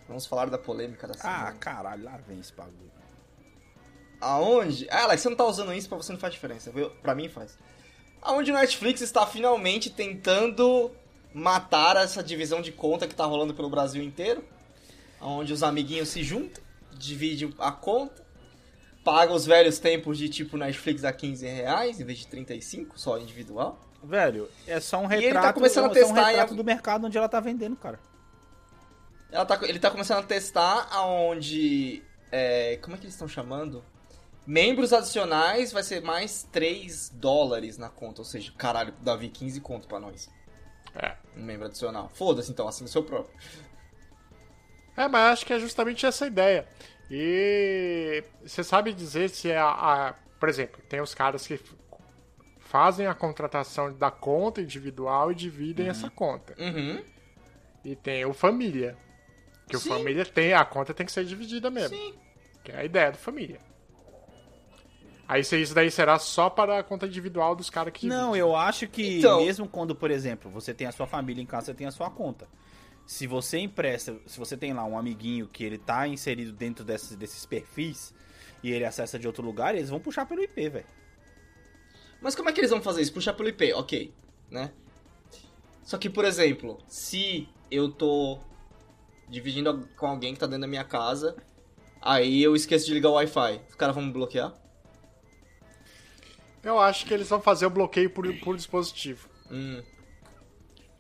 Vamos 0.07 0.25
falar 0.25 0.49
da 0.51 0.57
polêmica 0.59 1.09
da 1.09 1.15
Ah, 1.15 1.19
semana. 1.19 1.53
caralho, 1.55 2.05
lá 2.05 2.17
vem 2.29 2.39
esse 2.39 2.53
bagulho. 2.53 2.93
Aonde? 4.21 4.87
Ah, 4.89 5.03
Alex, 5.03 5.21
você 5.23 5.29
não 5.29 5.37
tá 5.37 5.45
usando 5.45 5.75
isso 5.75 5.89
pra 5.89 5.97
você 5.99 6.13
não 6.13 6.19
faz 6.21 6.33
diferença. 6.33 6.73
Pra 7.03 7.13
mim 7.13 7.29
faz. 7.29 7.59
Aonde 8.23 8.53
o 8.53 8.55
Netflix 8.55 9.01
está 9.01 9.27
finalmente 9.27 9.91
tentando 9.91 10.93
mataram 11.37 12.01
essa 12.01 12.23
divisão 12.23 12.63
de 12.63 12.73
conta 12.73 13.07
que 13.07 13.15
tá 13.15 13.27
rolando 13.27 13.53
pelo 13.53 13.69
Brasil 13.69 14.03
inteiro. 14.03 14.43
Onde 15.21 15.53
os 15.53 15.63
amiguinhos 15.63 16.09
se 16.09 16.23
juntam, 16.23 16.63
dividem 16.93 17.53
a 17.59 17.71
conta, 17.71 18.25
pagam 19.05 19.37
os 19.37 19.45
velhos 19.45 19.79
tempos 19.79 20.17
de 20.17 20.31
tipo 20.31 20.57
Netflix 20.57 21.05
a 21.05 21.13
15 21.13 21.47
reais 21.47 22.01
em 22.01 22.05
vez 22.05 22.21
de 22.21 22.27
35, 22.29 22.99
só 22.99 23.19
individual. 23.19 23.79
Velho, 24.03 24.49
é 24.67 24.81
só 24.81 24.99
um 24.99 25.13
ele 25.13 25.29
tá 25.29 25.41
retrato, 25.41 25.55
começando 25.55 25.85
a 25.85 25.87
é 25.87 26.01
só 26.01 26.11
um 26.11 26.15
testar 26.15 26.29
retrato 26.29 26.55
do 26.55 26.65
mercado 26.65 27.07
onde 27.07 27.19
ela 27.19 27.29
tá 27.29 27.39
vendendo, 27.39 27.77
cara. 27.77 28.01
Ela 29.31 29.45
tá, 29.45 29.59
ele 29.63 29.79
tá 29.79 29.91
começando 29.91 30.21
a 30.21 30.23
testar 30.23 30.89
aonde. 30.91 32.03
é, 32.33 32.79
como 32.81 32.97
é 32.97 32.99
que 32.99 33.05
eles 33.05 33.15
estão 33.15 33.29
chamando? 33.29 33.85
Membros 34.47 34.93
adicionais 34.93 35.73
vai 35.73 35.83
ser 35.83 36.01
mais 36.01 36.45
3 36.51 37.11
dólares 37.11 37.77
na 37.77 37.91
conta. 37.91 38.23
Ou 38.23 38.25
seja, 38.25 38.53
caralho, 38.57 38.95
Davi, 39.03 39.29
15 39.29 39.61
conto 39.61 39.89
pra 39.89 39.99
nós. 39.99 40.31
É. 40.99 41.15
Um 41.37 41.43
membro 41.43 41.67
adicional. 41.67 42.09
Foda-se 42.15 42.51
então, 42.51 42.67
assina 42.67 42.89
o 42.89 42.91
seu 42.93 43.03
próprio. 43.03 43.35
É, 44.97 45.07
mas 45.09 45.33
acho 45.35 45.47
que 45.47 45.53
é 45.53 45.59
justamente 45.59 46.07
essa 46.07 46.27
ideia. 46.27 46.67
E 47.11 48.25
você 48.45 48.65
sabe 48.65 48.93
dizer 48.93 49.29
se 49.31 49.51
é 49.51 49.59
a, 49.59 49.69
a- 49.69 50.15
Por 50.41 50.49
exemplo, 50.49 50.81
tem 50.89 51.01
os 51.01 51.15
caras 51.15 51.47
que 51.47 51.61
fazem 52.61 53.07
a 53.07 53.15
contratação 53.15 53.93
da 53.93 54.11
conta 54.11 54.61
individual 54.61 55.31
e 55.31 55.35
dividem 55.35 55.89
essa 55.89 56.11
conta. 56.11 56.55
Uhum. 56.59 57.03
E 57.85 57.95
tem 57.95 58.25
o 58.25 58.33
família. 58.33 58.97
Que 59.69 59.77
Sim. 59.79 59.89
o 59.91 59.93
família 59.97 60.25
tem, 60.25 60.53
a 60.55 60.65
conta 60.65 60.93
tem 60.95 61.05
que 61.07 61.13
ser 61.13 61.25
dividida 61.25 61.71
mesmo. 61.71 61.97
Sim. 61.97 62.15
Que 62.65 62.73
é 62.73 62.79
a 62.81 62.85
ideia 62.85 63.13
do 63.13 63.19
família. 63.19 63.61
Aí 65.29 65.41
isso 65.41 65.75
daí 65.75 65.91
será 65.91 66.19
só 66.19 66.49
para 66.49 66.79
a 66.79 66.83
conta 66.85 67.07
individual 67.07 67.57
dos 67.57 67.69
caras 67.69 67.93
que 67.93 68.07
Não, 68.07 68.27
dividem. 68.33 68.41
eu 68.41 68.55
acho 68.55 68.87
que 68.87 69.19
Então- 69.19 69.41
mesmo 69.45 69.69
quando, 69.69 69.95
por 69.95 70.11
exemplo, 70.11 70.51
você 70.51 70.73
tem 70.73 70.87
a 70.87 70.93
sua 70.93 71.07
família 71.07 71.43
em 71.43 71.47
casa, 71.47 71.67
você 71.67 71.75
tem 71.75 71.87
a 71.87 71.91
sua 71.91 72.09
conta. 72.11 72.47
Se 73.07 73.27
você 73.27 73.59
empresta, 73.59 74.17
se 74.27 74.39
você 74.39 74.57
tem 74.57 74.73
lá 74.73 74.85
um 74.85 74.97
amiguinho 74.99 75.49
que 75.49 75.65
ele 75.65 75.79
tá 75.79 76.07
inserido 76.07 76.53
dentro 76.53 76.85
desses, 76.85 77.17
desses 77.17 77.45
perfis 77.45 78.15
e 78.63 78.71
ele 78.73 78.85
acessa 78.85 79.19
de 79.19 79.27
outro 79.27 79.45
lugar, 79.45 79.75
eles 79.75 79.91
vão 79.91 79.99
puxar 80.01 80.27
pelo 80.27 80.43
IP, 80.43 80.69
velho. 80.69 80.87
Mas 82.21 82.35
como 82.35 82.49
é 82.49 82.53
que 82.53 82.61
eles 82.61 82.71
vão 82.71 82.81
fazer 82.83 83.03
isso? 83.03 83.13
Puxar 83.13 83.33
pelo 83.35 83.49
IP, 83.49 83.73
ok, 83.75 84.13
né? 84.51 84.73
Só 85.83 85.99
que, 85.99 86.09
por 86.11 86.25
exemplo, 86.25 86.79
se 86.89 87.49
eu 87.71 87.91
tô 87.91 88.39
dividindo 89.29 89.89
com 89.97 90.07
alguém 90.07 90.35
que 90.35 90.41
tá 90.41 90.47
dentro 90.47 90.63
da 90.63 90.67
minha 90.69 90.85
casa, 90.85 91.37
aí 92.01 92.43
eu 92.43 92.55
esqueço 92.57 92.87
de 92.87 92.95
ligar 92.95 93.11
o 93.11 93.15
Wi-Fi, 93.15 93.61
os 93.69 93.75
caras 93.75 93.95
vão 93.95 94.05
me 94.05 94.13
bloquear? 94.13 94.53
Eu 96.67 96.79
acho 96.81 97.07
que 97.07 97.15
eles 97.15 97.29
vão 97.29 97.41
fazer 97.41 97.67
o 97.67 97.71
bloqueio 97.71 98.11
por, 98.11 98.27
por 98.41 98.57
dispositivo. 98.57 99.29
Hum, 99.51 99.83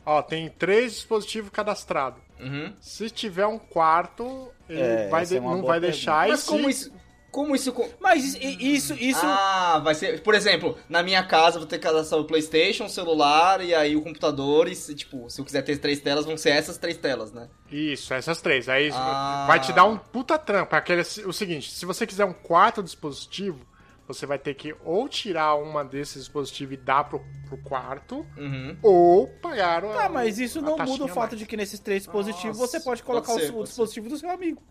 Ó, 0.05 0.22
tem 0.22 0.48
três 0.48 0.92
dispositivos 0.94 1.50
cadastrados. 1.50 2.22
uhum. 2.38 2.72
Se 2.81 3.11
tiver 3.11 3.46
um 3.46 3.59
quarto, 3.59 4.52
ele 4.68 4.81
É, 4.81 5.09
vai 5.09 5.26
de- 5.26 5.37
é 5.37 5.40
não 5.40 5.48
vai 5.48 5.61
pergunta. 5.62 5.81
deixar. 5.81 6.29
Mas 6.29 6.44
e 6.44 6.48
como 6.48 6.64
se... 6.64 6.70
isso... 6.70 6.92
Como 7.33 7.55
isso... 7.57 7.74
Mas 8.00 8.35
isso, 8.40 8.94
isso, 8.94 9.20
Ah, 9.26 9.79
vai 9.85 9.94
ser... 9.94 10.22
Por 10.22 10.35
exemplo, 10.35 10.79
na 10.88 11.02
minha 11.02 11.22
casa 11.26 11.57
eu 11.57 11.61
vou 11.61 11.68
ter 11.68 11.76
que 11.79 11.83
cadastrar 11.85 12.18
o 12.20 12.24
Playstation, 12.24 12.85
o 12.85 12.88
celular 12.88 13.61
e 13.61 13.74
aí 13.74 13.94
o 13.96 14.00
computador 14.00 14.68
e, 14.68 14.74
se, 14.76 14.94
tipo, 14.94 15.29
se 15.29 15.38
eu 15.40 15.44
quiser 15.44 15.61
ter 15.62 15.76
três 15.79 16.00
telas, 16.00 16.24
vão 16.24 16.37
ser 16.37 16.50
essas 16.50 16.79
três 16.79 16.96
telas, 16.96 17.33
né? 17.33 17.48
Isso, 17.70 18.14
essas 18.14 18.40
três. 18.40 18.68
Aí 18.70 18.90
Ah. 18.94 19.44
vai 19.48 19.61
te 19.61 19.70
dar 19.72 19.85
um 19.85 19.98
puta 19.98 20.38
trampa. 20.38 20.76
Aquele, 20.79 21.02
o 21.02 21.33
seguinte, 21.33 21.70
se 21.72 21.85
você 21.85 22.07
quiser 22.07 22.24
um 22.24 22.33
quarto 22.33 22.83
dispositivo, 22.83 23.66
você 24.07 24.25
vai 24.27 24.38
ter 24.38 24.55
que 24.55 24.75
ou 24.85 25.09
tirar 25.09 25.55
uma 25.57 25.85
desses 25.85 26.23
dispositivos 26.25 26.75
e 26.75 26.77
dar 26.77 27.05
pro, 27.05 27.21
pro 27.49 27.59
quarto, 27.59 28.25
Uhum. 28.37 28.77
ou 28.83 29.27
pagar 29.42 29.85
o 29.85 29.92
Tá, 29.92 30.09
mas 30.09 30.38
isso 30.38 30.61
não 30.62 30.77
muda 30.79 31.05
o 31.05 31.09
fato 31.09 31.31
mais. 31.33 31.38
de 31.40 31.47
que 31.47 31.57
nesses 31.57 31.81
três 31.81 32.03
dispositivos 32.05 32.59
Nossa, 32.59 32.79
você 32.79 32.81
pode 32.85 33.03
pode 33.03 33.25
colocar 33.25 33.33
o 33.33 33.38
ser, 33.40 33.51
o, 33.51 33.55
pode 33.55 33.69
ser. 33.69 33.71
dispositivo 33.73 34.09
do 34.09 34.16
seu 34.19 34.31
amigo. 34.31 34.62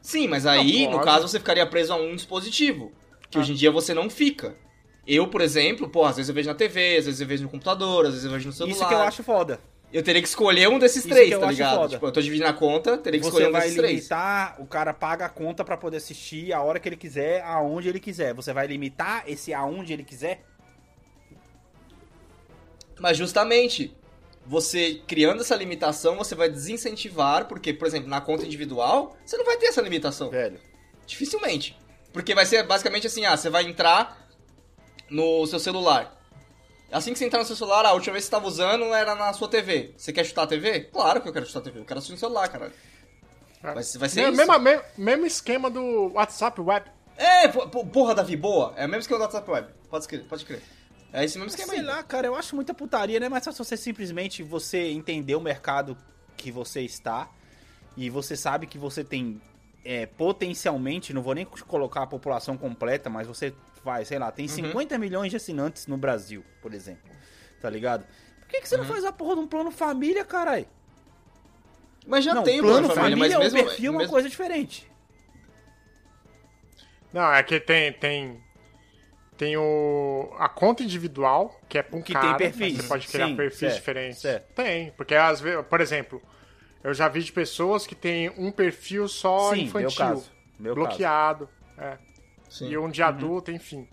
Sim, 0.00 0.26
mas 0.28 0.46
aí, 0.46 0.84
Não, 0.84 0.92
no 0.92 0.96
pode. 0.98 1.04
caso, 1.04 1.28
você 1.28 1.38
ficaria 1.38 1.66
preso 1.66 1.92
a 1.92 1.96
um 1.96 2.14
dispositivo. 2.14 2.92
Que 3.30 3.38
hoje 3.38 3.52
em 3.52 3.54
dia 3.54 3.70
você 3.70 3.92
não 3.92 4.08
fica. 4.08 4.56
Eu, 5.06 5.26
por 5.28 5.40
exemplo, 5.40 5.88
pô, 5.88 6.04
às 6.04 6.16
vezes 6.16 6.28
eu 6.28 6.34
vejo 6.34 6.48
na 6.48 6.54
TV, 6.54 6.96
às 6.98 7.04
vezes 7.06 7.20
eu 7.20 7.26
vejo 7.26 7.42
no 7.42 7.48
computador, 7.48 8.04
às 8.06 8.12
vezes 8.12 8.24
eu 8.24 8.30
vejo 8.30 8.46
no 8.46 8.52
celular. 8.52 8.74
Isso 8.74 8.88
que 8.88 8.94
eu 8.94 9.00
acho 9.02 9.22
foda. 9.22 9.60
Eu 9.90 10.02
teria 10.02 10.20
que 10.20 10.28
escolher 10.28 10.68
um 10.68 10.78
desses 10.78 10.98
Isso 11.04 11.08
três, 11.08 11.30
tá 11.38 11.50
ligado? 11.50 11.76
foda. 11.76 11.88
Tipo, 11.88 12.06
eu 12.06 12.12
tô 12.12 12.20
dividindo 12.20 12.48
a 12.48 12.52
conta, 12.52 12.98
teria 12.98 13.18
que 13.18 13.26
escolher 13.26 13.44
Você 13.44 13.48
um 13.48 13.52
vai 13.52 13.62
desses 13.62 13.76
três. 13.76 13.94
limitar, 13.94 14.56
o 14.60 14.66
cara 14.66 14.92
paga 14.92 15.24
a 15.24 15.28
conta 15.30 15.64
pra 15.64 15.78
poder 15.78 15.96
assistir 15.96 16.52
a 16.52 16.62
hora 16.62 16.78
que 16.78 16.88
ele 16.88 16.96
quiser, 16.96 17.42
aonde 17.42 17.88
ele 17.88 17.98
quiser. 17.98 18.34
Você 18.34 18.52
vai 18.52 18.66
limitar 18.66 19.24
esse 19.26 19.54
aonde 19.54 19.94
ele 19.94 20.04
quiser? 20.04 20.44
Mas 23.00 23.16
justamente, 23.16 23.96
você 24.44 25.00
criando 25.06 25.40
essa 25.40 25.54
limitação, 25.54 26.16
você 26.16 26.34
vai 26.34 26.50
desincentivar, 26.50 27.46
porque, 27.46 27.72
por 27.72 27.86
exemplo, 27.86 28.08
na 28.08 28.20
conta 28.20 28.44
individual, 28.44 29.16
você 29.24 29.38
não 29.38 29.44
vai 29.44 29.56
ter 29.56 29.66
essa 29.66 29.80
limitação. 29.80 30.28
Velho. 30.28 30.60
Dificilmente. 31.06 31.78
Porque 32.12 32.34
vai 32.34 32.44
ser 32.44 32.62
basicamente 32.64 33.06
assim, 33.06 33.24
ah, 33.24 33.36
você 33.36 33.48
vai 33.48 33.64
entrar 33.64 34.28
no 35.08 35.46
seu 35.46 35.58
celular. 35.58 36.17
Assim 36.90 37.12
que 37.12 37.18
você 37.18 37.26
entrar 37.26 37.40
no 37.40 37.44
seu 37.44 37.56
celular, 37.56 37.84
a 37.84 37.92
última 37.92 38.12
vez 38.14 38.24
que 38.24 38.30
você 38.30 38.36
estava 38.36 38.46
usando 38.46 38.84
era 38.94 39.14
na 39.14 39.32
sua 39.34 39.48
TV. 39.48 39.92
Você 39.96 40.12
quer 40.12 40.24
chutar 40.24 40.44
a 40.44 40.46
TV? 40.46 40.80
Claro 40.84 41.20
que 41.20 41.28
eu 41.28 41.32
quero 41.32 41.44
chutar 41.46 41.58
a 41.60 41.62
TV. 41.62 41.80
Eu 41.80 41.84
quero 41.84 41.98
assistir 41.98 42.12
no 42.14 42.18
celular, 42.18 42.48
caralho. 42.48 42.72
É. 43.62 43.74
Vai, 43.74 43.74
vai 43.74 43.82
ser 44.08 44.22
Me- 44.22 44.28
isso. 44.28 44.36
mesma- 44.36 44.58
me- 44.58 44.80
mesmo 44.96 45.26
esquema 45.26 45.68
do 45.70 46.12
WhatsApp 46.14 46.60
Web. 46.60 46.86
É, 47.16 47.48
po- 47.48 47.68
po- 47.68 47.84
porra, 47.86 48.14
Davi, 48.14 48.36
boa. 48.36 48.72
É 48.76 48.86
o 48.86 48.88
mesmo 48.88 49.00
esquema 49.00 49.18
do 49.18 49.22
WhatsApp 49.24 49.50
Web. 49.50 49.68
Pode 49.90 50.08
crer, 50.08 50.24
pode 50.24 50.44
crer. 50.44 50.62
É 51.12 51.24
esse 51.24 51.36
mesmo 51.38 51.50
esquema 51.50 51.70
Sei 51.70 51.80
aí. 51.80 51.84
lá, 51.84 52.02
cara, 52.02 52.26
eu 52.26 52.34
acho 52.34 52.54
muita 52.54 52.72
putaria, 52.72 53.18
né? 53.18 53.28
Mas 53.28 53.42
se 53.44 53.50
você 53.52 53.76
simplesmente 53.76 54.42
você 54.42 54.88
entender 54.90 55.34
o 55.34 55.40
mercado 55.40 55.96
que 56.36 56.50
você 56.52 56.82
está 56.82 57.28
e 57.96 58.08
você 58.08 58.36
sabe 58.36 58.66
que 58.66 58.78
você 58.78 59.02
tem 59.04 59.40
é, 59.84 60.06
potencialmente, 60.06 61.12
não 61.14 61.22
vou 61.22 61.34
nem 61.34 61.44
colocar 61.44 62.02
a 62.02 62.06
população 62.06 62.56
completa, 62.58 63.08
mas 63.10 63.26
você 63.26 63.54
vai, 63.84 64.04
sei 64.04 64.18
lá, 64.18 64.30
tem 64.30 64.46
Uhum. 64.46 64.54
50 64.54 64.98
milhões 64.98 65.30
de 65.30 65.36
assinantes 65.36 65.86
no 65.86 65.96
Brasil, 65.96 66.44
por 66.60 66.72
exemplo. 66.74 67.10
Tá 67.60 67.68
ligado? 67.70 68.04
Por 68.40 68.48
que, 68.48 68.60
que 68.60 68.68
você 68.68 68.76
Uhum. 68.76 68.82
não 68.82 68.88
faz 68.88 69.04
a 69.04 69.12
porra 69.12 69.34
de 69.34 69.40
um 69.42 69.46
plano 69.48 69.70
família, 69.70 70.24
caralho? 70.24 70.66
Mas 72.06 72.24
já 72.24 72.34
não, 72.34 72.42
tem 72.42 72.60
o 72.60 72.62
plano 72.62 72.86
plano 72.88 72.94
família, 72.94 73.16
família, 73.16 73.38
mas 73.38 73.52
o 73.52 73.54
mesmo... 73.54 73.68
perfil 73.68 73.86
é 73.86 73.90
uma 73.90 73.98
mesmo- 73.98 74.12
coisa 74.12 74.28
diferente. 74.28 74.90
Não, 77.12 77.32
é 77.32 77.42
que 77.42 77.58
tem, 77.58 77.92
tem, 77.92 78.40
tem 79.36 79.56
o, 79.56 80.30
a 80.38 80.48
conta 80.48 80.82
individual, 80.82 81.58
que 81.68 81.78
é 81.78 81.82
pra 81.82 81.98
um 81.98 82.02
Que 82.02 82.12
cara, 82.12 82.36
tem 82.36 82.50
perfis, 82.50 82.76
mas 82.76 82.82
Você 82.82 82.88
pode 82.88 83.08
criar 83.08 83.28
sim, 83.28 83.36
perfis 83.36 83.58
certo, 83.58 83.74
diferentes. 83.76 84.18
certo. 84.20 84.54
Tem, 84.54 84.90
porque 84.92 85.14
às 85.14 85.40
vezes, 85.40 85.64
por 85.66 85.80
exemplo, 85.80 86.22
eu 86.84 86.92
já 86.92 87.08
vi 87.08 87.22
de 87.22 87.32
pessoas 87.32 87.86
que 87.86 87.94
tem 87.94 88.30
um 88.38 88.50
perfil 88.52 89.08
só 89.08 89.54
Sim, 89.54 89.62
infantil, 89.62 89.80
meu 89.88 89.96
caso. 89.96 90.30
Meu 90.58 90.74
caso. 90.74 90.86
bloqueado, 90.88 91.48
é, 91.78 91.98
Sim. 92.48 92.68
e 92.70 92.78
um 92.78 92.82
Uhum. 92.84 92.90
de 92.90 93.02
adulto, 93.02 93.50
enfim. 93.50 93.88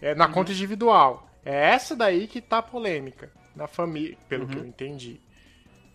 É 0.00 0.14
na 0.14 0.28
conta 0.28 0.52
individual. 0.52 1.28
É 1.44 1.70
essa 1.70 1.94
daí 1.96 2.26
que 2.26 2.40
tá 2.40 2.60
polêmica 2.62 3.30
na 3.54 3.66
família, 3.66 4.16
pelo 4.28 4.44
Uhum. 4.44 4.50
que 4.50 4.56
eu 4.58 4.64
entendi. 4.66 5.20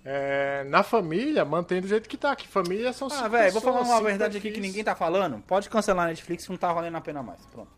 É, 0.06 0.66
na 0.66 0.84
família, 0.84 1.46
mantém 1.46 1.80
do 1.80 1.88
jeito 1.88 2.10
que 2.10 2.18
tá, 2.18 2.36
que 2.36 2.46
família 2.48 2.92
são 2.92 3.08
Ah, 3.10 3.28
velho, 3.30 3.54
vou 3.54 3.62
falar 3.62 3.82
uma 3.82 4.02
verdade 4.02 4.38
aqui 4.38 4.52
que 4.52 4.60
ninguém 4.60 4.84
tá 4.84 4.94
falando. 4.96 5.40
Pode 5.44 5.70
cancelar 5.70 6.06
a 6.06 6.10
Netflix 6.10 6.44
que 6.44 6.50
não 6.52 6.58
tá 6.58 6.74
valendo 6.74 6.98
a 6.98 7.02
pena 7.02 7.24
mais. 7.24 7.46
Pronto. 7.46 7.72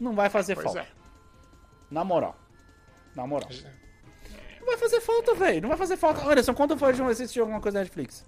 Não 0.00 0.14
vai 0.14 0.28
fazer 0.30 0.54
Pois 0.54 0.64
falta. 0.64 0.80
é. 0.80 0.86
Na 1.90 2.04
moral. 2.04 2.36
Na 3.14 3.26
moral. 3.26 3.48
Não 4.60 4.66
vai 4.66 4.76
fazer 4.76 5.00
falta, 5.00 5.34
velho. 5.34 5.62
Não 5.62 5.68
vai 5.68 5.78
fazer 5.78 5.96
falta. 5.96 6.22
Anderson, 6.26 6.54
quando 6.54 6.76
foi 6.76 6.92
de 6.92 7.02
você 7.02 7.22
assistiu 7.24 7.42
alguma 7.44 7.60
coisa 7.60 7.78
na 7.78 7.84
Netflix? 7.84 8.24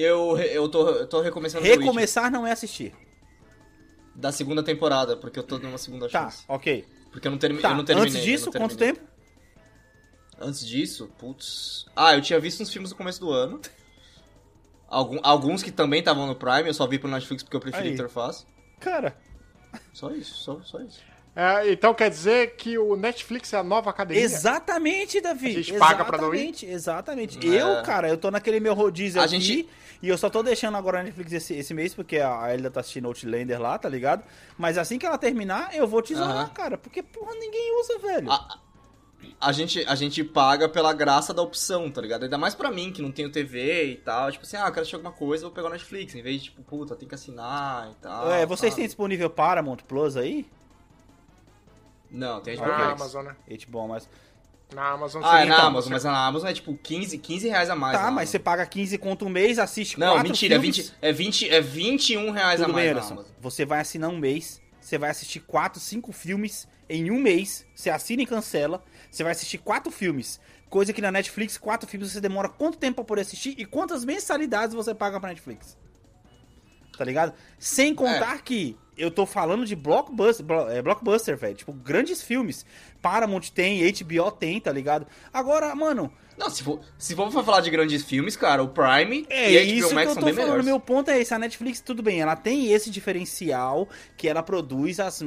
Eu, 0.00 0.38
eu, 0.38 0.68
tô, 0.68 0.88
eu 0.88 1.06
tô 1.06 1.20
recomeçando 1.20 1.64
Recomeçar 1.64 2.30
não 2.30 2.46
é 2.46 2.52
assistir. 2.52 2.92
da 4.14 4.30
segunda 4.32 4.62
temporada, 4.62 5.16
porque 5.16 5.38
eu 5.38 5.42
tô 5.42 5.58
numa 5.58 5.78
segunda 5.78 6.08
Tá, 6.08 6.24
chance. 6.24 6.44
ok. 6.48 6.84
Porque 7.12 7.26
eu 7.26 7.30
não, 7.32 7.38
termi 7.38 7.60
Tá, 7.60 7.70
eu 7.70 7.76
não 7.76 7.84
terminei. 7.84 8.10
antes 8.10 8.22
disso, 8.24 8.46
não 8.46 8.52
quanto 8.52 8.76
terminei. 8.76 9.00
tempo? 9.00 9.10
Antes 10.40 10.66
disso, 10.66 11.10
putz. 11.18 11.86
Ah, 11.94 12.14
eu 12.14 12.22
tinha 12.22 12.38
visto 12.40 12.62
uns 12.62 12.70
filmes 12.72 12.90
no 12.90 12.96
começo 12.96 13.20
do 13.20 13.30
ano. 13.30 13.60
Algum, 14.88 15.18
alguns 15.22 15.62
que 15.62 15.70
também 15.70 16.00
estavam 16.00 16.26
no 16.26 16.34
Prime, 16.34 16.66
eu 16.68 16.74
só 16.74 16.86
vi 16.86 16.98
pelo 16.98 17.12
Netflix 17.12 17.42
porque 17.42 17.56
eu 17.56 17.60
prefiro 17.60 17.84
Aí. 17.84 17.90
a 17.90 17.94
interface. 17.94 18.44
Cara, 18.80 19.16
Só 19.92 20.10
isso, 20.12 20.34
só, 20.34 20.60
só 20.62 20.80
isso. 20.80 21.00
É, 21.42 21.72
então 21.72 21.94
quer 21.94 22.10
dizer 22.10 22.54
que 22.56 22.76
o 22.76 22.96
Netflix 22.96 23.50
é 23.54 23.56
a 23.56 23.62
nova 23.62 23.88
academia? 23.88 24.22
exatamente, 24.22 25.20
Davi. 25.22 25.48
A 25.48 25.52
gente 25.62 25.72
paga 25.78 26.04
pra 26.04 26.18
não 26.18 26.34
ir? 26.34 26.50
Exatamente, 26.50 26.66
exatamente. 26.66 27.56
É. 27.56 27.62
Eu, 27.62 27.82
cara, 27.82 28.08
eu 28.10 28.18
tô 28.18 28.30
naquele 28.30 28.60
meu 28.60 28.74
rodízio 28.74 29.18
A 29.20 29.24
aqui 29.24 29.40
gente- 29.40 29.68
e 30.02 30.08
eu 30.08 30.18
só 30.18 30.28
tô 30.28 30.42
deixando 30.42 30.76
agora 30.76 31.00
a 31.00 31.02
Netflix 31.02 31.32
esse, 31.32 31.54
esse 31.54 31.72
mês 31.72 31.94
porque 31.94 32.18
a 32.18 32.52
Elida 32.52 32.70
tá 32.70 32.80
assistindo 32.80 33.06
Outlander 33.06 33.58
lá, 33.58 33.78
tá 33.78 33.88
ligado? 33.88 34.22
Mas 34.58 34.76
assim 34.76 34.98
que 34.98 35.06
ela 35.06 35.16
terminar, 35.16 35.74
eu 35.74 35.86
vou 35.86 36.02
tesourar, 36.02 36.36
Aham. 36.36 36.48
cara, 36.50 36.76
porque 36.76 37.02
porra 37.02 37.32
ninguém 37.34 37.80
usa, 37.80 37.98
velho. 38.00 38.30
A, 38.30 38.58
a, 39.40 39.52
gente, 39.52 39.82
a 39.86 39.94
gente 39.94 40.22
paga 40.22 40.68
pela 40.68 40.92
graça 40.92 41.32
da 41.32 41.40
opção, 41.40 41.90
tá 41.90 42.02
ligado? 42.02 42.24
Ainda 42.24 42.36
mais 42.36 42.54
pra 42.54 42.70
mim, 42.70 42.92
que 42.92 43.00
não 43.00 43.10
tenho 43.10 43.30
TV 43.32 43.92
e 43.92 43.96
tal. 43.96 44.30
Tipo 44.30 44.44
assim, 44.44 44.56
ah, 44.58 44.60
eu 44.60 44.64
quero 44.66 44.80
assistir 44.80 44.96
alguma 44.96 45.12
coisa, 45.12 45.44
vou 45.44 45.52
pegar 45.52 45.68
o 45.68 45.70
Netflix. 45.70 46.14
Em 46.14 46.20
vez 46.22 46.36
de, 46.42 46.44
tipo, 46.50 46.62
puta, 46.62 46.94
tem 46.94 47.08
que 47.08 47.14
assinar 47.14 47.90
e 47.92 47.94
tal. 47.94 48.30
é, 48.30 48.44
vocês 48.44 48.72
sabe? 48.72 48.82
têm 48.82 48.86
disponível 48.86 49.30
Paramount 49.30 49.78
Plus 49.88 50.18
aí? 50.18 50.46
Não, 52.10 52.40
tem 52.40 52.56
HBO 52.56 52.66
Na 52.66 52.78
Max. 52.78 52.92
Amazon, 53.00 53.24
né? 53.26 53.36
HBO, 53.66 53.88
mas... 53.88 54.08
Na 54.74 54.90
Amazon 54.90 55.20
Ah, 55.24 55.40
é 55.42 55.44
na 55.46 55.54
então, 55.54 55.66
Amazon, 55.66 55.82
você- 55.88 55.90
mas 55.94 56.04
na 56.04 56.26
Amazon 56.26 56.48
é 56.48 56.52
tipo 56.52 56.76
15, 56.80 57.18
15 57.18 57.48
reais 57.48 57.68
a 57.70 57.74
mais. 57.74 57.98
Tá, 57.98 58.08
mas 58.10 58.28
você 58.28 58.38
paga 58.38 58.64
15 58.64 58.96
conto 58.98 59.24
um 59.26 59.28
mês, 59.28 59.58
assiste 59.58 59.98
Não, 59.98 60.12
quatro 60.12 60.28
mentira, 60.28 60.54
é 60.54 60.60
filmes. 60.60 60.76
20, 60.76 60.94
é 61.02 61.12
20, 61.12 61.50
é 61.50 61.60
21 61.60 62.30
reais 62.30 62.60
Tudo 62.60 62.70
a 62.70 62.72
mais 62.72 62.84
bem, 62.84 62.92
Anderson. 62.92 63.14
Amazon. 63.14 63.32
Você 63.40 63.64
vai 63.64 63.80
assinar 63.80 64.10
um 64.10 64.16
mês, 64.16 64.62
você 64.80 64.96
vai 64.96 65.10
assistir 65.10 65.40
4, 65.40 65.80
5 65.80 66.12
filmes 66.12 66.68
em 66.88 67.10
um 67.10 67.18
mês. 67.20 67.66
Você 67.74 67.90
assina 67.90 68.22
e 68.22 68.26
cancela. 68.26 68.80
Você 69.10 69.24
vai 69.24 69.32
assistir 69.32 69.58
4 69.58 69.90
filmes. 69.90 70.38
Coisa 70.68 70.92
que 70.92 71.02
na 71.02 71.10
Netflix, 71.10 71.58
4 71.58 71.88
filmes 71.88 72.12
você 72.12 72.20
demora 72.20 72.48
quanto 72.48 72.78
tempo 72.78 72.94
pra 72.96 73.04
poder 73.04 73.22
assistir 73.22 73.56
e 73.58 73.64
quantas 73.64 74.04
mensalidades 74.04 74.72
você 74.72 74.94
paga 74.94 75.18
pra 75.18 75.30
Netflix. 75.30 75.76
Tá 76.96 77.04
ligado? 77.04 77.32
Sem 77.58 77.92
contar 77.92 78.40
que 78.42 78.76
eu 79.00 79.10
tô 79.10 79.24
falando 79.26 79.64
de 79.64 79.74
blockbuster, 79.76 80.44
blo- 80.44 80.68
é, 80.70 80.80
blockbuster, 80.82 81.36
velho. 81.36 81.54
Tipo, 81.54 81.72
grandes 81.72 82.22
filmes. 82.22 82.64
Paramount 83.00 83.48
tem, 83.54 83.80
HBO 83.92 84.30
tem, 84.30 84.60
tá 84.60 84.70
ligado? 84.72 85.06
Agora, 85.32 85.74
mano, 85.74 86.12
Não, 86.36 86.50
se 86.50 86.62
for, 86.62 86.80
se 86.98 87.14
for 87.14 87.30
falar 87.30 87.60
de 87.60 87.70
grandes 87.70 88.02
filmes, 88.04 88.36
cara, 88.36 88.62
o 88.62 88.68
Prime 88.68 89.26
É 89.28 89.50
e 89.62 89.78
isso 89.78 89.82
HBO 89.84 89.88
que 89.88 89.94
Max 89.94 90.08
eu 90.08 90.14
são 90.14 90.20
tô 90.20 90.26
bem 90.26 90.34
falando. 90.34 90.46
melhores. 90.48 90.66
Meu 90.66 90.80
ponto 90.80 91.10
é 91.10 91.18
esse. 91.20 91.32
A 91.34 91.38
Netflix, 91.38 91.80
tudo 91.80 92.02
bem, 92.02 92.20
ela 92.20 92.36
tem 92.36 92.72
esse 92.72 92.90
diferencial 92.90 93.88
que 94.16 94.28
ela 94.28 94.42
produz 94.42 95.00
as, 95.00 95.22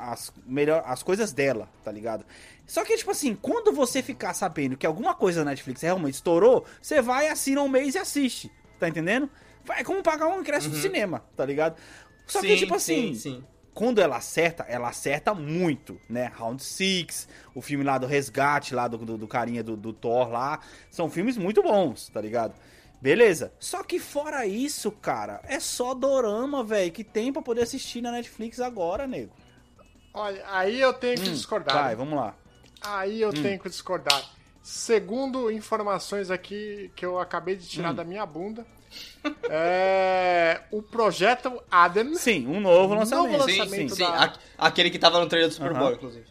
as, 0.00 0.32
melhor, 0.46 0.82
as 0.86 1.02
coisas 1.02 1.32
dela, 1.32 1.68
tá 1.84 1.90
ligado? 1.92 2.24
Só 2.66 2.84
que, 2.84 2.96
tipo 2.96 3.10
assim, 3.10 3.34
quando 3.34 3.72
você 3.72 4.02
ficar 4.02 4.32
sabendo 4.34 4.76
que 4.76 4.86
alguma 4.86 5.14
coisa 5.14 5.44
da 5.44 5.50
Netflix 5.50 5.82
realmente 5.82 6.14
estourou, 6.14 6.64
você 6.80 7.00
vai, 7.02 7.28
assina 7.28 7.60
um 7.62 7.68
mês 7.68 7.94
e 7.94 7.98
assiste. 7.98 8.50
Tá 8.80 8.88
entendendo? 8.88 9.28
Vai 9.66 9.82
como 9.82 10.02
pagar 10.02 10.26
um 10.28 10.40
ingresso 10.40 10.68
do 10.68 10.76
cinema, 10.76 11.24
tá 11.36 11.44
ligado? 11.46 11.76
Só 12.26 12.40
que, 12.40 12.48
Sim, 12.48 12.56
tipo 12.56 12.74
assim, 12.74 13.14
Sim, 13.14 13.20
sim. 13.38 13.44
quando 13.74 14.00
ela 14.00 14.16
acerta, 14.16 14.64
ela 14.68 14.88
acerta 14.88 15.34
muito, 15.34 16.00
né? 16.08 16.30
Round 16.36 16.62
Six, 16.62 17.28
o 17.54 17.60
filme 17.60 17.84
lá 17.84 17.98
do 17.98 18.06
Resgate, 18.06 18.74
lá 18.74 18.88
do, 18.88 18.98
do, 18.98 19.18
do 19.18 19.28
carinha 19.28 19.62
do, 19.62 19.76
do 19.76 19.92
Thor 19.92 20.30
lá, 20.30 20.60
são 20.90 21.10
filmes 21.10 21.36
muito 21.36 21.62
bons, 21.62 22.08
tá 22.08 22.20
ligado? 22.20 22.54
Beleza. 23.00 23.52
Só 23.58 23.82
que 23.82 23.98
fora 23.98 24.46
isso, 24.46 24.90
cara, 24.90 25.40
é 25.44 25.60
só 25.60 25.92
dorama, 25.92 26.64
velho, 26.64 26.90
que 26.90 27.04
tem 27.04 27.30
pra 27.32 27.42
poder 27.42 27.62
assistir 27.62 28.00
na 28.00 28.10
Netflix 28.10 28.60
agora, 28.60 29.06
nego. 29.06 29.32
Olha, 30.14 30.42
aí 30.48 30.80
eu 30.80 30.92
tenho 30.94 31.16
que 31.20 31.28
discordar. 31.30 31.74
né? 31.74 31.82
Vai, 31.82 31.96
vamos 31.96 32.14
lá. 32.14 32.34
Aí 32.80 33.20
eu 33.20 33.32
tenho 33.32 33.58
que 33.58 33.68
discordar. 33.68 34.22
Segundo 34.62 35.50
informações 35.50 36.30
aqui 36.30 36.90
que 36.96 37.04
eu 37.04 37.18
acabei 37.18 37.56
de 37.56 37.66
tirar 37.68 37.92
da 37.92 38.04
minha 38.04 38.24
bunda, 38.24 38.66
é, 39.50 40.62
o 40.70 40.82
projeto 40.82 41.62
Adam 41.70 42.14
Sim, 42.14 42.46
um 42.46 42.60
novo 42.60 42.94
lançamento. 42.94 43.32
Novo 43.32 43.44
Sim, 43.44 43.52
sim, 43.54 43.58
lançamento 43.60 43.94
sim. 43.94 44.02
da- 44.02 44.24
A- 44.58 44.66
Aquele 44.68 44.90
que 44.90 44.98
tava 44.98 45.20
no 45.20 45.26
trailer 45.28 45.48
do 45.48 45.54
Super 45.54 45.70
Aham. 45.72 45.78
Bowl, 45.80 45.92
inclusive. 45.92 46.26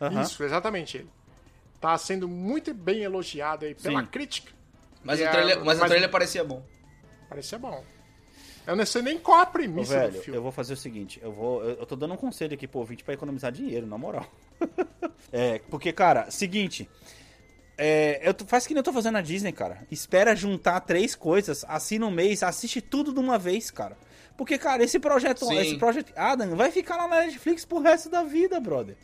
Aham. 0.00 0.22
Isso, 0.22 0.42
exatamente 0.42 0.96
ele. 0.98 1.10
Tá 1.80 1.96
sendo 1.96 2.28
muito 2.28 2.74
bem 2.74 3.02
elogiado 3.02 3.64
aí 3.64 3.74
pela 3.74 4.00
Sim. 4.00 4.06
crítica. 4.06 4.52
Mas, 5.02 5.20
o 5.20 5.24
a- 5.24 5.30
trailer, 5.30 5.64
mas, 5.64 5.78
o 5.78 5.80
mas- 5.80 5.90
trailer 5.90 6.10
parecia 6.10 6.44
bom. 6.44 6.62
Parecia 7.28 7.58
bom. 7.58 7.84
Eu 8.66 8.76
não 8.76 8.84
sei 8.84 9.00
nem 9.02 9.18
qual 9.18 9.38
a 9.38 9.42
Ô, 9.44 9.46
premissa 9.46 9.98
velho, 9.98 10.12
do 10.12 10.20
filme. 10.20 10.36
eu 10.38 10.42
vou 10.42 10.52
fazer 10.52 10.74
o 10.74 10.76
seguinte, 10.76 11.18
eu 11.22 11.32
vou, 11.32 11.62
eu, 11.64 11.70
eu 11.76 11.86
tô 11.86 11.96
dando 11.96 12.12
um 12.14 12.16
conselho 12.16 12.52
aqui 12.54 12.68
pro 12.68 12.80
ouvinte 12.80 13.02
pra 13.02 13.14
economizar 13.14 13.50
dinheiro, 13.50 13.86
na 13.86 13.96
moral. 13.96 14.26
é, 15.32 15.58
porque, 15.70 15.92
cara, 15.92 16.30
seguinte, 16.30 16.88
é, 17.82 18.20
eu 18.28 18.34
tô- 18.34 18.44
faz 18.44 18.66
que 18.66 18.74
nem 18.74 18.80
eu 18.80 18.84
tô 18.84 18.92
fazendo 18.92 19.14
na 19.14 19.22
Disney, 19.22 19.52
cara. 19.52 19.86
Espera 19.90 20.36
juntar 20.36 20.80
três 20.80 21.14
coisas, 21.14 21.64
assina 21.66 22.04
um 22.06 22.10
mês, 22.10 22.42
assiste 22.42 22.80
tudo 22.82 23.12
de 23.12 23.18
uma 23.18 23.38
vez, 23.38 23.70
cara. 23.70 23.96
Porque, 24.36 24.58
cara, 24.58 24.82
esse 24.84 24.98
projeto, 24.98 25.46
Sim. 25.46 25.56
esse 25.58 25.76
projeto 25.78 26.12
Adam 26.14 26.54
vai 26.56 26.70
ficar 26.70 26.96
lá 26.96 27.08
na 27.08 27.20
Netflix 27.22 27.64
pro 27.64 27.80
resto 27.80 28.10
da 28.10 28.22
vida, 28.22 28.60
brother. 28.60 28.96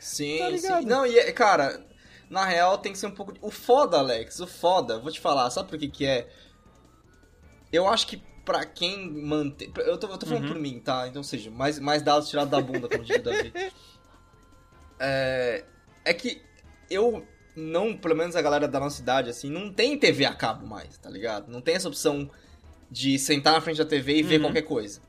Sim, 0.00 0.38
Tá 0.38 0.78
sim. 0.80 0.86
Não, 0.86 1.06
e 1.06 1.18
é- 1.18 1.32
cara, 1.32 1.84
na 2.30 2.44
real 2.44 2.78
tem 2.78 2.92
que 2.92 2.98
ser 2.98 3.06
um 3.06 3.14
pouco. 3.14 3.34
O 3.42 3.50
foda, 3.50 3.98
Alex, 3.98 4.40
o 4.40 4.46
foda, 4.46 4.98
vou 4.98 5.10
te 5.12 5.20
falar, 5.20 5.50
sabe 5.50 5.68
por 5.68 5.78
que 5.78 5.88
que 5.88 6.06
é? 6.06 6.26
Eu 7.72 7.88
acho 7.88 8.06
que 8.06 8.22
pra 8.44 8.64
quem 8.64 9.10
mantém. 9.10 9.72
Eu 9.78 9.96
tô, 9.98 10.06
eu 10.06 10.18
tô 10.18 10.26
Uhum. 10.26 10.32
falando 10.32 10.48
por 10.48 10.58
mim, 10.60 10.78
tá? 10.80 11.08
Então, 11.08 11.22
seja, 11.22 11.50
mais, 11.50 11.78
mais 11.78 12.02
dados 12.02 12.28
tirados 12.28 12.50
da 12.50 12.60
bunda, 12.60 12.88
como 12.88 13.02
diria 13.04 13.20
o 13.20 13.24
Davi. 13.24 13.52
É, 15.00 15.64
é 16.04 16.14
que 16.14 16.40
eu 16.88 17.26
não, 17.56 17.96
pelo 17.96 18.16
menos 18.16 18.34
a 18.36 18.42
galera 18.42 18.66
da 18.66 18.80
nossa 18.80 19.00
idade, 19.00 19.30
assim, 19.30 19.48
não 19.50 19.72
tem 19.72 19.98
TV 19.98 20.24
a 20.24 20.34
cabo 20.34 20.66
mais, 20.66 20.96
tá 20.98 21.08
ligado? 21.08 21.50
Não 21.50 21.60
tem 21.60 21.74
essa 21.74 21.88
opção 21.88 22.30
de 22.90 23.18
sentar 23.18 23.52
na 23.52 23.60
frente 23.60 23.78
da 23.78 23.84
TV 23.84 24.16
e 24.18 24.22
ver 24.22 24.36
Uhum. 24.36 24.42
qualquer 24.46 24.62
coisa. 24.62 25.00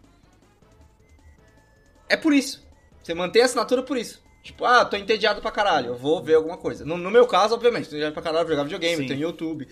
É 2.08 2.16
por 2.16 2.34
isso. 2.34 2.66
Você 3.04 3.14
mantém 3.14 3.41
a 3.41 3.46
assinatura 3.46 3.84
por 3.84 3.98
isso. 3.98 4.24
Tipo, 4.43 4.64
ah, 4.66 4.86
tô 4.86 4.96
entediado 4.96 5.41
pra 5.41 5.52
caralho, 5.52 5.88
eu 5.88 5.98
vou 5.98 6.22
ver 6.24 6.36
alguma 6.36 6.58
coisa. 6.58 6.86
No, 6.86 6.98
no 6.98 7.10
meu 7.10 7.26
caso, 7.26 7.56
obviamente, 7.56 7.86
tô 7.86 7.89
entediado 7.96 8.14
pra 8.14 8.22
caralho, 8.22 8.46
eu 8.46 8.50
jogar 8.52 8.64
videogame, 8.64 8.98
Sim. 9.04 9.08
tem 9.08 9.20
YouTube. 9.20 9.68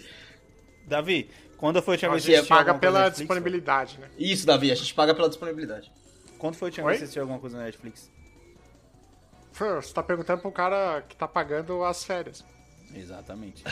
Davi, 0.87 1.29
quando 1.57 1.81
foi 1.81 1.93
a 1.93 1.95
última 1.95 2.11
vez 2.13 2.25
que 2.25 2.31
você 2.31 2.37
assistiu 2.37 2.55
paga 2.55 2.73
pela 2.73 2.99
Netflix, 3.01 3.17
disponibilidade, 3.19 3.99
né? 3.99 4.09
Isso, 4.17 4.45
Davi, 4.47 4.71
a 4.71 4.75
gente 4.75 4.93
paga 4.95 5.13
pela 5.13 5.29
disponibilidade. 5.29 5.91
Quando 6.39 6.55
foi 6.55 6.67
a 6.67 6.69
última 6.69 6.87
vez 6.87 6.95
que 6.97 6.99
você 6.99 7.03
assistiu 7.05 7.21
alguma 7.21 7.39
coisa 7.39 7.57
na 7.57 7.63
Netflix? 7.65 8.11
Você 9.53 9.93
tá 9.93 10.01
perguntando 10.01 10.41
pro 10.41 10.51
cara 10.51 11.03
que 11.07 11.15
tá 11.15 11.27
pagando 11.27 11.83
as 11.83 12.03
férias. 12.03 12.43
Exatamente. 12.93 13.63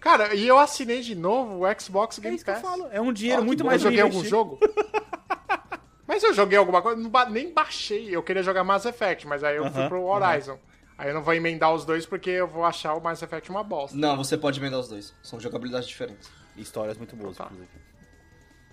Cara, 0.00 0.34
e 0.34 0.46
eu 0.48 0.58
assinei 0.58 1.00
de 1.02 1.14
novo 1.14 1.64
o 1.66 1.80
Xbox 1.80 2.18
É 2.18 2.22
Game 2.22 2.36
isso 2.36 2.44
que 2.44 2.50
eu 2.50 2.54
Pass. 2.54 2.62
falo. 2.62 2.88
É 2.90 3.00
um 3.00 3.12
dinheiro 3.12 3.44
muito 3.44 3.62
bom. 3.62 3.68
Eu 3.68 3.72
mais 3.72 3.82
joguei 3.82 4.00
algum 4.00 4.24
jogo? 4.24 4.58
mas 6.06 6.22
eu 6.22 6.32
joguei 6.34 6.58
alguma 6.58 6.80
coisa, 6.82 7.08
ba- 7.08 7.28
nem 7.28 7.52
baixei. 7.52 8.08
Eu 8.14 8.22
queria 8.22 8.42
jogar 8.42 8.64
Mass 8.64 8.84
Effect, 8.84 9.26
mas 9.26 9.44
aí 9.44 9.56
eu 9.56 9.70
fui 9.70 9.80
Aham, 9.80 9.88
pro 9.88 10.02
Horizon. 10.04 10.58
Aí 10.98 11.08
eu 11.08 11.14
não 11.14 11.22
vou 11.22 11.32
emendar 11.34 11.72
os 11.72 11.84
dois 11.84 12.04
porque 12.06 12.30
eu 12.30 12.46
vou 12.48 12.64
achar 12.64 12.94
o 12.94 13.00
Mass 13.00 13.22
Effect 13.22 13.50
uma 13.50 13.62
bosta. 13.64 13.96
Não, 13.96 14.16
você 14.16 14.36
pode 14.36 14.58
emendar 14.60 14.80
os 14.80 14.88
dois. 14.88 15.14
São 15.22 15.38
jogabilidades 15.40 15.88
diferentes. 15.88 16.30
Histórias 16.56 16.96
muito 16.98 17.14
boas, 17.16 17.36
Tá. 17.36 17.44
inclusive. 17.44 17.68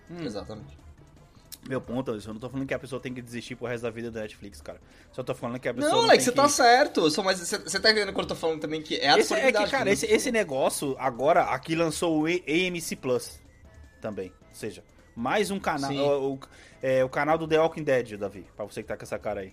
Hum. 0.10 0.26
Exatamente. 0.26 0.78
Meu 1.68 1.82
ponto, 1.82 2.12
eu 2.12 2.34
não 2.34 2.40
tô 2.40 2.50
falando 2.50 2.66
que 2.68 2.74
a 2.74 2.80
pessoa 2.80 3.02
tem 3.02 3.14
que 3.14 3.22
desistir 3.22 3.56
pro 3.56 3.68
resto 3.68 3.84
da 3.84 3.90
vida 3.90 4.10
da 4.10 4.22
Netflix, 4.22 4.62
cara. 4.62 4.80
Só 5.12 5.22
tô 5.24 5.36
falando 5.36 5.60
que 5.60 5.68
a 5.68 5.74
pessoa 5.74 5.92
Não, 5.92 6.02
não, 6.04 6.10
Alex, 6.10 6.24
você 6.24 6.32
tá 6.32 6.44
que... 6.46 6.52
certo. 6.52 7.10
Só, 7.12 7.22
mas 7.24 7.40
você, 7.40 7.58
tá 7.80 7.92
entendendo 7.92 8.14
quando 8.14 8.26
eu 8.26 8.30
tô 8.30 8.36
falando 8.36 8.62
também 8.62 8.82
que 8.82 8.96
é 8.98 9.10
a 9.10 9.18
Esse, 9.20 9.34
é 9.34 9.52
que, 9.52 9.68
cara, 9.70 9.90
esse, 9.92 10.06
esse 10.06 10.32
negócio 10.32 10.96
agora 11.00 11.44
aqui 11.44 11.76
lançou 11.76 12.22
o 12.22 12.26
AMC 12.26 12.96
Plus 13.02 13.40
também. 14.02 14.30
Ou 14.50 14.56
seja, 14.56 14.84
mais 15.16 15.52
um 15.52 15.60
canal. 15.60 15.92
O, 15.94 16.34
o- 16.36 16.40
é, 16.82 17.04
o 17.04 17.10
canal 17.10 17.38
do 17.38 17.48
The 17.48 17.60
Walking 17.60 17.84
Dead, 17.84 18.18
Davi, 18.18 18.46
pra 18.56 18.64
você 18.64 18.82
que 18.84 18.88
tá 18.88 18.96
com 18.96 19.04
essa 19.04 19.18
cara 19.20 19.42
aí. 19.42 19.52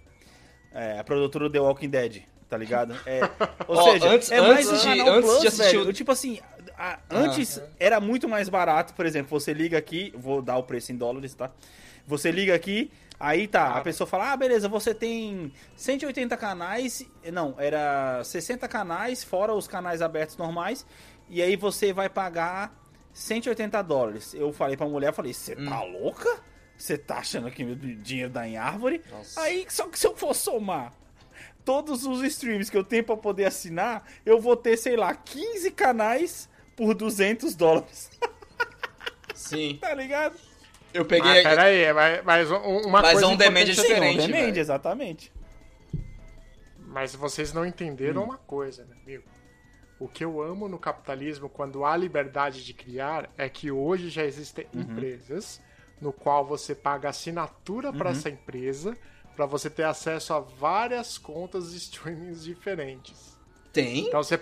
É, 0.72 0.98
a 0.98 1.04
produtora 1.04 1.48
do 1.48 1.52
The 1.52 1.60
Walking 1.60 1.88
Dead, 1.88 2.22
tá 2.48 2.56
ligado? 2.56 2.94
É, 3.06 3.20
ou 3.66 3.82
seja, 3.82 4.08
antes- 4.10 4.30
é 4.30 4.40
mais 4.40 4.68
antes 4.68 4.84
um 4.84 4.92
de- 4.92 5.00
antes 5.00 5.14
de 5.14 5.20
Plus, 5.22 5.46
assistir 5.46 5.76
velho. 5.78 5.88
o- 5.88 5.92
Tipo 5.92 6.12
assim, 6.12 6.38
a- 6.76 6.98
antes 7.10 7.60
era 7.80 7.98
muito 7.98 8.28
mais 8.28 8.48
barato, 8.50 8.92
por 8.94 9.06
exemplo, 9.06 9.30
você 9.40 9.52
liga 9.54 9.78
aqui, 9.78 10.12
vou 10.16 10.42
dar 10.42 10.58
o 10.58 10.62
preço 10.64 10.92
em 10.92 10.96
dólares, 10.96 11.32
tá? 11.34 11.50
Você 12.06 12.30
liga 12.30 12.54
aqui, 12.54 12.90
aí 13.18 13.48
tá, 13.48 13.68
a 13.76 13.80
pessoa 13.80 14.06
fala, 14.06 14.32
ah, 14.32 14.36
beleza, 14.36 14.68
você 14.68 14.94
tem 14.94 15.52
180 15.76 16.36
canais, 16.36 17.06
não, 17.32 17.54
era 17.58 18.22
60 18.22 18.68
canais, 18.68 19.24
fora 19.24 19.54
os 19.54 19.66
canais 19.66 20.02
abertos 20.02 20.36
normais, 20.36 20.84
e 21.28 21.40
aí 21.40 21.56
você 21.56 21.92
vai 21.92 22.08
pagar 22.10 22.74
180 23.14 23.80
dólares. 23.82 24.34
Eu 24.34 24.52
falei 24.52 24.76
pra 24.76 24.86
mulher, 24.86 25.08
eu 25.08 25.12
falei, 25.14 25.32
você 25.32 25.56
tá 25.56 25.82
louca? 25.82 26.28
Você 26.76 26.98
tá 26.98 27.18
achando 27.18 27.50
que 27.50 27.64
meu 27.64 27.76
dinheiro 27.76 28.30
dá 28.30 28.46
em 28.46 28.56
árvore? 28.56 29.00
Nossa. 29.10 29.40
Aí, 29.40 29.64
só 29.70 29.88
que 29.88 29.98
se 29.98 30.06
eu 30.06 30.14
for 30.16 30.34
somar 30.34 30.92
todos 31.64 32.04
os 32.04 32.22
streams 32.22 32.68
que 32.70 32.76
eu 32.76 32.84
tenho 32.84 33.04
pra 33.04 33.16
poder 33.16 33.46
assinar, 33.46 34.04
eu 34.26 34.38
vou 34.40 34.56
ter, 34.56 34.76
sei 34.76 34.96
lá, 34.96 35.14
15 35.14 35.70
canais 35.70 36.48
por 36.76 36.92
200 36.94 37.54
dólares, 37.54 38.10
Sim. 39.34 39.78
tá 39.80 39.94
ligado? 39.94 40.36
Eu 40.94 41.00
Mas 41.00 41.08
peguei. 41.08 41.42
pera 41.42 41.62
aí, 41.64 41.92
mas, 41.92 42.24
mas 42.24 42.50
um- 42.52 42.56
uma 42.86 43.02
Mas 43.02 43.12
coisa 43.12 43.26
on 43.26 43.36
demand 43.36 43.60
importante 43.62 43.80
é 43.80 43.82
diferente, 43.82 44.16
Sim, 44.22 44.22
on 44.22 44.26
demand, 44.28 44.40
velho. 44.46 44.58
exatamente. 44.60 45.32
Mas 46.78 47.14
vocês 47.14 47.52
não 47.52 47.66
entenderam 47.66 48.22
Hum. 48.22 48.26
uma 48.26 48.38
coisa, 48.38 48.84
né, 48.84 48.96
amigo? 49.02 49.24
O 49.98 50.06
que 50.08 50.24
eu 50.24 50.40
amo 50.40 50.68
no 50.68 50.78
capitalismo, 50.78 51.48
quando 51.48 51.84
há 51.84 51.96
liberdade 51.96 52.64
de 52.64 52.72
criar, 52.72 53.28
é 53.36 53.48
que 53.48 53.70
hoje 53.70 54.08
já 54.08 54.24
existem 54.24 54.66
Uhum. 54.72 54.82
empresas 54.82 55.60
no 56.00 56.12
qual 56.12 56.44
você 56.46 56.74
paga 56.74 57.08
assinatura 57.08 57.92
para 57.92 58.10
Uhum. 58.10 58.16
essa 58.16 58.28
empresa 58.30 58.96
para 59.34 59.46
você 59.46 59.68
ter 59.68 59.84
acesso 59.84 60.32
a 60.32 60.38
várias 60.40 61.18
contas 61.18 61.72
de 61.72 61.78
streamings 61.78 62.44
diferentes. 62.44 63.36
Tem? 63.72 64.06
Então 64.06 64.22
você 64.22 64.40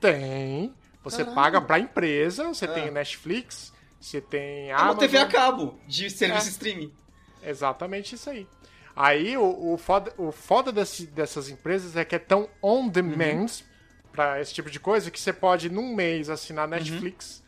tem, 0.00 0.72
você 1.04 1.18
Caralho. 1.18 1.34
paga 1.34 1.60
para 1.60 1.76
a 1.76 1.80
empresa, 1.80 2.48
você 2.48 2.64
Ah. 2.64 2.72
tem 2.72 2.90
Netflix, 2.90 3.72
você 4.04 4.20
tem 4.20 4.70
É 4.70 4.74
uma 4.74 4.82
Amazon, 4.82 4.98
TV 5.00 5.18
a 5.18 5.26
cabo 5.26 5.78
de 5.86 6.10
serviço 6.10 6.48
É. 6.48 6.50
streaming. 6.50 6.92
Exatamente 7.42 8.14
isso 8.14 8.28
aí. 8.30 8.46
Aí 8.94 9.36
o, 9.38 9.72
o 9.72 9.78
foda, 9.78 10.12
o 10.18 10.30
foda 10.30 10.70
desse- 10.70 11.06
dessas 11.06 11.48
empresas 11.48 11.96
é 11.96 12.04
que 12.04 12.14
é 12.14 12.18
tão 12.18 12.48
on 12.62 12.88
demand 12.88 13.46
pra 14.12 14.40
esse 14.40 14.52
tipo 14.52 14.70
de 14.70 14.78
coisa 14.78 15.10
que 15.10 15.18
você 15.18 15.32
pode 15.32 15.70
num 15.70 15.94
mês 15.94 16.28
assinar 16.28 16.68
Netflix, 16.68 17.42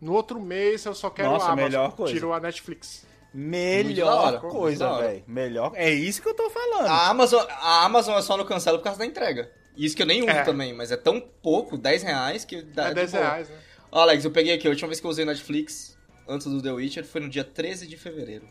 no 0.00 0.12
outro 0.12 0.38
mês 0.38 0.84
eu 0.84 0.94
só 0.94 1.08
quero 1.08 1.30
Nossa, 1.30 1.46
Amazon, 1.46 1.64
melhor 1.64 1.92
coisa. 1.96 2.12
tiro 2.12 2.32
a 2.32 2.40
Netflix. 2.40 3.06
Melhor 3.32 4.40
coisa, 4.40 4.98
velho. 4.98 5.24
Melhor. 5.26 5.72
É 5.74 5.90
isso 5.90 6.20
que 6.20 6.28
eu 6.28 6.34
tô 6.34 6.50
falando. 6.50 6.86
A 6.86 7.08
Amazon, 7.08 7.44
a 7.48 7.84
Amazon 7.84 8.18
é 8.18 8.22
só 8.22 8.36
no 8.36 8.44
cancelo 8.44 8.78
por 8.78 8.84
causa 8.84 8.98
da 8.98 9.06
entrega. 9.06 9.50
Isso 9.76 9.96
que 9.96 10.02
eu 10.02 10.06
nem 10.06 10.20
uso 10.22 10.30
É. 10.30 10.42
também, 10.42 10.74
mas 10.74 10.90
é 10.90 10.96
tão 10.96 11.20
pouco, 11.20 11.78
10 11.78 12.02
reais, 12.02 12.44
que 12.44 12.60
dá 12.62 12.86
É 12.86 12.88
de 12.88 12.94
10 12.96 13.12
boa. 13.12 13.22
reais, 13.24 13.48
né? 13.48 13.56
Ó, 13.92 14.00
Alex, 14.02 14.24
eu 14.24 14.30
peguei 14.30 14.54
aqui, 14.54 14.66
a 14.66 14.70
última 14.70 14.88
vez 14.88 15.00
que 15.00 15.06
eu 15.06 15.10
usei 15.10 15.24
Netflix, 15.24 15.96
antes 16.30 16.46
do 16.46 16.62
The 16.62 16.72
Witcher, 16.72 17.04
foi 17.04 17.20
no 17.20 17.28
dia 17.28 17.44
13 17.44 17.86
de 17.86 17.96
fevereiro. 17.96 18.48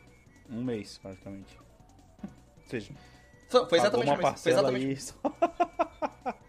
Um 0.49 0.63
mês, 0.63 0.97
praticamente. 0.97 1.57
Ou 2.23 2.69
seja, 2.69 2.91
Foi, 3.49 3.67
foi 3.67 3.79
exatamente 3.79 4.09
uma 4.09 4.17
mesmo, 4.17 4.37
foi 4.37 4.51
exatamente. 4.51 5.13
aí. 5.23 6.33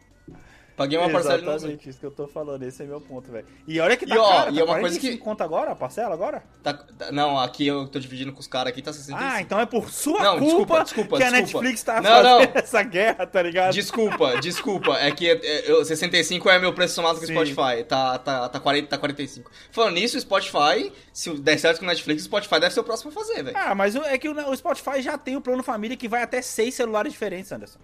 Paguei 0.81 0.99
uma 0.99 1.11
parcela 1.11 1.39
e 1.39 1.43
não 1.43 1.55
usei. 1.55 1.69
Exatamente, 1.71 1.89
isso 1.91 2.01
que 2.01 2.07
eu 2.07 2.11
tô 2.11 2.27
falando. 2.27 2.63
Esse 2.63 2.83
é 2.83 2.87
meu 2.87 3.01
ponto, 3.03 3.31
velho. 3.31 3.47
E 3.69 3.79
olha 3.81 3.97
que 3.97 4.07
tá 4.07 4.15
E, 4.15 4.19
ó, 4.19 4.29
caro, 4.29 4.51
e 4.51 4.55
tá 4.55 4.61
é 4.61 4.65
uma 4.65 4.73
coisa 4.81 4.99
45 4.99 5.13
que- 5.13 5.19
conta 5.23 5.45
agora, 5.45 5.73
a 5.73 5.77
parcela 5.77 6.15
agora? 6.15 6.43
Tá- 6.63 6.73
tá- 6.73 7.13
não, 7.13 7.39
aqui 7.39 7.67
eu 7.67 7.87
tô 7.87 7.99
dividindo 7.99 8.33
com 8.33 8.41
os 8.41 8.47
caras 8.47 8.73
aqui, 8.73 8.81
tá 8.81 8.93
65. 8.93 9.19
Ah, 9.23 9.43
então 9.43 9.61
é 9.61 9.67
por 9.67 9.91
sua 9.91 10.23
Não, 10.23 10.39
culpa 10.39 10.47
desculpa, 10.83 10.85
desculpa, 10.85 11.17
que 11.19 11.23
a 11.23 11.31
desculpa. 11.31 11.59
Netflix 11.67 11.83
tá 11.83 12.01
Não, 12.01 12.11
fazendo 12.11 12.25
não. 12.25 12.41
essa 12.63 12.83
guerra, 12.83 13.27
tá 13.27 13.43
ligado? 13.43 13.73
Desculpa, 13.75 14.41
desculpa, 14.41 14.97
é 14.99 15.11
que 15.11 15.29
é, 15.31 15.71
eu- 15.71 15.85
65 15.85 16.49
é 16.49 16.59
meu 16.59 16.73
preço 16.73 16.95
somado 16.95 17.19
com 17.19 17.25
o. 17.25 17.29
Spotify, 17.29 17.85
tá, 17.87 18.19
tá, 18.19 18.49
tá, 18.49 18.59
40, 18.61 18.89
tá 18.89 18.97
45. 18.99 19.51
Falando 19.71 19.95
nisso, 19.95 20.17
o 20.17 20.21
Spotify, 20.21 20.93
se 21.13 21.31
der 21.41 21.59
certo 21.59 21.79
com 21.81 21.85
o 21.85 21.89
Netflix, 21.89 22.23
o 22.23 22.25
Spotify 22.25 22.59
deve 22.61 22.73
ser 22.73 22.81
o 22.81 22.85
próximo 22.85 23.11
a 23.11 23.15
fazer, 23.15 23.43
velho. 23.43 23.57
Ah, 23.57 23.75
mas 23.75 23.95
é 23.95 24.17
que 24.17 24.29
o, 24.29 24.51
o 24.51 24.57
Spotify 24.57 25.03
já 25.03 25.19
tem 25.19 25.37
o 25.37 25.41
plano 25.41 25.63
família 25.63 25.97
que 25.97 26.09
vai 26.09 26.23
até 26.23 26.41
seis 26.41 26.75
celulares 26.75 27.13
diferentes, 27.13 27.53
Anderson. 27.53 27.79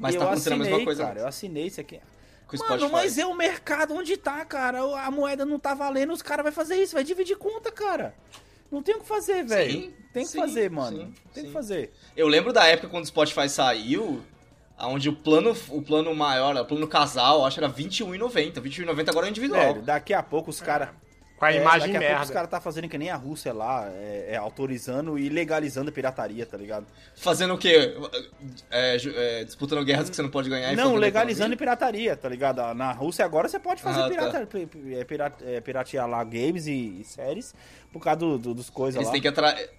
Mas 0.00 0.14
tá 0.14 0.22
eu 0.22 0.26
acontecendo 0.26 0.52
a 0.54 0.56
mesma 0.56 0.70
assinei, 0.70 0.84
coisa 0.84 1.04
Cara, 1.04 1.20
eu 1.20 1.26
assinei 1.26 1.66
isso 1.66 1.80
aqui. 1.80 2.00
com 2.46 2.56
Mano, 2.56 2.66
Spotify. 2.70 2.92
mas 2.92 3.18
é 3.18 3.26
o 3.26 3.34
mercado 3.34 3.94
onde 3.94 4.16
tá, 4.16 4.44
cara. 4.44 4.80
A 5.04 5.10
moeda 5.10 5.44
não 5.44 5.58
tá 5.58 5.74
valendo, 5.74 6.12
os 6.12 6.22
caras 6.22 6.42
vão 6.42 6.52
fazer 6.52 6.76
isso, 6.76 6.94
vai 6.94 7.04
dividir 7.04 7.36
conta, 7.36 7.70
cara. 7.70 8.14
Não 8.72 8.82
tem 8.82 8.94
o 8.96 9.00
que 9.00 9.06
fazer, 9.06 9.44
velho. 9.44 9.92
Tem 10.12 10.24
que 10.24 10.30
sim, 10.30 10.38
fazer, 10.40 10.70
mano. 10.70 10.98
sim, 10.98 11.14
tem 11.34 11.42
sim. 11.42 11.48
que 11.48 11.52
fazer. 11.52 11.92
Eu 12.16 12.26
lembro 12.26 12.52
da 12.52 12.66
época 12.66 12.88
quando 12.88 13.04
o 13.04 13.06
Spotify 13.06 13.48
saiu, 13.48 14.22
onde 14.78 15.08
o 15.08 15.12
plano, 15.12 15.54
o 15.68 15.82
plano 15.82 16.14
maior, 16.14 16.56
o 16.56 16.64
plano 16.64 16.88
casal, 16.88 17.44
acho 17.44 17.58
que 17.58 17.64
era 17.64 17.72
R$21,90. 17.72 18.54
R$21,90 18.56 19.08
agora 19.08 19.26
é 19.26 19.30
individual. 19.30 19.74
Velho, 19.74 19.82
daqui 19.82 20.14
a 20.14 20.22
pouco 20.22 20.50
os 20.50 20.60
caras. 20.60 20.88
Com 21.40 21.46
a 21.46 21.52
imagem 21.54 21.92
daqui 21.94 22.04
a 22.04 22.08
pouco 22.08 22.12
os 22.22 22.28
merda. 22.28 22.32
caras 22.34 22.50
tá 22.50 22.60
fazendo 22.60 22.86
que 22.86 22.98
nem 22.98 23.08
a 23.08 23.16
Rússia 23.16 23.50
lá, 23.52 23.88
é, 23.88 24.26
é, 24.32 24.36
autorizando 24.36 25.18
e 25.18 25.30
legalizando 25.30 25.88
a 25.88 25.92
pirataria, 25.92 26.44
tá 26.44 26.54
ligado? 26.56 26.86
Fazendo 27.16 27.54
o 27.54 27.58
quê? 27.58 27.96
É, 28.70 28.96
é, 29.16 29.44
disputando 29.44 29.82
guerras 29.82 30.10
que 30.10 30.16
você 30.16 30.20
não 30.20 30.28
pode 30.28 30.50
ganhar 30.50 30.70
e 30.72 30.76
Não, 30.76 30.94
a 30.94 30.98
legalizando 30.98 31.56
pirataria, 31.56 32.14
tá 32.14 32.28
ligado? 32.28 32.74
Na 32.74 32.92
Rússia 32.92 33.24
agora 33.24 33.48
você 33.48 33.58
pode 33.58 33.80
fazer 33.80 34.00
Ah, 34.00 34.02
tá. 34.02 34.08
pirata, 34.10 34.46
pi- 34.46 34.66
pi- 34.66 34.94
é, 34.94 35.02
pira- 35.04 35.32
é, 35.42 35.60
piratear 35.62 36.06
lá 36.06 36.22
games 36.24 36.66
e, 36.66 37.00
e 37.00 37.04
séries 37.04 37.54
por 37.90 38.00
causa 38.02 38.20
do, 38.20 38.38
do- 38.38 38.54
dos 38.54 38.68
coisas 38.68 38.96
Eles 38.96 39.06
lá. 39.06 39.12
têm 39.12 39.22
que 39.22 39.28
atrair. 39.28 39.70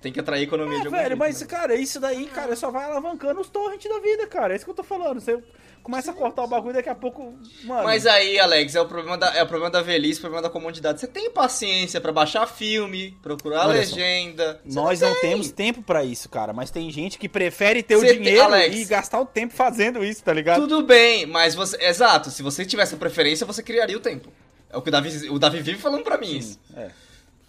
Tem 0.00 0.10
que 0.12 0.18
atrair 0.20 0.40
a 0.40 0.44
economia 0.44 0.76
de 0.78 0.82
É, 0.82 0.84
algum 0.86 0.90
velho, 0.96 1.08
jeito, 1.08 1.18
mas, 1.18 1.40
né? 1.42 1.46
cara, 1.46 1.74
isso 1.74 2.00
daí, 2.00 2.24
cara, 2.26 2.56
só 2.56 2.70
vai 2.70 2.84
alavancando 2.84 3.40
os 3.40 3.48
torrents 3.50 3.86
da 3.90 3.98
vida, 4.00 4.26
cara. 4.26 4.54
É 4.54 4.56
isso 4.56 4.64
que 4.64 4.70
eu 4.70 4.74
tô 4.74 4.82
falando. 4.82 5.20
Você 5.20 5.38
começa 5.82 6.10
a 6.10 6.14
cortar 6.14 6.42
o 6.42 6.46
bagulho 6.46 6.72
daqui 6.72 6.88
a 6.88 6.94
pouco. 6.94 7.34
Mano. 7.64 7.84
Mas 7.84 8.06
aí, 8.06 8.38
Alex, 8.38 8.74
é 8.74 8.80
o 8.80 8.86
problema 8.86 9.18
da, 9.18 9.34
é 9.36 9.42
o 9.42 9.46
problema 9.46 9.70
da 9.70 9.82
velhice, 9.82 10.18
o 10.18 10.22
problema 10.22 10.40
da 10.40 10.48
comodidade. 10.48 11.00
Você 11.00 11.06
tem 11.06 11.30
paciência 11.30 12.00
pra 12.00 12.12
baixar 12.12 12.46
filme, 12.46 13.14
procurar 13.22 13.68
Olha 13.68 13.84
só. 13.86 13.94
legenda. 13.96 14.58
Você 14.64 14.74
Nós 14.74 15.00
não 15.02 15.12
tem. 15.12 15.30
temos 15.32 15.50
tempo 15.50 15.82
pra 15.82 16.02
isso, 16.02 16.30
cara. 16.30 16.54
Mas 16.54 16.70
tem 16.70 16.90
gente 16.90 17.18
que 17.18 17.28
prefere 17.28 17.82
ter 17.82 17.96
o 17.96 18.00
Você 18.00 18.14
tem- 18.14 18.22
dinheiro 18.22 18.42
Alex. 18.44 18.74
e 18.76 18.84
gastar 18.86 19.20
o 19.20 19.26
tempo 19.26 19.52
fazendo 19.52 20.02
isso, 20.02 20.24
tá 20.24 20.32
ligado? 20.32 20.62
Tudo 20.62 20.82
bem, 20.82 21.26
mas 21.26 21.54
você. 21.54 21.76
Exato, 21.84 22.30
se 22.30 22.42
você 22.42 22.64
tivesse 22.64 22.94
a 22.94 22.98
preferência, 22.98 23.44
você 23.46 23.62
criaria 23.62 23.98
o 23.98 24.00
tempo. 24.00 24.32
É 24.70 24.78
o 24.78 24.80
que 24.82 24.88
o 24.88 24.92
Davi, 24.92 25.28
o 25.28 25.38
Davi 25.38 25.60
vive 25.60 25.78
falando 25.78 26.04
pra 26.04 26.16
mim 26.16 26.38
isso. 26.38 26.58
É. 26.74 26.88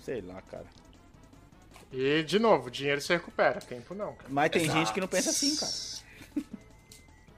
Sei 0.03 0.19
lá, 0.21 0.41
cara. 0.41 0.65
E, 1.91 2.23
de 2.23 2.39
novo, 2.39 2.71
dinheiro 2.71 3.01
se 3.01 3.11
recupera, 3.13 3.59
tempo 3.59 3.93
não. 3.93 4.13
cara. 4.13 4.29
Mas 4.29 4.49
tem 4.49 4.63
Exato. 4.63 4.79
gente 4.79 4.93
que 4.93 5.01
não 5.01 5.07
pensa 5.07 5.29
assim, 5.29 5.55
cara. 5.55 5.71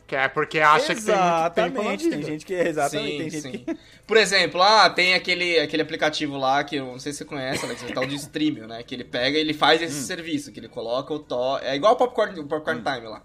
Que 0.05 0.15
é 0.17 0.27
porque 0.27 0.59
acha 0.59 0.93
que 0.93 1.01
tem 1.01 1.15
muito 1.15 1.53
tempo 1.55 1.81
Exatamente, 1.81 2.09
tem 2.09 2.21
gente 2.23 2.45
que. 2.45 2.53
Exatamente, 2.53 3.11
sim, 3.11 3.17
tem 3.17 3.29
gente 3.29 3.41
sim. 3.41 3.73
que. 3.73 3.77
Por 4.05 4.17
exemplo, 4.17 4.61
ah, 4.61 4.89
tem 4.89 5.13
aquele, 5.15 5.59
aquele 5.59 5.81
aplicativo 5.81 6.37
lá 6.37 6.63
que 6.63 6.75
eu 6.75 6.85
não 6.85 6.99
sei 6.99 7.13
se 7.13 7.19
você 7.19 7.25
conhece, 7.25 7.65
Alex, 7.65 7.81
o 7.83 7.93
tal 7.93 8.05
de 8.05 8.15
Streamio, 8.15 8.67
né? 8.67 8.83
Que 8.83 8.93
ele 8.93 9.05
pega 9.05 9.37
e 9.37 9.41
ele 9.41 9.53
faz 9.53 9.81
esse 9.81 9.97
Hum. 9.99 10.03
serviço, 10.03 10.51
que 10.51 10.59
ele 10.59 10.67
coloca 10.67 11.13
o 11.13 11.19
to... 11.19 11.57
É 11.63 11.75
igual 11.75 11.93
o 11.93 11.95
Popcorn, 11.95 12.37
o 12.41 12.45
Popcorn 12.45 12.81
Time 12.83 13.07
lá. 13.07 13.23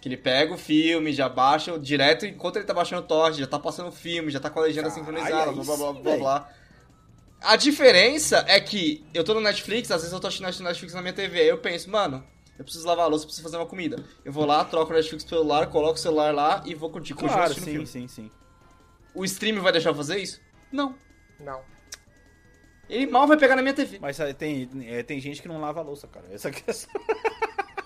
Que 0.00 0.08
ele 0.08 0.16
pega 0.16 0.52
o 0.52 0.58
filme, 0.58 1.12
já 1.12 1.28
baixa 1.28 1.78
direto, 1.78 2.26
enquanto 2.26 2.56
ele 2.56 2.64
tá 2.64 2.74
baixando 2.74 3.02
o 3.02 3.06
torrent, 3.06 3.36
já 3.36 3.46
tá 3.46 3.58
passando 3.58 3.88
o 3.88 3.92
filme, 3.92 4.30
já 4.30 4.40
tá 4.40 4.50
com 4.50 4.58
a 4.58 4.62
legenda 4.62 4.88
Caralho, 4.90 5.06
sincronizada, 5.06 5.50
aí 5.50 5.54
blá 5.54 5.64
blá 5.64 5.76
blá 5.76 5.92
blá 6.02 6.16
blá. 6.16 6.50
A 7.42 7.56
diferença 7.56 8.44
é 8.46 8.60
que 8.60 9.04
eu 9.14 9.24
tô 9.24 9.32
no 9.34 9.40
Netflix, 9.40 9.90
às 9.90 10.02
vezes 10.02 10.12
eu 10.12 10.20
tô 10.20 10.26
assistindo 10.26 10.46
Netflix 10.66 10.92
na 10.94 11.00
minha 11.00 11.12
TV, 11.14 11.40
aí 11.40 11.48
eu 11.48 11.58
penso, 11.58 11.90
mano, 11.90 12.22
eu 12.58 12.64
preciso 12.64 12.86
lavar 12.86 13.06
a 13.06 13.08
louça, 13.08 13.24
eu 13.24 13.28
preciso 13.28 13.42
fazer 13.42 13.56
uma 13.56 13.66
comida. 13.66 14.04
Eu 14.24 14.32
vou 14.32 14.44
lá, 14.44 14.62
troco 14.64 14.92
o 14.92 14.94
Netflix 14.94 15.24
pelo 15.24 15.40
celular, 15.42 15.66
coloco 15.68 15.94
o 15.94 15.98
celular 15.98 16.34
lá 16.34 16.62
e 16.66 16.74
vou 16.74 16.90
curtir, 16.90 17.14
continuo 17.14 17.32
Claro, 17.32 17.50
assistindo 17.52 17.64
sim, 17.64 17.70
filme. 17.72 17.86
sim, 17.86 18.08
sim. 18.08 18.30
O 19.14 19.24
stream 19.24 19.60
vai 19.62 19.72
deixar 19.72 19.90
eu 19.90 19.94
fazer 19.94 20.18
isso? 20.18 20.40
Não. 20.70 20.94
Não. 21.38 21.62
Ele 22.88 23.06
mal 23.06 23.26
vai 23.26 23.36
pegar 23.38 23.56
na 23.56 23.62
minha 23.62 23.72
TV. 23.74 23.98
Mas 24.00 24.16
sabe, 24.16 24.34
tem, 24.34 24.68
é, 24.86 25.02
tem 25.02 25.18
gente 25.20 25.40
que 25.40 25.48
não 25.48 25.60
lava 25.60 25.80
a 25.80 25.82
louça, 25.82 26.06
cara. 26.08 26.26
Essa 26.30 26.50
que 26.50 26.62
é 26.68 26.72
só- 26.72 26.88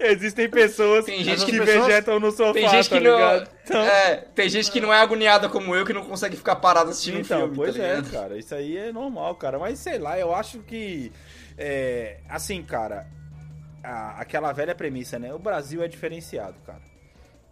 Existem 0.00 0.48
pessoas 0.48 1.04
Tem 1.04 1.22
gente 1.22 1.44
que 1.44 1.52
que- 1.52 1.60
vegetam 1.60 2.18
no 2.20 2.30
sofá, 2.30 2.52
Tem 2.54 2.68
gente 2.68 2.88
tá 2.88 2.98
que 2.98 3.04
não. 3.04 3.14
ligado? 3.16 3.50
Então, 3.64 3.82
É, 3.82 4.16
tem 4.34 4.48
gente 4.48 4.70
que 4.70 4.80
não 4.80 4.92
é 4.92 5.00
agoniada 5.00 5.48
como 5.48 5.74
eu, 5.74 5.84
que 5.84 5.92
não 5.92 6.04
consegue 6.04 6.36
ficar 6.36 6.56
parado 6.56 6.90
assistindo 6.90 7.18
então 7.20 7.38
um 7.38 7.40
filme, 7.42 7.56
pois 7.56 7.76
tá 7.76 7.82
é, 7.82 8.02
cara. 8.02 8.38
Isso 8.38 8.54
aí 8.54 8.76
é 8.76 8.92
normal, 8.92 9.34
cara. 9.36 9.58
Mas 9.58 9.78
sei 9.78 9.98
lá, 9.98 10.18
eu 10.18 10.34
acho 10.34 10.58
que. 10.60 11.12
é, 11.56 12.18
assim, 12.28 12.62
cara. 12.62 13.06
a- 13.82 14.20
aquela 14.20 14.52
velha 14.52 14.74
premissa, 14.74 15.18
né? 15.18 15.32
O 15.32 15.38
Brasil 15.38 15.82
é 15.82 15.88
diferenciado, 15.88 16.56
cara. 16.66 16.80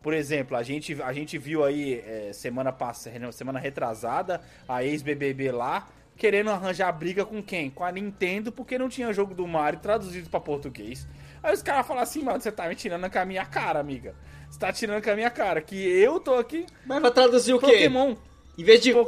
Por 0.02 0.12
exemplo, 0.12 0.56
a 0.56 0.62
gente, 0.62 1.00
a 1.02 1.12
gente 1.12 1.38
viu 1.38 1.64
aí 1.64 2.02
é, 2.06 2.30
semana 2.32 2.72
passada, 2.72 3.32
semana 3.32 3.58
retrasada, 3.58 4.40
a 4.68 4.84
ex-BBB 4.84 5.50
lá 5.52 5.88
querendo 6.16 6.50
arranjar 6.50 6.90
briga 6.92 7.24
com 7.24 7.42
quem? 7.42 7.70
Com 7.70 7.84
a 7.84 7.92
Nintendo, 7.92 8.50
porque 8.52 8.76
não 8.78 8.88
tinha 8.88 9.12
jogo 9.12 9.34
do 9.34 9.46
Mario 9.46 9.78
traduzido 9.80 10.28
pra 10.30 10.40
português. 10.40 11.06
Aí 11.46 11.54
os 11.54 11.62
caras 11.62 11.86
falam 11.86 12.02
assim, 12.02 12.22
mano, 12.22 12.40
você 12.40 12.50
tá 12.50 12.68
me 12.68 12.74
tirando 12.74 13.08
com 13.08 13.18
a 13.18 13.24
minha 13.24 13.44
cara, 13.44 13.78
amiga. 13.78 14.14
Você 14.50 14.58
tá 14.58 14.72
tirando 14.72 15.02
com 15.02 15.10
a 15.10 15.14
minha 15.14 15.30
cara, 15.30 15.60
que 15.60 15.76
eu 15.76 16.18
tô 16.18 16.34
aqui, 16.34 16.66
Mas 16.84 17.00
vai 17.00 17.10
traduzir 17.12 17.54
o 17.54 17.58
quê? 17.60 17.66
Pokémon. 17.66 18.16
Em 18.58 18.64
vez 18.64 18.80
de 18.80 18.92
Uhul, 18.92 19.06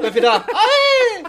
vai 0.00 0.10
virar 0.10 0.44
Aê! 0.54 1.24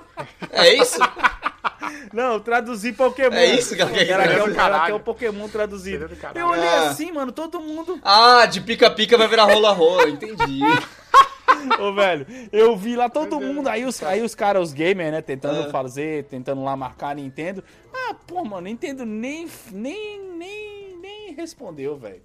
É 0.52 0.74
isso? 0.76 1.00
Não, 2.14 2.40
traduzir 2.40 2.94
Pokémon. 2.94 3.36
É 3.36 3.46
isso 3.56 3.70
que 3.76 3.78
quer 3.78 4.10
Ela 4.10 4.24
dizer. 4.24 4.36
quer, 4.36 4.42
o- 4.44 4.46
ela 4.46 4.54
caralho. 4.56 4.86
quer 4.86 4.94
o 4.94 5.00
Pokémon 5.00 5.48
traduzido. 5.50 6.10
Eu 6.36 6.48
olhei 6.50 6.68
Ah. 6.68 6.90
assim, 6.90 7.12
mano, 7.12 7.32
todo 7.32 7.60
mundo. 7.60 8.00
Ah, 8.04 8.46
de 8.46 8.62
pica-pica 8.62 9.18
vai 9.18 9.28
virar 9.28 9.46
rola-rola, 9.46 10.10
entendi. 10.10 10.60
Ô, 11.80 11.94
velho, 11.94 12.28
eu 12.52 12.76
vi 12.76 12.96
lá 12.96 13.08
todo 13.10 13.40
mundo. 13.40 13.70
Aí 13.70 13.86
os, 13.86 14.04
aí 14.04 14.22
os 14.22 14.36
caras, 14.36 14.62
os 14.62 14.74
gamers, 14.74 15.12
né, 15.12 15.22
tentando 15.22 15.68
Ah. 15.68 15.72
fazer, 15.72 16.26
tentando 16.26 16.62
lá 16.64 16.76
marcar 16.76 17.10
a 17.12 17.14
Nintendo. 17.16 17.64
Ah, 17.94 18.03
pô, 18.14 18.44
mano, 18.44 18.62
Nintendo 18.68 19.06
nem, 19.06 19.48
nem, 19.72 20.22
nem, 20.38 20.98
nem 20.98 21.34
respondeu, 21.34 21.98
velho. 21.98 22.22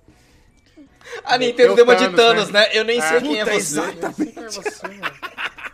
A 1.25 1.37
Nintendo 1.39 1.71
Eu 1.71 1.77
deu 1.77 1.85
uma 1.85 1.97
de 1.97 2.09
Thanos, 2.15 2.51
né? 2.51 2.69
Eu 2.73 2.85
nem 2.85 3.01
sei 3.01 3.21
quem 3.21 3.41
é 3.41 3.45
você. 3.45 3.57
exatamente. 3.57 4.39
É 4.39 4.49
você. 4.49 4.87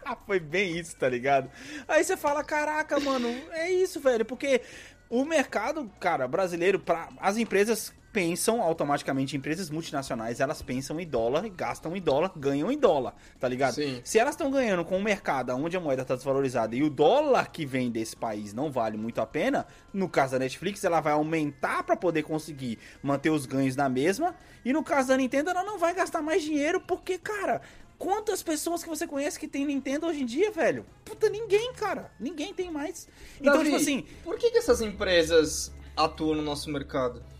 Ah, 0.04 0.16
Foi 0.26 0.38
bem 0.38 0.78
isso, 0.78 0.96
tá 0.96 1.08
ligado? 1.08 1.50
Aí 1.88 2.04
você 2.04 2.16
fala, 2.16 2.44
caraca, 2.44 2.98
mano, 3.00 3.28
é 3.52 3.70
isso, 3.70 4.00
velho, 4.00 4.24
porque 4.24 4.60
o 5.08 5.24
mercado, 5.24 5.90
cara, 5.98 6.28
brasileiro, 6.28 6.78
pra, 6.78 7.08
as 7.20 7.36
empresas 7.36 7.92
pensam 8.14 8.62
automaticamente, 8.62 9.36
empresas 9.36 9.68
multinacionais, 9.68 10.38
elas 10.38 10.62
pensam 10.62 11.00
em 11.00 11.06
dólar, 11.06 11.48
gastam 11.48 11.96
em 11.96 12.00
dólar, 12.00 12.30
ganham 12.36 12.70
em 12.70 12.78
dólar, 12.78 13.12
tá 13.40 13.48
ligado? 13.48 13.74
Sim. 13.74 14.00
Se 14.04 14.20
elas 14.20 14.34
estão 14.34 14.52
ganhando 14.52 14.84
com 14.84 14.98
um 14.98 15.02
mercado 15.02 15.52
onde 15.52 15.76
a 15.76 15.80
moeda 15.80 16.04
tá 16.04 16.14
desvalorizada 16.14 16.76
e 16.76 16.84
o 16.84 16.88
dólar 16.88 17.50
que 17.50 17.66
vem 17.66 17.90
desse 17.90 18.14
país 18.14 18.54
não 18.54 18.70
vale 18.70 18.96
muito 18.96 19.20
a 19.20 19.26
pena, 19.26 19.66
no 19.92 20.08
caso 20.08 20.34
da 20.34 20.38
Netflix, 20.38 20.84
ela 20.84 21.00
vai 21.00 21.12
aumentar 21.12 21.82
pra 21.82 21.96
poder 21.96 22.22
conseguir 22.22 22.78
manter 23.02 23.30
os 23.30 23.46
ganhos 23.46 23.74
na 23.74 23.88
mesma, 23.88 24.36
e 24.64 24.72
no 24.72 24.84
caso 24.84 25.08
da 25.08 25.16
Nintendo, 25.16 25.50
ela 25.50 25.64
não 25.64 25.76
vai 25.76 25.92
gastar 25.92 26.22
mais 26.22 26.40
dinheiro 26.40 26.80
porque, 26.80 27.18
cara, 27.18 27.62
quantas 27.98 28.44
pessoas 28.44 28.80
que 28.84 28.88
você 28.88 29.08
conhece 29.08 29.40
que 29.40 29.48
tem 29.48 29.66
Nintendo 29.66 30.06
hoje 30.06 30.22
em 30.22 30.26
dia, 30.26 30.52
velho? 30.52 30.86
Puta, 31.04 31.28
ninguém, 31.28 31.72
cara. 31.72 32.12
Ninguém 32.20 32.54
tem 32.54 32.70
mais. 32.70 33.08
Então, 33.40 33.54
Davi, 33.54 33.64
tipo 33.64 33.76
assim, 33.76 34.06
por 34.22 34.38
que, 34.38 34.52
que 34.52 34.58
essas 34.58 34.80
empresas 34.80 35.72
atuam 35.96 36.36
no 36.36 36.42
nosso 36.42 36.70
mercado? 36.70 37.33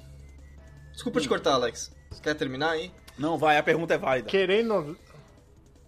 Desculpa 0.95 1.19
Hum. 1.19 1.23
te 1.23 1.29
cortar, 1.29 1.53
Alex. 1.53 1.95
Você 2.11 2.23
quer 2.23 2.35
terminar 2.35 2.71
aí? 2.71 2.91
não 3.19 3.37
vai, 3.39 3.59
a 3.59 3.63
pergunta 3.63 3.95
é 3.95 3.99
válida. 3.99 4.29
Querendo. 4.29 4.97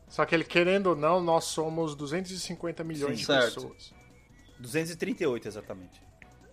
Só 0.08 0.24
que 0.24 0.34
ele 0.34 0.44
querendo 0.44 0.86
ou 0.88 0.96
não, 0.96 1.20
nós 1.20 1.44
somos 1.46 1.94
250 1.96 2.84
milhões 2.84 3.12
Sim, 3.14 3.20
de 3.20 3.26
certo.238, 3.26 5.46
exatamente. 5.46 6.00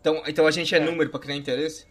Então, 0.01 0.23
então 0.27 0.47
a 0.47 0.51
gente 0.51 0.73
é, 0.73 0.79
É. 0.79 0.83
número 0.83 1.09
pra 1.09 1.19
criar 1.19 1.35
interesse? 1.35 1.85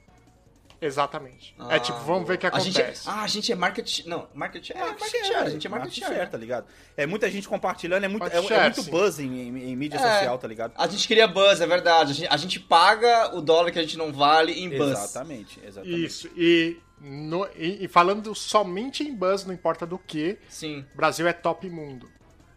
Exatamente. 0.84 1.54
Ah, 1.58 1.76
é 1.76 1.78
tipo, 1.80 1.98
vamos 2.00 2.26
ver 2.26 2.34
o 2.34 2.38
que 2.38 2.46
a 2.46 2.58
gente 2.58 2.78
é- 2.78 2.82
acontece. 2.82 3.08
ah, 3.08 3.22
a 3.22 3.26
gente 3.28 3.52
é 3.52 3.54
market. 3.54 4.04
Não, 4.04 4.28
market 4.34 4.64
share. 4.66 4.80
É, 4.80 4.84
market 4.86 5.08
share, 5.10 5.24
share. 5.24 5.46
A 5.46 5.50
gente 5.50 5.66
é 5.66 5.70
market 5.70 5.86
market 5.88 6.04
share. 6.04 6.14
share, 6.16 6.30
tá 6.30 6.36
ligado? 6.38 6.66
É 6.96 7.06
muita 7.06 7.30
gente 7.30 7.48
compartilhando, 7.48 8.04
é 8.04 8.08
muito, 8.08 8.22
Market 8.22 8.40
é, 8.42 8.44
é 8.44 8.48
share, 8.48 8.62
muito 8.64 8.82
sim. 8.82 8.90
buzz 8.90 9.18
em, 9.20 9.26
em- 9.48 9.70
em 9.70 9.76
mídia 9.76 9.96
É. 9.96 10.00
social, 10.14 10.38
tá 10.38 10.48
ligado? 10.48 10.72
A 10.76 10.86
gente 10.88 11.06
queria 11.06 11.28
buzz, 11.28 11.60
é 11.60 11.66
verdade. 11.66 12.10
A 12.10 12.14
gente, 12.14 12.28
a 12.28 12.36
gente 12.36 12.60
paga 12.60 13.34
o 13.36 13.40
dólar 13.40 13.70
que 13.70 13.78
a 13.78 13.82
gente 13.82 13.96
não 13.96 14.12
vale 14.12 14.52
em 14.52 14.68
buzz. 14.68 14.90
Exatamente, 14.98 15.60
exatamente. 15.64 16.04
Isso. 16.04 16.28
E, 16.36 16.76
no- 17.00 17.48
e- 17.56 17.84
e 17.84 17.88
falando 17.88 18.34
somente 18.34 19.04
em 19.04 19.14
buzz, 19.14 19.44
não 19.44 19.54
importa 19.54 19.86
do 19.86 19.98
que, 19.98 20.36
Sim. 20.48 20.84
Brasil 20.94 21.26
é 21.28 21.32
top 21.32 21.68
mundo. 21.70 22.10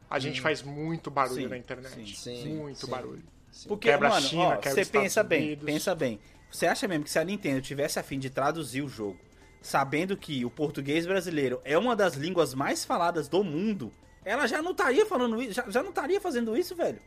A 0.10 0.20
gente 0.20 0.40
faz 0.42 0.62
muito 0.62 1.12
barulho 1.12 1.44
Sim, 1.44 1.48
na 1.48 1.58
internet. 1.58 2.16
sim, 2.18 2.36
sim, 2.36 2.56
muito 2.56 2.86
sim. 2.86 2.92
barulho. 2.92 3.24
Porque, 3.68 3.90
Quebra 3.90 4.08
a 4.10 4.12
mano, 4.12 4.26
China, 4.28 4.44
ó, 4.44 4.56
quebra 4.58 4.72
você 4.74 4.82
Estados 4.82 5.04
pensa 5.04 5.24
bem, 5.24 5.44
Unidos. 5.46 5.66
pensa 5.66 5.96
bem. 5.96 6.20
Você 6.56 6.68
acha 6.68 6.88
mesmo 6.88 7.04
que 7.04 7.10
se 7.10 7.20
a 7.20 7.24
Nintendo 7.24 7.62
tivesse 7.62 8.00
a 8.00 8.04
fim 8.04 8.18
de 8.18 8.30
traduzir 8.30 8.82
o 8.82 8.88
jogo, 8.88 9.20
sabendo 9.62 10.16
que 10.16 10.46
o 10.46 10.50
português 10.50 11.06
brasileiro 11.06 11.60
é 11.66 11.78
uma 11.78 11.96
das 11.96 12.14
línguas 12.16 12.54
mais 12.54 12.86
faladas 12.86 13.28
do 13.28 13.44
mundo, 13.44 13.92
ela 14.24 14.48
já 14.48 14.62
não 14.62 14.72
estaria 14.72 15.06
falando 15.06 15.42
isso, 15.42 15.52
já, 15.54 15.70
já 15.70 15.84
não 15.84 15.90
estaria 15.90 16.22
fazendo 16.22 16.56
isso, 16.58 16.74
velho. 16.74 17.00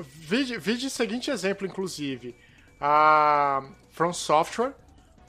Vide, 0.00 0.56
vide 0.58 0.86
o 0.86 0.90
seguinte 0.90 1.30
exemplo, 1.30 1.66
inclusive. 1.66 2.34
A 2.80 3.62
From 3.90 4.12
Software. 4.12 4.72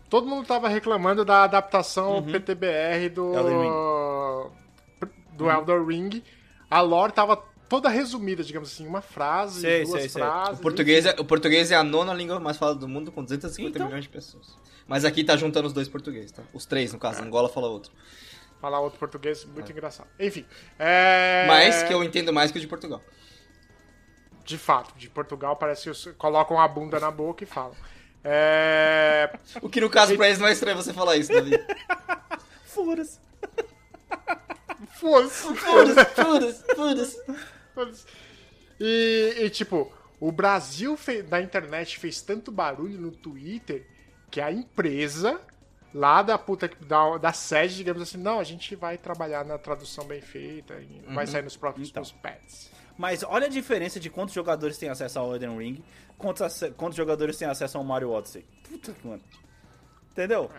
Todo 0.09 0.27
mundo 0.27 0.47
tava 0.47 0.69
reclamando 0.69 1.25
da 1.25 1.43
adaptação 1.43 2.23
PTBR 2.23 3.09
do 3.09 3.25
Uhum. 3.25 3.37
Elden 3.37 3.55
Uhum. 3.57 4.51
do 5.33 5.49
Elder 5.51 5.83
Ring. 5.85 6.23
A 6.69 6.81
lore 6.81 7.11
tava 7.11 7.43
toda 7.73 7.89
resumida, 7.89 8.43
digamos 8.43 8.71
assim, 8.71 8.85
uma 8.85 9.01
frase, 9.01 9.61
Sei, 9.61 9.83
duas 9.83 10.01
sei, 10.01 10.09
sei. 10.09 10.21
frases. 10.21 10.59
O 10.59 10.61
português, 10.61 11.07
é, 11.07 11.15
o 11.17 11.25
português 11.25 11.71
é 11.71 11.75
a 11.75 11.83
nona 11.83 12.13
língua 12.13 12.39
mais 12.39 12.55
falada 12.55 12.77
do 12.77 12.87
mundo, 12.87 13.11
com 13.11 13.23
250 13.23 13.75
Então- 13.75 13.87
milhões 13.87 14.03
de 14.03 14.09
pessoas. 14.11 14.55
Mas 14.87 15.03
aqui 15.03 15.23
tá 15.23 15.35
juntando 15.35 15.65
os 15.65 15.73
dois 15.73 15.89
portugueses, 15.89 16.31
tá? 16.31 16.43
Os 16.53 16.67
três, 16.67 16.93
no 16.93 16.99
caso. 16.99 17.23
Angola 17.23 17.49
fala 17.49 17.65
outro. 17.67 17.91
Falar 18.61 18.79
outro 18.79 18.99
português 18.99 19.43
muito 19.43 19.71
engraçado. 19.71 20.07
Enfim. 20.19 20.45
É... 20.77 21.45
Mas 21.47 21.81
que 21.81 21.91
eu 21.91 22.03
entendo 22.03 22.31
mais 22.31 22.51
que 22.51 22.59
o 22.59 22.61
de 22.61 22.67
Portugal. 22.67 23.01
De 24.45 24.57
fato, 24.59 24.95
de 24.95 25.09
Portugal 25.09 25.55
parece 25.55 25.89
que 25.89 26.13
colocam 26.13 26.59
a 26.61 26.67
bunda 26.67 26.99
na 26.99 27.09
boca 27.09 27.43
e 27.43 27.47
falam. 27.47 27.73
É... 28.23 29.35
O 29.63 29.67
que 29.69 29.81
no 29.81 29.89
caso 29.89 30.15
pra 30.15 30.27
eles 30.27 30.37
não 30.37 30.47
é 30.47 30.51
estranho 30.51 30.77
você 30.77 30.93
falar 30.93 31.17
isso, 31.17 31.33
Davi. 31.33 31.53
Foda-se. 32.65 33.19
Foda-se, 34.91 35.55
foda-se, 35.55 36.75
foda-se. 36.75 37.52
E, 38.79 39.35
e, 39.41 39.49
tipo, 39.49 39.91
o 40.19 40.31
Brasil 40.31 40.95
fe- 40.97 41.21
da 41.21 41.41
internet 41.41 41.97
fez 41.99 42.21
tanto 42.21 42.51
barulho 42.51 42.99
no 42.99 43.11
Twitter 43.11 43.85
que 44.31 44.41
a 44.41 44.51
empresa 44.51 45.39
lá 45.93 46.23
da 46.23 46.37
puta 46.39 46.69
da, 46.87 47.17
da 47.17 47.31
sede, 47.33 47.75
digamos 47.75 48.01
assim, 48.01 48.17
não, 48.17 48.39
a 48.39 48.43
gente 48.43 48.75
vai 48.75 48.97
trabalhar 48.97 49.45
na 49.45 49.57
tradução 49.59 50.05
bem 50.05 50.21
feita 50.21 50.73
e 50.75 51.03
vai 51.13 51.27
sair 51.27 51.43
nos 51.43 51.55
próprios 51.55 51.89
Então. 51.89 52.03
pads. 52.21 52.71
Mas 52.97 53.23
olha 53.23 53.45
a 53.45 53.49
diferença 53.49 53.99
de 53.99 54.09
quantos 54.09 54.33
jogadores 54.33 54.77
têm 54.77 54.89
acesso 54.89 55.19
ao 55.19 55.33
Elden 55.33 55.57
Ring, 55.57 55.83
quantos, 56.17 56.41
quantos 56.77 56.97
jogadores 56.97 57.37
têm 57.37 57.47
acesso 57.47 57.77
ao 57.77 57.83
Mario 57.83 58.09
Odyssey. 58.11 58.45
Puta 58.67 58.91
que 58.91 59.07
mano. 59.07 59.21
Entendeu? 60.11 60.49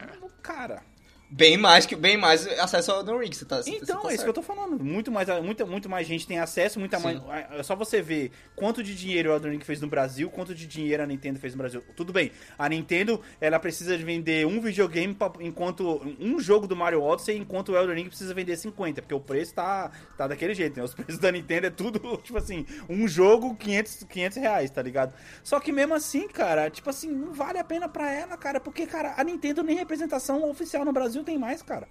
Cara. 0.43 0.83
Bem 1.31 1.57
mais, 1.57 1.85
que, 1.85 1.97
bem 1.97 2.17
mais 2.17 2.47
acesso 2.61 2.93
ao 2.93 3.01
Elden 3.01 3.19
Ring, 3.19 3.33
você 3.33 3.45
tá 3.45 3.57
você 3.57 3.71
Então, 3.71 4.03
tá 4.03 4.11
é 4.11 4.15
isso 4.15 4.23
que 4.23 4.29
eu 4.31 4.35
tô 4.35 4.43
falando. 4.43 4.85
Muito 4.85 5.11
mais, 5.11 5.27
muito, 5.43 5.67
muito 5.67 5.89
mais 5.89 6.07
gente 6.07 6.27
tem 6.27 6.39
acesso, 6.39 6.79
muita 6.79 6.99
Sim. 6.99 7.05
mais. 7.05 7.51
É 7.51 7.63
só 7.63 7.75
você 7.75 8.01
ver 8.01 8.31
quanto 8.55 8.83
de 8.85 8.95
dinheiro 8.95 9.31
o 9.31 9.35
Elden 9.35 9.53
Ring 9.53 9.61
fez 9.61 9.81
no 9.81 9.89
Brasil, 9.89 10.31
quanto 10.31 10.55
de 10.55 10.67
dinheiro 10.67 11.03
a 11.03 11.07
Nintendo 11.07 11.41
fez 11.41 11.55
no 11.55 11.59
Brasil. 11.59 11.83
Tudo 11.97 12.13
bem, 12.13 12.31
a 12.57 12.69
Nintendo 12.69 13.21
ela 13.41 13.59
precisa 13.59 13.97
de 13.99 14.05
vender 14.05 14.47
um 14.47 14.61
videogame 14.61 15.13
pra- 15.15 15.33
enquanto. 15.41 16.01
um 16.21 16.39
jogo 16.39 16.67
do 16.69 16.77
Mario 16.77 17.03
Odyssey, 17.03 17.37
enquanto 17.37 17.71
o 17.73 17.77
Elden 17.77 17.97
Ring 17.97 18.09
precisa 18.09 18.33
vender 18.33 18.57
50, 18.57 19.03
porque 19.03 19.15
o 19.15 19.21
preço 19.21 19.55
tá, 19.55 19.91
tá 20.17 20.29
daquele 20.29 20.55
jeito, 20.55 20.77
né? 20.77 20.85
Os 20.85 20.95
preços 20.95 21.19
da 21.19 21.33
Nintendo 21.33 21.67
é 21.67 21.71
tudo, 21.71 21.99
tipo 22.23 22.39
assim, 22.39 22.65
um 22.89 23.09
jogo, 23.09 23.57
500, 23.57 24.05
500 24.05 24.37
reais, 24.39 24.71
tá 24.71 24.83
ligado? 24.83 25.13
Só 25.43 25.59
que 25.59 25.73
mesmo 25.73 25.95
assim, 25.95 26.29
cara, 26.29 26.71
tipo 26.71 26.89
assim, 26.91 27.11
não 27.11 27.33
vale 27.33 27.59
a 27.59 27.65
pena 27.65 27.89
pra 27.89 28.13
ela, 28.13 28.37
cara, 28.37 28.61
porque, 28.61 28.87
cara, 28.87 29.15
a 29.17 29.25
Nintendo 29.25 29.63
nem 29.63 29.75
representação 29.77 30.49
oficial 30.49 30.85
no 30.85 30.93
Brasil 30.93 31.14
tem 31.23 31.39
mais, 31.39 31.63
cara. 31.63 31.87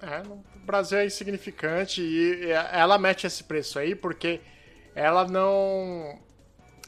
É, 0.00 0.20
o 0.28 0.42
Brasil 0.64 0.98
é 0.98 1.06
insignificante 1.06 2.02
e 2.02 2.50
ela 2.50 2.98
mete 2.98 3.26
esse 3.26 3.42
preço 3.44 3.78
aí 3.78 3.94
porque 3.94 4.40
ela 4.94 5.26
não. 5.26 6.18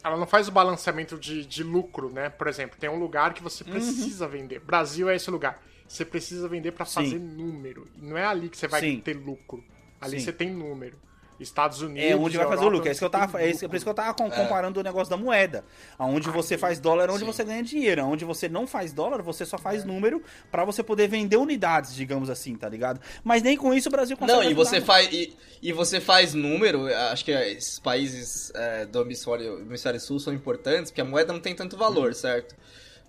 Ela 0.04 0.16
não 0.16 0.26
faz 0.26 0.46
o 0.46 0.52
balanceamento 0.52 1.18
de, 1.18 1.44
de 1.44 1.62
lucro, 1.62 2.10
né? 2.10 2.28
Por 2.28 2.46
exemplo, 2.46 2.78
tem 2.78 2.88
um 2.88 2.98
lugar 2.98 3.34
que 3.34 3.42
Uhum. 3.42 3.48
você 3.48 3.64
precisa 3.64 4.28
vender. 4.28 4.60
Brasil 4.60 5.08
é 5.08 5.16
esse 5.16 5.30
lugar. 5.30 5.60
Você 5.88 6.04
precisa 6.04 6.46
vender 6.48 6.72
pra 6.72 6.84
Sim. 6.84 6.94
fazer 6.94 7.18
número. 7.18 7.88
Não 7.96 8.16
é 8.16 8.24
ali 8.24 8.48
que 8.48 8.56
você 8.56 8.68
vai 8.68 8.80
Sim. 8.80 9.00
ter 9.00 9.14
lucro. 9.14 9.64
Ali 10.00 10.18
Sim. 10.20 10.26
você 10.26 10.32
tem 10.32 10.50
número. 10.50 10.98
Estados 11.40 11.80
Unidos. 11.82 12.10
É 12.10 12.16
onde 12.16 12.36
vai 12.36 12.46
fazer 12.46 12.60
o 12.62 12.64
Europa, 12.64 12.76
lucro. 12.76 12.88
É 12.88 12.92
isso 12.92 12.98
que 13.00 13.04
eu 13.04 13.08
você 13.10 13.18
tava, 13.18 13.42
é 13.42 13.50
isso, 13.50 13.64
é 13.64 13.68
por 13.68 13.76
isso 13.76 13.84
que 13.84 13.88
eu 13.90 13.94
tava 13.94 14.10
É. 14.10 14.12
com- 14.14 14.30
comparando 14.30 14.80
o 14.80 14.82
negócio 14.82 15.08
da 15.10 15.16
moeda. 15.16 15.64
Onde 15.98 16.28
você 16.30 16.58
faz 16.58 16.80
dólar, 16.80 17.10
onde 17.10 17.20
Sim. 17.20 17.26
você 17.26 17.44
ganha 17.44 17.62
dinheiro. 17.62 18.04
Onde 18.04 18.24
você 18.24 18.48
não 18.48 18.66
faz 18.66 18.92
dólar, 18.92 19.22
você 19.22 19.46
só 19.46 19.56
faz 19.58 19.84
número 19.84 20.22
pra 20.50 20.64
você 20.64 20.82
poder 20.82 21.08
vender 21.08 21.36
unidades, 21.36 21.94
digamos 21.94 22.28
assim, 22.28 22.54
tá 22.56 22.68
ligado? 22.68 23.00
Mas 23.22 23.42
nem 23.42 23.56
com 23.56 23.72
isso 23.72 23.88
o 23.88 23.92
Brasil 23.92 24.16
consegue. 24.16 24.40
Não, 24.44 24.50
e 24.50 24.54
você 24.54 24.80
faz 24.80 25.08
e, 25.12 25.36
e 25.62 25.72
você 25.72 26.00
faz 26.00 26.34
número, 26.34 26.86
acho 27.10 27.24
que 27.24 27.30
esses 27.30 27.78
países 27.78 28.50
é, 28.54 28.84
do 28.86 29.00
hemisfério, 29.02 29.60
hemisfério 29.60 30.00
sul 30.00 30.18
são 30.18 30.32
importantes, 30.32 30.90
porque 30.90 31.00
a 31.00 31.04
moeda 31.04 31.32
não 31.32 31.40
tem 31.40 31.54
tanto 31.54 31.76
valor, 31.76 32.14
certo? 32.14 32.56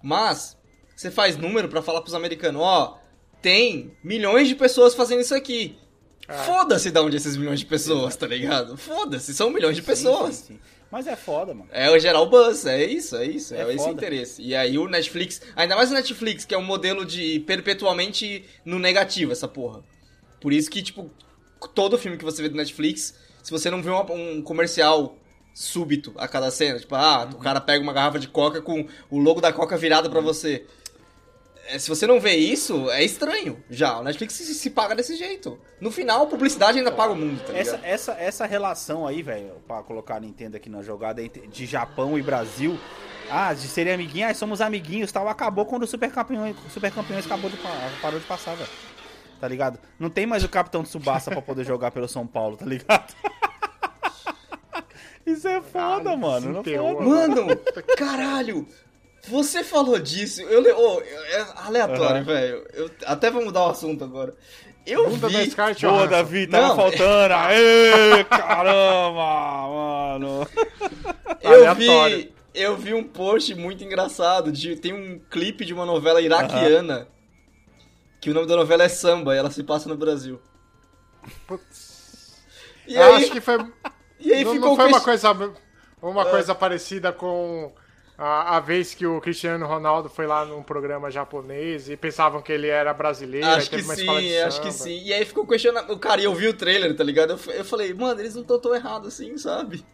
Mas 0.02 0.58
você 0.96 1.10
faz 1.10 1.38
número 1.38 1.68
pra 1.68 1.82
falar 1.82 2.02
pros 2.02 2.14
americanos, 2.14 2.62
ó, 2.62 3.00
tem 3.42 3.96
milhões 4.04 4.48
de 4.48 4.56
pessoas 4.56 4.94
fazendo 4.94 5.22
isso 5.22 5.34
aqui. 5.34 5.78
Foda-se 6.46 6.92
de 6.92 7.00
onde 7.00 7.18
esses 7.18 7.36
milhões 7.38 7.60
de 7.60 7.66
pessoas, 7.66 8.16
tá 8.16 8.28
ligado? 8.28 8.78
Foda-se, 8.78 9.34
são 9.34 9.50
milhões 9.50 9.76
de 9.76 9.82
Sim, 9.82 9.88
pessoas. 9.88 10.36
sim, 10.36 10.44
sim. 10.56 10.60
Mas 10.92 11.06
é 11.08 11.16
foda, 11.16 11.54
mano. 11.54 11.70
É 11.72 11.90
o 11.92 12.00
geral 12.00 12.28
buzz, 12.30 12.66
é 12.66 12.84
isso, 12.84 13.16
é 13.16 13.26
isso, 13.26 13.54
é, 13.54 13.60
É 13.62 13.68
esse 13.70 13.78
foda. 13.78 13.92
interesse. 13.92 14.42
E 14.42 14.56
aí 14.56 14.78
o 14.78 14.88
Netflix, 14.88 15.42
ainda 15.56 15.76
mais 15.76 15.92
o 15.92 15.94
Netflix, 15.94 16.46
que 16.46 16.54
é 16.54 16.58
um 16.58 16.64
modelo 16.64 17.06
de 17.06 17.40
perpetuamente 17.42 18.44
no 18.66 18.80
negativo, 18.80 19.32
essa 19.32 19.48
porra. 19.48 19.84
Por 20.42 20.52
isso 20.52 20.70
que, 20.70 20.82
tipo, 20.82 21.10
todo 21.76 21.98
filme 21.98 22.18
que 22.18 22.26
você 22.26 22.42
vê 22.42 22.50
do 22.50 22.56
Netflix, 22.58 23.14
se 23.44 23.52
você 23.52 23.70
não 23.70 23.82
vê 23.84 23.90
uma- 23.90 24.12
um 24.12 24.42
comercial 24.42 25.16
súbito 25.54 26.14
a 26.18 26.28
cada 26.28 26.50
cena, 26.52 26.80
tipo, 26.80 26.96
ah, 26.96 27.26
Uhum. 27.26 27.38
o 27.38 27.40
cara 27.40 27.60
pega 27.62 27.84
uma 27.84 27.94
garrafa 27.94 28.18
de 28.20 28.28
coca 28.28 28.62
com 28.62 28.88
o 29.12 29.20
logo 29.20 29.42
da 29.42 29.52
coca 29.54 29.78
virado 29.78 30.06
Uhum. 30.06 30.12
pra 30.12 30.22
você. 30.22 30.66
É, 31.72 31.78
Se 31.80 31.90
você 31.90 32.08
não 32.08 32.20
vê 32.20 32.36
isso, 32.36 32.90
é 32.92 33.04
estranho 33.04 33.64
já. 33.70 34.00
O 34.00 34.04
Netflix 34.04 34.34
se, 34.34 34.54
se 34.54 34.70
paga 34.70 34.96
desse 34.96 35.16
jeito. 35.16 35.60
No 35.80 35.92
final, 35.92 36.24
a 36.24 36.28
publicidade 36.28 36.78
ainda 36.80 36.92
paga 36.92 37.14
o 37.14 37.16
mundo, 37.16 37.42
tá? 37.46 37.54
Essa, 37.58 37.80
essa, 37.84 38.12
essa 38.14 38.46
relação 38.46 39.06
aí, 39.06 39.22
velho, 39.22 39.54
pra 39.68 39.84
colocar 39.84 40.16
a 40.16 40.20
Nintendo 40.20 40.58
aqui 40.58 40.70
na 40.70 40.82
jogada 40.82 41.22
de 41.28 41.66
Japão 41.66 42.18
e 42.18 42.22
Brasil. 42.22 42.78
Ah, 43.32 43.54
de 43.54 43.68
serem 43.68 43.94
amiguinhos, 43.94 44.32
ah, 44.32 44.34
somos 44.34 44.60
amiguinhos 44.62 45.12
tal. 45.12 45.28
Acabou 45.28 45.64
quando 45.66 45.84
o 45.84 45.88
Super 45.88 46.12
Campeões, 46.12 46.56
Super 46.72 46.92
Campeões 46.92 47.26
acabou 47.28 47.50
de, 47.50 47.58
pa- 47.58 47.70
parou 48.02 48.20
de 48.20 48.26
passar, 48.26 48.56
velho. 48.56 48.70
Tá 49.40 49.48
ligado? 49.48 49.80
Não 50.00 50.10
tem 50.10 50.26
mais 50.26 50.44
o 50.44 50.50
Capitão 50.50 50.84
Tsubasa 50.84 51.30
pra 51.32 51.42
poder 51.42 51.64
jogar 51.64 51.92
pelo 51.92 52.08
São 52.10 52.26
Paulo, 52.26 52.58
tá 52.58 52.66
ligado? 52.66 53.14
Isso 55.26 55.48
é 55.48 55.62
foda, 55.62 56.14
Ah, 56.14 56.18
mano. 56.18 56.54
Não 56.54 56.62
desenterrou 56.64 56.98
foda. 56.98 57.06
Mano, 57.10 57.48
caralho! 57.96 58.68
Você 59.28 59.64
falou 59.64 60.00
disso. 60.00 60.42
Eu, 60.42 60.62
le- 60.62 60.72
oh, 60.72 61.02
é 61.02 61.46
aleatório, 61.66 62.18
Aham. 62.18 62.24
velho. 62.24 62.68
Eu 62.74 62.90
até 63.06 63.30
vou 63.30 63.44
mudar 63.44 63.66
o 63.66 63.70
assunto 63.70 64.04
agora. 64.04 64.34
Eu 64.86 65.08
Bunda 65.10 65.30
da 65.30 65.40
vi. 65.40 65.52
Scarlett 65.52 65.86
Boa. 65.86 66.08
Davi, 66.08 66.48
tava 66.48 66.68
Não. 66.70 66.76
faltando. 66.76 67.34
Aê, 67.36 68.24
caramba, 68.24 69.68
mano. 69.68 70.48
Eu 71.42 71.52
Aleatório. 71.52 72.18
vi. 72.18 72.34
Eu 72.54 72.76
vi 72.78 72.94
um 72.94 73.04
post 73.04 73.54
muito 73.56 73.84
engraçado. 73.84 74.52
De, 74.52 74.76
tem 74.76 74.94
um 74.94 75.20
clipe 75.30 75.64
de 75.66 75.74
uma 75.74 75.86
novela 75.86 76.22
iraquiana. 76.22 77.08
Que 78.20 78.32
o 78.32 78.34
nome 78.34 78.48
da 78.48 78.56
novela 78.56 78.84
é 78.84 78.90
Samba 78.90 79.36
e 79.36 79.38
ela 79.38 79.52
se 79.52 79.64
passa 79.64 79.88
no 79.88 79.96
Brasil. 79.96 80.42
Putz. 81.48 82.36
E 82.88 82.96
Eu 82.96 83.04
aí, 83.04 83.16
acho 83.24 83.32
que 83.32 83.40
foi. 83.42 83.58
e 84.20 84.34
aí 84.34 84.44
não, 84.44 84.54
ficou 84.54 84.70
não 84.70 84.76
foi 84.76 84.86
com 84.86 84.92
uma 84.92 84.98
esse- 84.98 85.06
coisa, 85.06 85.32
uma 86.02 86.26
coisa 86.26 86.56
parecida 86.56 87.12
com 87.14 87.72
a, 88.22 88.58
a 88.58 88.60
vez 88.60 88.94
que 88.94 89.08
o 89.08 89.22
Cristiano 89.22 89.66
Ronaldo 89.66 90.10
foi 90.10 90.28
lá 90.28 90.44
num 90.44 90.62
programa 90.62 91.10
japonês 91.10 91.90
e 91.90 91.96
pensavam 91.96 92.42
que 92.42 92.52
ele 92.52 92.68
era 92.68 92.94
brasileiro. 92.94 93.48
Acho 93.48 93.70
que 93.70 93.78
teve 93.78 93.88
uma 93.88 93.94
escola 93.94 94.22
de 94.22 94.28
sim, 94.28 94.38
acho 94.40 94.62
que 94.62 94.72
sim. 94.74 95.02
E 95.06 95.14
aí 95.14 95.24
ficou 95.24 95.48
questionando. 95.48 95.94
O 95.94 95.98
cara, 95.98 96.20
e 96.20 96.26
eu 96.26 96.36
vi 96.36 96.50
o 96.50 96.54
trailer, 96.54 96.94
tá 96.98 97.02
ligado? 97.02 97.32
Eu, 97.32 97.54
eu 97.54 97.64
falei, 97.64 97.94
mano, 97.94 98.20
eles 98.20 98.36
não 98.36 98.42
estão 98.42 98.60
tão 98.60 98.76
errados 98.76 99.08
assim, 99.14 99.38
sabe? 99.38 99.86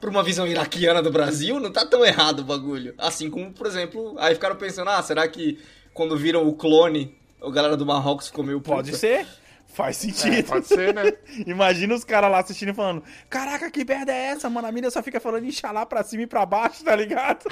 Pra 0.00 0.10
uma 0.10 0.24
visão 0.24 0.48
iraquiana 0.48 1.00
do 1.00 1.12
Brasil, 1.12 1.60
não 1.60 1.70
tá 1.70 1.86
tão 1.86 2.04
errado 2.04 2.40
o 2.40 2.44
bagulho. 2.44 2.92
Assim 2.98 3.30
como, 3.30 3.52
por 3.52 3.68
exemplo, 3.68 4.16
aí 4.18 4.34
ficaram 4.34 4.56
pensando, 4.56 4.90
ah, 4.90 5.00
será 5.00 5.28
que 5.28 5.62
quando 5.92 6.16
viram 6.16 6.48
o 6.48 6.54
clone, 6.54 7.16
a 7.40 7.48
galera 7.50 7.76
do 7.76 7.86
Marrocos 7.86 8.26
ficou 8.26 8.44
meio 8.44 8.60
puta? 8.60 8.78
Pode 8.78 8.96
ser. 8.96 9.28
Faz 9.74 9.96
sentido. 9.96 10.36
É, 10.36 10.42
pode 10.42 10.68
ser, 10.68 10.94
né? 10.94 11.12
Imagina 11.46 11.94
os 11.94 12.04
caras 12.04 12.30
lá 12.30 12.38
assistindo 12.38 12.68
e 12.70 12.74
falando: 12.74 13.02
Caraca, 13.28 13.68
que 13.70 13.84
merda 13.84 14.12
é 14.12 14.26
essa, 14.26 14.48
mano? 14.48 14.68
A 14.68 14.72
mina 14.72 14.88
só 14.88 15.02
fica 15.02 15.18
falando 15.18 15.44
Inxalá 15.46 15.84
pra 15.84 16.04
cima 16.04 16.22
e 16.22 16.26
pra 16.28 16.46
baixo, 16.46 16.84
tá 16.84 16.94
ligado? 16.94 17.44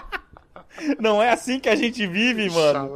Não 1.00 1.22
é 1.22 1.30
assim 1.30 1.58
que 1.58 1.68
a 1.68 1.74
gente 1.74 2.06
vive, 2.06 2.50
mano. 2.50 2.94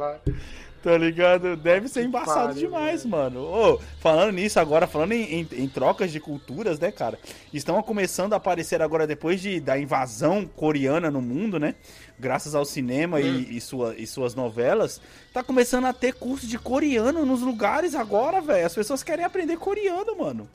Tá 0.81 0.97
ligado? 0.97 1.57
Deve 1.57 1.89
ser 1.89 2.05
embaçado 2.05 2.47
pariu, 2.53 2.61
demais, 2.69 3.05
mano. 3.05 3.41
Ô, 3.41 3.79
falando 3.99 4.31
nisso 4.31 4.61
agora, 4.61 4.87
falando 4.87 5.11
em, 5.11 5.41
em- 5.41 5.47
em 5.63 5.67
trocas 5.67 6.09
de 6.09 6.21
culturas, 6.21 6.79
né, 6.79 6.89
cara? 6.89 7.19
Estão 7.53 7.83
começando 7.83 8.31
a 8.31 8.37
aparecer 8.37 8.81
agora, 8.81 9.05
depois 9.05 9.41
de, 9.41 9.59
da 9.59 9.77
invasão 9.77 10.45
coreana 10.45 11.11
no 11.11 11.21
mundo, 11.21 11.59
né? 11.59 11.75
Graças 12.17 12.55
ao 12.55 12.63
cinema 12.63 13.19
e, 13.19 13.57
e 13.57 13.59
sua- 13.59 13.93
e 13.97 14.07
suas 14.07 14.35
novelas, 14.35 15.01
tá 15.33 15.43
começando 15.43 15.83
a 15.85 15.91
ter 15.91 16.13
curso 16.13 16.47
de 16.47 16.57
coreano 16.57 17.25
nos 17.25 17.41
lugares 17.41 17.93
agora, 17.93 18.39
velho. 18.39 18.65
As 18.65 18.73
pessoas 18.73 19.03
querem 19.03 19.25
aprender 19.25 19.57
coreano, 19.57 20.17
mano. 20.17 20.49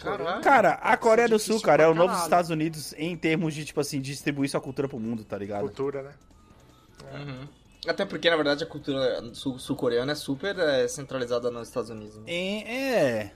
Caralho. 0.00 0.42
Cara, 0.42 0.70
a 0.82 0.96
Coreia 0.96 1.28
do 1.28 1.38
Sul, 1.38 1.60
cara, 1.60 1.82
é 1.84 1.86
o 1.88 1.94
novo. 1.94 2.14
Estados 2.14 2.50
Unidos 2.50 2.94
em 2.96 3.14
termos 3.16 3.54
de, 3.54 3.64
tipo 3.66 3.80
assim, 3.80 4.00
distribuir 4.00 4.48
sua 4.50 4.60
cultura 4.60 4.88
pro 4.88 4.98
mundo, 4.98 5.24
tá 5.24 5.36
ligado? 5.36 5.60
Cultura, 5.60 6.02
né? 6.02 6.10
Uhum. 7.14 7.48
Até 7.86 8.04
porque, 8.04 8.28
na 8.28 8.36
verdade, 8.36 8.62
a 8.62 8.66
cultura 8.66 9.22
sul- 9.34 9.58
sul-coreana 9.58 10.12
é 10.12 10.14
super 10.14 10.58
é, 10.58 10.86
centralizada 10.86 11.50
nos 11.50 11.68
Estados 11.68 11.88
Unidos. 11.90 12.16
né? 12.18 12.24
É. 12.26 12.58
é. 13.22 13.32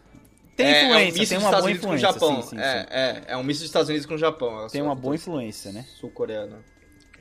Tem 0.56 0.66
é, 0.66 0.70
é 0.70 0.84
um 0.84 0.86
influência, 0.86 1.18
misto 1.20 1.28
tem 1.30 1.38
dos 1.38 1.44
uma 1.46 1.50
Estados 1.50 1.58
boa 1.60 1.64
Unidos 1.64 1.84
com 1.84 1.90
o 1.90 1.94
influência. 1.96 2.12
Japão. 2.12 2.42
sim, 2.42 2.48
sim, 2.50 2.58
é, 2.62 2.80
sim. 2.82 2.86
é, 2.90 3.24
é 3.32 3.36
um 3.36 3.42
misto 3.42 3.60
dos 3.60 3.68
Estados 3.68 3.88
Unidos 3.88 4.06
com 4.06 4.14
o 4.14 4.18
Japão. 4.18 4.66
Tem 4.68 4.82
uma 4.82 4.94
boa 4.94 5.14
influência, 5.16 5.72
né? 5.72 5.84
Sul-coreana. 5.98 6.64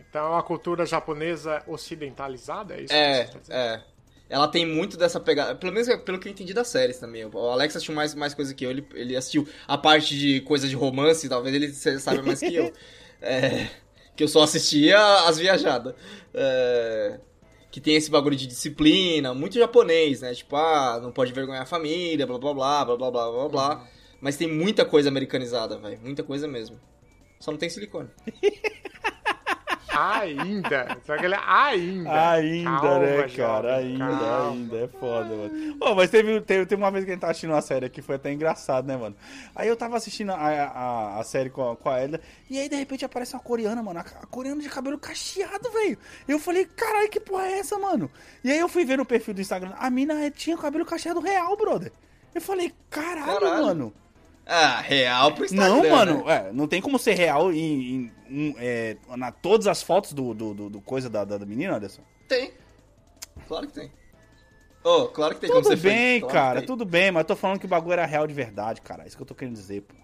Então 0.10 0.26
é 0.28 0.30
uma 0.30 0.44
cultura 0.44 0.86
japonesa 0.86 1.64
ocidentalizada, 1.66 2.76
é 2.76 2.82
isso? 2.84 2.94
É, 2.94 3.24
que 3.26 3.32
você 3.34 3.52
tá 3.52 3.56
é. 3.58 3.82
Ela 4.30 4.48
tem 4.48 4.66
muito 4.66 4.98
dessa 4.98 5.20
pegada. 5.20 5.56
Pelo 5.56 5.72
menos 5.74 5.88
pelo 6.04 6.20
que 6.20 6.28
eu 6.28 6.32
entendi 6.32 6.54
das 6.54 6.68
séries 6.68 6.98
também. 7.00 7.26
O 7.26 7.38
Alex 7.50 7.76
assistiu 7.76 7.96
mais, 7.96 8.14
mais 8.16 8.34
coisa 8.34 8.54
que 8.54 8.66
eu. 8.66 8.70
Ele, 8.72 8.88
ele 8.94 9.16
assistiu 9.16 9.48
a 9.68 9.78
parte 9.78 10.18
de 10.18 10.42
coisa 10.42 10.68
de 10.68 10.76
romance, 10.76 11.28
talvez 11.30 11.56
ele 11.56 11.70
se- 11.74 12.00
saiba 12.00 12.22
mais 12.24 12.40
que 12.40 12.54
eu. 12.56 12.72
É, 13.26 13.70
que 14.16 14.24
eu 14.24 14.28
só 14.28 14.44
assistia 14.44 15.00
as 15.28 15.38
viajadas. 15.38 15.94
É, 16.34 17.20
que 17.72 17.82
tem 17.82 17.96
esse 17.96 18.12
bagulho 18.12 18.36
de 18.36 18.46
disciplina, 18.46 19.34
muito 19.34 19.58
japonês, 19.58 20.22
né? 20.22 20.34
Tipo, 20.34 20.56
ah, 20.56 21.00
não 21.02 21.12
pode 21.12 21.34
vergonhar 21.34 21.64
a 21.64 21.66
família, 21.66 22.28
blá 22.28 22.38
blá 22.38 22.54
blá, 22.54 22.86
blá 22.86 22.98
blá 22.98 23.12
blá 23.12 23.32
blá 23.32 23.50
blá. 23.50 23.88
Mas 24.22 24.38
tem 24.38 24.48
muita 24.48 24.86
coisa 24.86 25.10
americanizada, 25.10 25.78
velho. 25.78 26.00
Muita 26.02 26.24
coisa 26.24 26.48
mesmo. 26.48 26.80
Só 27.40 27.52
não 27.52 27.58
tem 27.58 27.70
silicone. 27.70 28.10
Ainda. 29.96 30.98
Só 31.06 31.18
que 31.18 31.26
ele 31.26 31.36
é 31.36 31.40
ainda. 31.46 32.32
Ainda, 32.32 32.70
Calma, 32.72 33.00
né, 33.00 33.18
jovem, 33.18 33.36
cara? 33.36 33.76
Ainda, 33.78 34.08
calma. 34.08 34.52
ainda. 34.52 34.78
É 34.78 34.88
foda, 34.88 35.30
mano. 35.30 35.78
Ô, 35.80 35.96
mas 35.96 36.10
teve, 36.10 36.42
teve, 36.42 36.66
teve 36.66 36.82
uma 36.82 36.92
vez 36.92 37.06
que 37.06 37.12
a 37.12 37.14
gente 37.14 37.22
tava 37.22 37.32
assistindo 37.32 37.52
uma 37.52 37.62
série 37.62 37.86
aqui, 37.86 38.02
foi 38.02 38.16
até 38.16 38.32
engraçado, 38.32 38.86
né, 38.88 38.98
mano? 38.98 39.16
Aí 39.56 39.68
eu 39.68 39.76
tava 39.76 39.96
assistindo 39.98 40.32
a, 40.32 40.36
a, 40.36 41.20
a 41.20 41.24
série 41.24 41.50
com 41.50 41.72
a, 41.72 41.76
com 41.76 41.90
a 41.90 42.00
Elda, 42.02 42.22
e 42.50 42.58
aí 42.60 42.68
de 42.68 42.76
repente 42.76 43.06
aparece 43.06 43.34
uma 43.36 43.42
coreana, 43.42 43.82
mano. 43.84 44.00
A, 44.00 44.02
a 44.02 44.26
coreana 44.28 44.62
de 44.62 44.70
cabelo 44.70 44.98
cacheado, 44.98 45.70
velho. 45.72 45.98
Eu 46.28 46.40
falei, 46.40 46.66
caralho, 46.66 47.10
que 47.10 47.20
porra 47.20 47.46
é 47.46 47.60
essa, 47.60 47.78
mano? 47.78 48.10
E 48.44 48.52
aí 48.52 48.60
eu 48.60 48.68
fui 48.70 48.86
ver 48.86 48.98
no 48.98 49.06
perfil 49.06 49.34
do 49.34 49.42
Instagram, 49.42 49.74
a 49.78 49.90
mina 49.90 50.30
tinha 50.32 50.58
cabelo 50.58 50.86
cacheado 50.86 51.20
real, 51.20 51.56
brother. 51.56 51.92
Eu 52.34 52.42
falei, 52.42 52.74
caralho, 52.90 53.40
Caralho. 53.40 53.64
mano. 53.66 53.94
Ah, 54.46 54.82
real 54.82 55.32
pro 55.34 55.46
Instagram. 55.46 55.70
Não, 55.76 55.84
né? 55.84 55.90
mano, 55.90 56.30
é, 56.30 56.52
não 56.52 56.68
tem 56.68 56.82
como 56.82 57.00
ser 57.00 57.14
real 57.14 57.52
em, 57.54 57.58
em- 57.96 58.12
em, 58.30 58.56
é, 58.58 58.98
na 59.16 59.32
todas 59.32 59.68
as 59.68 59.82
fotos 59.82 60.12
do, 60.14 60.34
do, 60.34 60.54
do- 60.54 60.70
do 60.70 60.82
coisa 60.82 61.10
da, 61.10 61.24
da, 61.24 61.38
da 61.38 61.46
menina, 61.46 61.76
Anderson. 61.78 62.02
Tem. 62.28 62.52
Claro 63.48 63.68
que 63.68 63.74
tem. 63.74 63.92
Oh, 64.84 65.06
claro 65.08 65.36
que 65.36 65.42
tem 65.42 65.50
como 65.50 65.62
Tudo 65.62 65.72
ser 65.72 65.78
fake, 65.78 65.96
bem, 65.96 66.20
claro 66.20 66.34
cara, 66.34 66.60
tem. 66.60 66.68
tudo 66.68 66.84
bem, 66.84 67.10
mas 67.10 67.22
eu 67.22 67.26
tô 67.28 67.36
falando 67.38 67.58
que 67.60 67.66
o 67.66 67.70
bagulho 67.70 67.94
era 67.94 68.06
real 68.06 68.28
de 68.28 68.34
verdade, 68.34 68.82
cara. 68.82 69.08
Isso 69.08 69.16
que 69.16 69.24
eu 69.24 69.28
tô 69.28 69.34
querendo 69.34 69.54
dizer, 69.56 69.82
pô. 69.82 69.96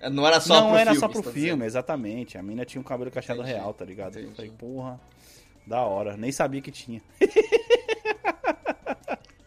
É, 0.00 0.08
Não 0.08 0.26
era 0.26 0.40
só 0.40 0.58
não 0.60 0.68
pro 0.70 0.78
era 0.78 0.90
filme, 0.92 1.00
só 1.00 1.08
pro 1.08 1.22
tá 1.22 1.30
filme, 1.30 1.42
dizendo. 1.48 1.64
exatamente. 1.64 2.38
A 2.38 2.42
mina 2.42 2.64
tinha 2.64 2.80
um 2.80 2.84
cabelo 2.84 3.10
cacheado 3.10 3.42
Entendi, 3.42 3.56
real, 3.58 3.74
tá 3.74 3.84
ligado? 3.84 4.16
Eu 4.16 4.22
entendi. 4.22 4.36
falei, 4.36 4.50
porra, 4.52 4.98
da 5.66 5.82
hora. 5.82 6.16
Nem 6.16 6.32
sabia 6.32 6.62
que 6.62 6.70
tinha. 6.70 7.02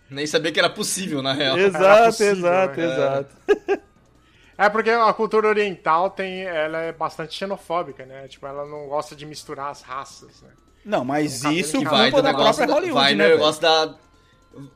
Nem 0.09 0.25
sabia 0.25 0.51
que 0.51 0.59
era 0.59 0.69
possível, 0.69 1.21
na 1.21 1.33
real. 1.33 1.57
exato, 1.57 2.05
possível, 2.05 2.33
exato, 2.35 2.79
né? 2.79 2.85
exato. 2.85 3.35
É 4.59 4.67
porque 4.69 4.89
a 4.89 5.13
cultura 5.13 5.47
oriental 5.47 6.09
tem, 6.09 6.41
ela 6.43 6.79
é 6.79 6.91
bastante 6.91 7.33
xenofóbica, 7.33 8.05
né? 8.05 8.27
Tipo, 8.27 8.45
ela 8.45 8.65
não 8.65 8.89
gosta 8.89 9.15
de 9.15 9.25
misturar 9.25 9.71
as 9.71 9.81
raças, 9.81 10.41
né? 10.41 10.51
Não, 10.83 11.05
mas 11.05 11.41
cabelo 11.41 11.59
isso 11.61 11.81
vai 11.85 12.11
do 12.11 12.21
da 12.21 12.33
negócio 12.33 12.67
da, 12.67 12.73
Hollywood, 12.73 12.93
vai 12.93 13.15
né, 13.15 13.23
velho? 13.23 13.37
negócio 13.37 13.61
da... 13.61 13.97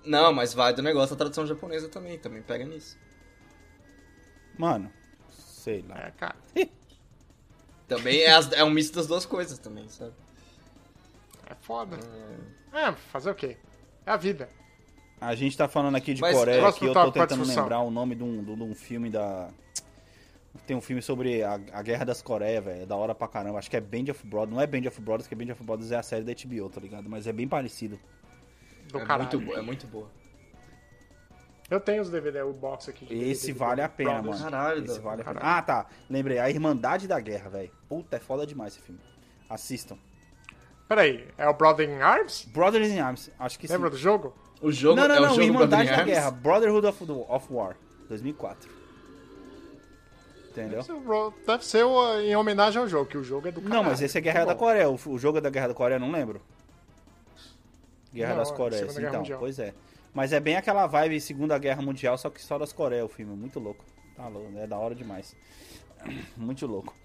Não, 0.06 0.32
mas 0.32 0.54
vai 0.54 0.74
do 0.74 0.82
negócio 0.82 1.14
da 1.14 1.20
tradução 1.20 1.46
japonesa 1.46 1.90
também, 1.90 2.18
também 2.18 2.42
pega 2.42 2.64
nisso. 2.64 2.98
Mano, 4.58 4.90
sei 5.30 5.84
lá. 5.86 5.98
É, 5.98 6.12
cara. 6.12 6.36
Também 7.86 8.22
é, 8.22 8.32
as- 8.32 8.52
é 8.54 8.64
um 8.64 8.70
misto 8.70 8.96
das 8.96 9.08
duas 9.08 9.26
coisas 9.26 9.60
também, 9.60 9.88
sabe? 9.90 10.14
É 11.50 11.54
foda. 11.62 12.00
É, 12.72 12.94
fazer 13.12 13.30
o 13.30 13.36
quê? 13.36 13.58
É 14.06 14.12
a 14.12 14.16
vida. 14.18 14.50
A 15.20 15.36
gente 15.36 15.58
tá 15.58 15.68
falando 15.68 15.96
aqui 15.96 16.14
de 16.14 16.22
Mas 16.22 16.36
Coreia, 16.36 16.72
que 16.72 16.86
eu 16.86 16.94
tô 16.94 17.12
tentando 17.12 17.44
lembrar 17.46 17.82
o 17.82 17.92
nome 17.92 18.16
de 18.16 18.24
um, 18.24 18.42
de 18.42 18.64
um 18.64 18.74
filme 18.74 19.10
da... 19.10 19.50
Tem 20.68 20.78
um 20.78 20.82
filme 20.82 21.02
sobre 21.02 21.42
a, 21.44 21.60
a 21.72 21.82
Guerra 21.82 22.06
das 22.06 22.22
Coreias, 22.22 22.64
velho. 22.64 22.84
É 22.84 22.86
da 22.86 22.96
hora 22.96 23.14
pra 23.16 23.28
caramba. 23.28 23.58
Acho 23.60 23.70
que 23.70 23.76
é 23.78 23.82
Band 23.82 24.12
of 24.12 24.26
Brothers. 24.26 24.54
Não 24.54 24.62
é 24.62 24.68
Band 24.68 24.88
of 24.88 25.02
Brothers, 25.02 25.28
que 25.28 25.36
Band 25.36 25.52
of 25.52 25.64
Brothers 25.64 25.92
é 25.92 25.98
a 25.98 26.04
série 26.04 26.24
da 26.24 26.32
HBO, 26.34 26.70
tá 26.70 26.80
ligado? 26.80 27.10
Mas 27.10 27.26
é 27.28 27.34
bem 27.34 27.48
parecido. 27.48 28.00
Do 28.92 29.00
é, 29.00 29.06
caralho. 29.06 29.30
muito, 29.40 29.40
bo- 29.52 29.58
é 29.58 29.62
muito 29.62 29.88
boa. 29.88 30.10
Eu 31.70 31.80
tenho 31.80 32.02
os 32.02 32.10
DVD, 32.10 32.42
o 32.44 32.54
box 32.54 32.90
aqui. 32.90 33.06
de 33.06 33.14
Esse 33.16 33.48
DVD, 33.48 33.60
vale 33.60 33.82
a 33.82 33.90
pena, 33.90 34.12
Brothers. 34.22 34.40
mano. 34.42 34.52
Caralho, 34.52 34.86
Esse 34.86 35.00
vale 35.00 35.22
a 35.22 35.26
pena. 35.26 35.40
caralho. 35.40 35.58
Ah, 35.58 35.62
tá. 35.62 35.86
Lembrei. 36.10 36.38
A 36.38 36.50
Irmandade 36.50 37.08
da 37.08 37.20
Guerra, 37.20 37.50
velho. 37.50 37.72
Puta, 37.90 38.18
é 38.18 38.20
foda 38.20 38.46
demais 38.46 38.74
esse 38.74 38.82
filme. 38.84 39.02
Assistam. 39.50 39.98
Peraí, 40.88 41.28
é 41.38 41.48
o 41.48 41.54
Brother 41.54 41.90
in 41.90 42.02
Arms? 42.02 42.46
Brothers 42.54 42.90
in 42.90 43.00
Arms. 43.00 43.32
Acho 43.40 43.58
que 43.58 43.68
sim. 43.68 43.74
Lembra 43.74 43.90
do 43.90 43.98
jogo? 43.98 44.36
O 44.62 44.72
jogo 44.72 44.96
Não, 45.00 45.08
não, 45.08 45.16
é 45.16 45.20
o 45.20 45.22
não. 45.24 45.30
jogo 45.30 45.42
Irmandade 45.42 45.90
da 45.90 45.96
Arms? 45.96 46.06
Guerra. 46.14 46.32
Brotherhood 46.32 46.86
of, 46.86 47.04
of 47.30 47.48
War. 47.54 47.76
2004. 48.08 48.70
Entendeu? 50.54 50.84
Deve 50.84 50.86
ser, 50.86 50.94
o 50.94 51.34
deve 51.48 51.66
ser 51.66 51.84
o- 51.84 52.20
em 52.22 52.36
homenagem 52.36 52.80
ao 52.80 52.88
jogo, 52.88 53.08
que 53.10 53.18
o 53.18 53.24
jogo 53.24 53.48
é 53.48 53.52
do 53.52 53.60
caralho. 53.60 53.82
Não, 53.84 53.90
mas 53.90 54.02
esse 54.02 54.18
é 54.18 54.22
Guerra 54.22 54.40
Muito 54.42 54.48
da 54.50 54.54
bom. 54.54 54.60
Coreia. 54.60 54.90
O, 54.90 55.00
o 55.08 55.18
jogo 55.20 55.40
é 55.40 55.42
da 55.42 55.50
Guerra 55.50 55.68
da 55.70 55.74
Coreia, 55.74 56.00
não 56.00 56.12
lembro. 56.12 56.40
Guerra 58.14 58.30
Não, 58.32 58.38
das 58.38 58.52
é 58.52 58.56
Coreias, 58.56 58.98
então. 58.98 59.14
Mundial. 59.22 59.40
Pois 59.40 59.58
é. 59.60 59.74
Mas 60.14 60.32
é 60.32 60.40
bem 60.40 60.56
aquela 60.56 60.86
vibe 60.86 61.20
Segunda 61.20 61.58
Guerra 61.58 61.82
Mundial, 61.82 62.16
só 62.18 62.30
que 62.30 62.40
só 62.42 62.60
das 62.60 62.72
Coreias 62.72 63.06
o 63.06 63.10
filme. 63.10 63.36
Muito 63.36 63.60
louco. 63.60 63.84
Tá 64.16 64.28
louco, 64.28 64.52
é 64.60 64.68
da 64.68 64.78
hora 64.78 64.94
demais. 64.94 65.36
Muito 66.38 66.68
louco. 66.68 66.96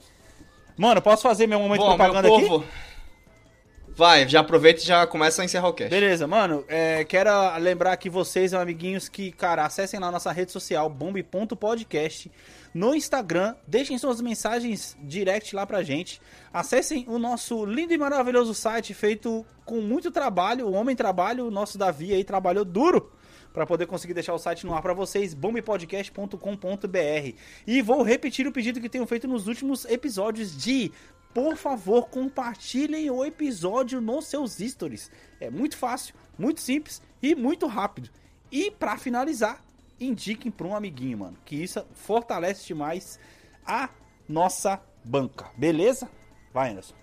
Mano, 0.76 1.00
posso 1.00 1.22
fazer 1.22 1.46
meu 1.46 1.58
momento 1.58 1.80
Bom, 1.80 1.88
meu 1.88 1.96
propaganda 1.96 2.28
aqui? 2.28 2.46
povo... 2.46 2.64
Vai, 3.88 4.28
já 4.28 4.40
aproveita 4.40 4.80
e 4.80 4.84
já 4.84 5.06
começa 5.08 5.42
a 5.42 5.44
encerrar 5.44 5.68
o 5.68 5.72
cast. 5.72 5.90
Beleza, 5.90 6.24
mano. 6.26 6.64
é, 6.68 7.02
quero 7.04 7.30
lembrar 7.58 7.96
que 7.96 8.08
vocês, 8.08 8.54
amiguinhos, 8.54 9.08
que, 9.08 9.32
cara, 9.32 9.64
acessem 9.64 9.98
lá 9.98 10.12
nossa 10.12 10.30
rede 10.30 10.52
social, 10.52 10.88
bombe.podcast, 10.88 12.30
no 12.74 12.94
Instagram, 12.94 13.54
deixem 13.66 13.98
suas 13.98 14.20
mensagens 14.20 14.96
direct 15.02 15.54
lá 15.54 15.66
pra 15.66 15.82
gente. 15.82 16.20
Acessem 16.52 17.04
o 17.08 17.18
nosso 17.18 17.64
lindo 17.64 17.92
e 17.92 17.98
maravilhoso 17.98 18.54
site 18.54 18.94
feito 18.94 19.44
com 19.64 19.80
muito 19.80 20.10
trabalho. 20.10 20.66
O 20.66 20.72
Homem 20.72 20.94
Trabalho, 20.94 21.46
o 21.46 21.50
nosso 21.50 21.78
Davi 21.78 22.12
aí 22.12 22.24
trabalhou 22.24 22.64
duro 22.64 23.12
para 23.52 23.66
poder 23.66 23.86
conseguir 23.86 24.14
deixar 24.14 24.34
o 24.34 24.38
site 24.38 24.64
no 24.66 24.74
ar 24.74 24.82
para 24.82 24.92
vocês, 24.92 25.34
bombepodcast.com.br. 25.34 27.32
E 27.66 27.82
vou 27.82 28.02
repetir 28.02 28.46
o 28.46 28.52
pedido 28.52 28.80
que 28.80 28.88
tenho 28.88 29.06
feito 29.06 29.26
nos 29.26 29.48
últimos 29.48 29.84
episódios 29.86 30.56
de 30.56 30.92
por 31.34 31.56
favor, 31.56 32.08
compartilhem 32.08 33.10
o 33.10 33.24
episódio 33.24 34.00
nos 34.00 34.26
seus 34.26 34.56
stories. 34.56 35.10
É 35.38 35.50
muito 35.50 35.76
fácil, 35.76 36.14
muito 36.38 36.60
simples 36.60 37.02
e 37.22 37.34
muito 37.34 37.66
rápido. 37.66 38.10
E 38.50 38.70
para 38.70 38.96
finalizar, 38.96 39.62
indiquem 40.00 40.50
para 40.50 40.66
um 40.66 40.74
amiguinho, 40.74 41.18
mano, 41.18 41.36
que 41.44 41.56
isso 41.56 41.84
fortalece 41.92 42.66
demais 42.66 43.18
a 43.66 43.88
nossa 44.28 44.80
banca. 45.04 45.50
Beleza? 45.56 46.08
Vai, 46.52 46.70
Anderson. 46.70 46.94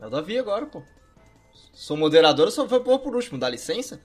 É 0.00 0.06
o 0.06 0.10
Davi 0.10 0.38
agora, 0.38 0.66
pô. 0.66 0.82
Sou 1.72 1.96
moderador, 1.96 2.46
eu 2.46 2.50
só 2.50 2.66
vou 2.66 2.80
pôr 2.80 2.98
por 3.00 3.14
último, 3.14 3.38
dá 3.38 3.48
licença? 3.48 4.00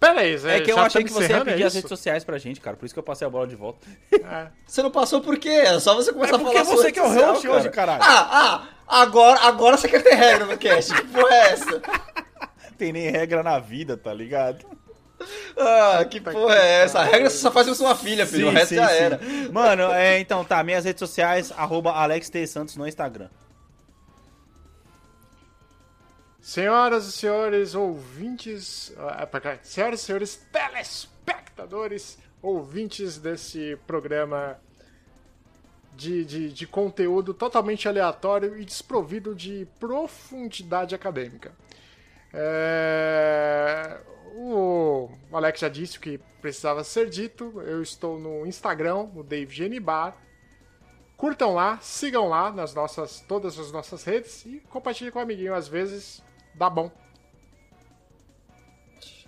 Peraí, 0.00 0.38
Zé, 0.38 0.58
É 0.58 0.60
que 0.60 0.70
eu 0.70 0.76
já 0.76 0.86
achei 0.86 1.02
tá 1.02 1.08
que 1.08 1.12
você 1.12 1.20
ia 1.20 1.24
encerrando, 1.26 1.44
pedir 1.46 1.62
é 1.62 1.66
as 1.66 1.74
redes 1.74 1.88
sociais 1.88 2.24
pra 2.24 2.38
gente, 2.38 2.60
cara. 2.60 2.76
Por 2.76 2.86
isso 2.86 2.94
que 2.94 2.98
eu 2.98 3.04
passei 3.04 3.26
a 3.26 3.30
bola 3.30 3.46
de 3.46 3.56
volta. 3.56 3.86
É. 4.12 4.48
Você 4.64 4.80
não 4.80 4.92
passou 4.92 5.20
por 5.20 5.36
quê? 5.38 5.48
É 5.48 5.80
só 5.80 5.94
você 5.94 6.12
começar 6.12 6.34
É 6.34 6.36
a 6.36 6.38
falar 6.38 6.52
porque 6.52 6.64
sua 6.64 6.76
você 6.76 6.92
que 6.92 6.98
é 7.00 7.02
o 7.02 7.08
host 7.08 7.48
hoje, 7.48 7.70
caralho. 7.70 8.02
Ah, 8.02 8.28
ah, 8.30 8.68
agora, 8.86 9.40
agora 9.40 9.76
você 9.76 9.88
quer 9.88 10.02
ter 10.02 10.14
regra 10.14 10.46
no 10.46 10.56
cast. 10.56 10.94
Que 10.94 11.06
porra 11.08 11.34
é 11.34 11.50
essa? 11.50 11.82
Tem 12.76 12.92
nem 12.92 13.10
regra 13.10 13.42
na 13.42 13.58
vida, 13.58 13.96
tá 13.96 14.14
ligado? 14.14 14.64
Ah, 15.56 16.04
que 16.04 16.20
porra 16.20 16.54
é 16.54 16.82
essa? 16.84 17.00
A 17.00 17.04
regra 17.04 17.28
você 17.28 17.38
só 17.38 17.50
faz 17.50 17.66
com 17.66 17.74
sua 17.74 17.94
filha, 17.96 18.26
filho. 18.26 18.48
o 18.48 18.50
resto 18.50 18.74
já 18.74 18.90
era. 18.90 19.20
Mano, 19.52 19.92
é, 19.92 20.20
então 20.20 20.44
tá, 20.44 20.62
minhas 20.62 20.84
redes 20.84 21.00
sociais, 21.00 21.52
arroba 21.56 21.92
Alex 21.92 22.30
T. 22.30 22.46
Santos 22.46 22.76
no 22.76 22.86
Instagram. 22.86 23.28
Senhoras 26.40 27.06
e 27.06 27.12
senhores 27.12 27.74
ouvintes, 27.74 28.92
ah, 28.96 29.26
cá, 29.26 29.58
senhoras 29.62 30.00
e 30.00 30.04
senhores 30.04 30.46
telespectadores, 30.50 32.16
ouvintes 32.40 33.18
desse 33.18 33.76
programa 33.86 34.58
de, 35.94 36.24
de, 36.24 36.52
de 36.52 36.66
conteúdo 36.66 37.34
totalmente 37.34 37.88
aleatório 37.88 38.56
e 38.56 38.64
desprovido 38.64 39.34
de 39.34 39.66
profundidade 39.80 40.94
acadêmica. 40.94 41.52
É, 42.32 43.98
O 44.40 45.08
Alex 45.32 45.58
já 45.58 45.68
disse 45.68 45.98
o 45.98 46.00
que 46.00 46.16
precisava 46.40 46.84
ser 46.84 47.10
dito. 47.10 47.60
Eu 47.60 47.82
estou 47.82 48.20
no 48.20 48.46
Instagram, 48.46 49.08
o 49.16 49.24
Dave 49.24 49.52
Genibar. 49.52 50.16
Curtam 51.16 51.54
lá, 51.54 51.80
sigam 51.82 52.28
lá 52.28 52.52
nas 52.52 52.72
nossas, 52.72 53.20
todas 53.26 53.58
as 53.58 53.72
nossas 53.72 54.04
redes 54.04 54.46
e 54.46 54.60
compartilhem 54.70 55.10
com 55.10 55.18
o 55.18 55.22
amiguinho. 55.22 55.54
Às 55.54 55.66
vezes 55.66 56.22
dá 56.54 56.70
bom. 56.70 56.88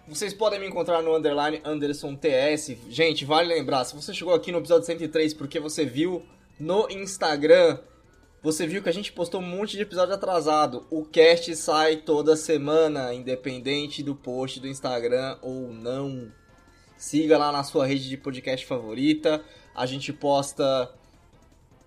Vocês 0.07 0.33
podem 0.33 0.61
me 0.61 0.69
encontrar 0.69 1.03
no 1.03 1.17
underline 1.17 1.61
Anderson 1.65 2.15
TS. 2.15 2.77
Gente, 2.89 3.25
vale 3.25 3.53
lembrar, 3.53 3.85
se 3.85 3.97
você 3.97 4.15
chegou 4.15 4.33
aqui 4.33 4.53
no 4.53 4.59
episódio 4.59 4.87
103 4.87 5.35
porque 5.35 5.59
você 5.59 5.85
viu 5.85 6.25
no 6.59 6.89
Instagram, 6.89 7.81
você 8.43 8.67
viu 8.67 8.83
que 8.83 8.89
a 8.89 8.93
gente 8.93 9.13
postou 9.13 9.41
um 9.41 9.47
monte 9.47 9.77
de 9.77 9.83
episódio 9.83 10.15
atrasado. 10.15 10.87
O 10.91 11.05
cast 11.05 11.55
sai 11.57 11.97
toda 11.97 12.37
semana, 12.37 13.13
independente 13.13 14.03
do 14.03 14.15
post 14.15 14.61
do 14.61 14.67
Instagram 14.67 15.37
ou 15.43 15.73
não. 15.73 16.33
Siga 16.97 17.37
lá 17.37 17.53
na 17.53 17.63
sua 17.63 17.87
rede 17.87 18.09
de 18.09 18.17
podcast 18.17 18.65
favorita. 18.65 19.43
A 19.75 19.85
gente 19.85 20.13
posta 20.13 20.91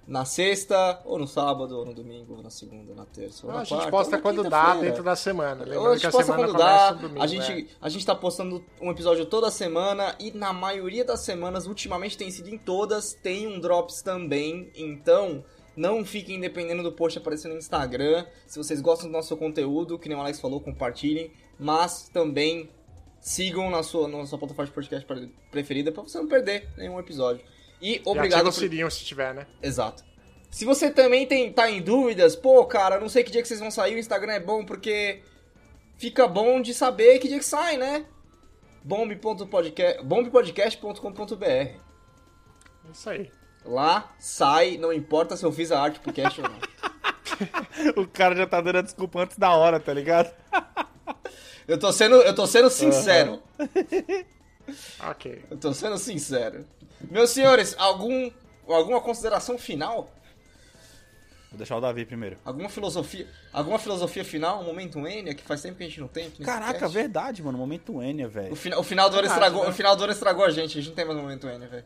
na 0.08 0.26
sexta, 0.26 1.01
ou 1.06 1.18
no 1.18 1.26
sábado, 1.26 1.78
ou 1.78 1.86
no 1.86 1.93
domingo, 1.93 2.36
ou 2.36 2.43
na 2.43 2.49
segunda, 2.49 2.91
ou 2.91 2.95
na 2.95 3.06
terça, 3.06 3.47
ou 3.47 3.54
na 3.54 3.60
a 3.60 3.64
gente 3.64 3.78
quarta, 3.78 3.91
posta 3.91 4.18
quando 4.18 4.43
dá 4.43 4.76
dentro 4.76 5.01
da 5.01 5.16
semana. 5.16 5.64
Ou 5.64 5.64
a 5.64 5.66
Lembrando 5.66 5.93
que 5.93 5.99
gente 5.99 6.08
a 6.08 6.12
posta 6.12 6.26
semana 6.26 6.47
quando 6.47 6.58
dá, 6.58 6.91
domingo. 6.91 7.22
a, 7.22 7.28
gente, 7.28 7.51
é. 7.51 7.66
a 7.82 7.89
gente 7.89 8.06
tá 8.06 8.14
postando 8.14 8.64
um 8.82 8.91
episódio 8.91 9.26
toda 9.26 9.49
semana 9.49 10.16
e 10.20 10.32
na 10.32 10.51
maioria 10.51 11.06
das 11.06 11.22
semanas, 11.22 11.68
ultimamente 11.68 12.18
tem 12.18 12.30
sido 12.30 12.49
em 12.49 12.58
todas, 12.58 13.14
tem 13.14 13.47
um 13.47 13.60
Drops 13.60 14.01
também, 14.01 14.70
então 14.76 15.43
não 15.76 16.06
fiquem 16.06 16.40
dependendo 16.40 16.84
do 16.84 16.92
post 16.92 17.18
aparecer 17.18 17.48
no 17.48 17.58
Instagram. 17.58 18.26
Se 18.46 18.58
vocês 18.58 18.82
gostam 18.82 19.08
do 19.08 19.14
nosso 19.14 19.36
conteúdo, 19.38 19.98
que 19.98 20.08
nem 20.08 20.18
o 20.18 20.22
Alex 20.22 20.40
falou, 20.40 20.60
compartilhem, 20.60 21.32
mas 21.60 22.10
também 22.10 22.70
sigam 23.20 23.70
na 23.70 23.84
sua, 23.84 24.08
na 24.08 24.26
sua 24.26 24.38
plataforma 24.38 24.68
de 24.68 24.74
podcast 24.74 25.08
preferida 25.52 25.92
pra 25.92 26.04
você 26.04 26.18
não 26.18 26.28
perder 26.28 26.70
nenhum 26.78 27.00
episódio. 27.00 27.44
E 27.82 27.96
E 27.96 28.02
obrigado 28.06 28.48
ativa 28.48 28.50
o 28.50 28.54
sininho 28.54 28.92
se 28.92 29.04
tiver, 29.04 29.34
né? 29.34 29.48
Exato. 29.62 30.04
Se 30.52 30.66
você 30.66 30.92
também 30.92 31.26
tem, 31.26 31.52
tá 31.52 31.70
em 31.70 31.82
dúvidas, 31.82 32.36
pô, 32.36 32.64
cara, 32.66 33.00
não 33.00 33.10
sei 33.10 33.24
que 33.24 33.32
dia 33.32 33.42
que 33.42 33.48
vocês 33.48 33.60
vão 33.60 33.72
sair, 33.72 33.96
o 33.96 34.00
Instagram 34.00 34.34
é 34.34 34.40
bom 34.40 34.64
porque 34.64 35.22
fica 35.98 36.28
bom 36.28 36.62
de 36.62 36.74
saber 36.74 37.18
que 37.20 37.28
dia 37.28 37.40
que 37.40 37.46
sai, 37.46 37.78
né? 37.78 38.06
bomb.podcast 38.84 40.04
bombpodcast.com.br 40.04 41.46
É 41.46 41.76
Isso 42.92 43.10
aí. 43.10 43.32
Lá 43.66 44.14
sai, 44.20 44.78
não 44.78 44.91
importa 44.91 45.38
se 45.38 45.45
eu 45.45 45.51
fiz 45.51 45.72
a 45.72 45.82
arte 45.82 45.99
pro 45.99 46.11
cast 46.14 46.41
ou 46.41 46.47
não. 46.49 46.59
O 47.97 48.07
cara 48.07 48.36
já 48.36 48.45
tá 48.45 48.61
dando 48.61 48.78
a 48.78 48.82
desculpa 48.84 49.20
antes 49.22 49.38
da 49.38 49.51
hora, 49.55 49.80
tá 49.80 49.91
ligado? 49.93 50.32
Eu 51.68 51.80
tô 51.80 51.91
sendo, 51.93 52.16
eu 52.18 52.36
tô 52.36 52.45
sendo 52.45 52.70
sincero. 52.70 53.41
Ok. 55.09 55.43
Eu 55.49 55.57
tô 55.57 55.74
sendo 55.74 55.97
sincero. 55.97 56.66
Meus 57.09 57.30
senhores, 57.30 57.74
algum 57.78 58.30
alguma 58.68 58.99
consideração 59.01 59.57
final? 59.57 60.14
Vou 61.49 61.57
deixar 61.57 61.78
o 61.78 61.82
Davi 61.82 62.05
primeiro. 62.05 62.38
Alguma 62.43 62.68
filosofia, 62.68 63.28
alguma 63.53 63.80
filosofia 63.80 64.26
final, 64.26 64.59
um 64.61 64.66
momento 64.66 64.99
Enya 65.07 65.34
que 65.34 65.43
faz 65.43 65.61
tempo 65.61 65.78
que 65.78 65.84
a 65.84 65.88
gente 65.88 66.01
não 66.01 66.07
tem? 66.09 66.30
Caraca, 66.32 66.80
cast? 66.80 66.93
verdade, 66.93 67.41
mano. 67.41 67.57
Momento 67.57 68.01
Enya, 68.01 68.28
O, 68.28 68.30
velho. 68.30 68.55
fina- 68.55 68.78
o 68.80 68.84
final 68.84 69.09
do 69.09 69.18
ano 69.18 69.28
estragou, 69.28 69.64
né? 69.64 69.70
o 69.70 69.74
final 69.74 69.95
do 69.95 70.03
ano 70.03 70.14
estragou 70.14 70.43
a 70.45 70.49
gente, 70.51 70.78
a 70.78 70.82
gente 70.82 70.89
não 70.89 70.95
tem 70.95 71.05
mais 71.05 71.18
momento 71.18 71.47
N, 71.47 71.66
velho. 71.68 71.86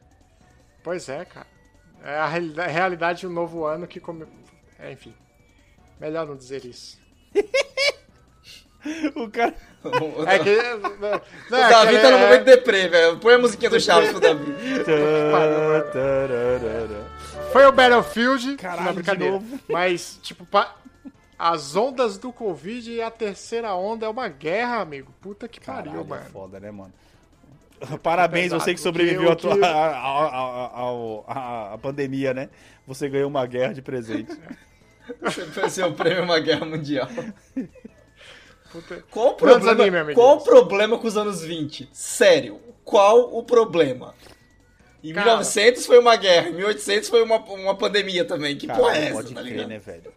Pois 0.83 1.07
é, 1.09 1.23
cara. 1.23 1.47
É 2.03 2.15
a 2.17 2.27
reali- 2.27 2.59
a 2.61 2.67
realidade 2.67 3.25
do 3.27 3.33
novo 3.33 3.65
ano 3.65 3.87
que 3.87 3.99
come... 3.99 4.25
é, 4.79 4.91
enfim. 4.91 5.13
Melhor 5.99 6.25
não 6.27 6.35
dizer 6.35 6.63
isso. 6.65 6.99
O 9.15 9.29
cara. 9.29 9.53
O, 9.83 10.23
É 10.25 10.39
que. 10.39 10.55
Não, 10.55 11.11
o 11.11 11.55
é 11.61 11.69
Davi 11.69 11.95
que 11.95 12.01
tá 12.01 12.09
no 12.11 12.17
é- 12.17 12.21
momento 12.25 12.43
deprê, 12.45 12.87
velho. 12.87 13.17
Põe 13.17 13.33
a 13.33 13.37
musiquinha 13.37 13.69
do 13.69 13.79
Chaves 13.81 14.11
pro 14.11 14.19
Davi. 14.21 14.45
Foi 17.51 17.65
o 17.65 17.71
Battlefield. 17.71 18.55
Caralho, 18.57 18.83
não, 18.85 18.93
brincadeira. 18.93 19.39
de 19.39 19.45
novo. 19.45 19.59
Mas, 19.69 20.19
tipo, 20.21 20.45
pa- 20.45 20.75
as 21.37 21.75
ondas 21.75 22.17
do 22.17 22.31
Covid 22.31 22.91
e 22.91 23.01
a 23.01 23.11
terceira 23.11 23.73
onda 23.75 24.05
é 24.05 24.09
uma 24.09 24.27
guerra, 24.27 24.81
amigo. 24.81 25.13
Puta 25.21 25.47
que 25.47 25.59
pariu, 25.59 25.91
Caralho, 25.91 26.05
é 26.05 26.09
mano. 26.09 26.29
foda, 26.31 26.59
né, 26.59 26.71
mano? 26.71 26.93
Parabéns, 28.01 28.51
você 28.51 28.73
que 28.73 28.79
sobreviveu 28.79 29.21
que- 29.35 29.47
à 29.47 29.49
o 29.51 29.53
que- 29.53 29.59
tua- 29.59 29.67
a- 29.67 29.87
a- 29.89 30.27
a- 30.27 30.79
ao- 30.79 31.25
a- 31.27 31.73
a 31.73 31.77
pandemia, 31.77 32.33
né? 32.33 32.49
Você 32.87 33.07
ganhou 33.09 33.27
uma 33.29 33.45
guerra 33.45 33.73
de 33.73 33.81
presente. 33.81 34.35
Você 35.21 35.45
foi 35.45 35.69
ser 35.69 35.85
o 35.85 35.93
prêmio 35.93 36.23
uma 36.23 36.39
guerra 36.39 36.65
mundial. 36.65 37.07
Puta- 38.71 39.03
Qual 39.09 39.29
o 39.29 39.33
problema, 39.35 39.71
amiguinhos. 39.83 40.13
qual 40.15 40.37
o 40.37 40.41
problema 40.41 40.97
com 40.97 41.07
os 41.07 41.15
anos 41.15 41.41
20? 41.41 41.87
Sério, 41.93 42.59
qual 42.83 43.33
o 43.37 43.43
problema? 43.43 44.13
Em 45.03 45.13
Cara. 45.13 45.25
1900 45.27 45.85
foi 45.85 45.99
uma 45.99 46.15
guerra, 46.17 46.49
em 46.49 46.53
1800 46.53 47.07
foi 47.07 47.21
uma, 47.23 47.37
uma 47.37 47.75
pandemia 47.77 48.25
também. 48.25 48.57
Que 48.57 48.67
porra 48.67 48.97
é 48.97 49.03
essa, 49.05 49.13
pode 49.13 49.33
tá 49.33 49.41
crer, 49.41 49.51
ligado? 49.53 49.67
né, 49.69 49.79
velho? 49.79 50.11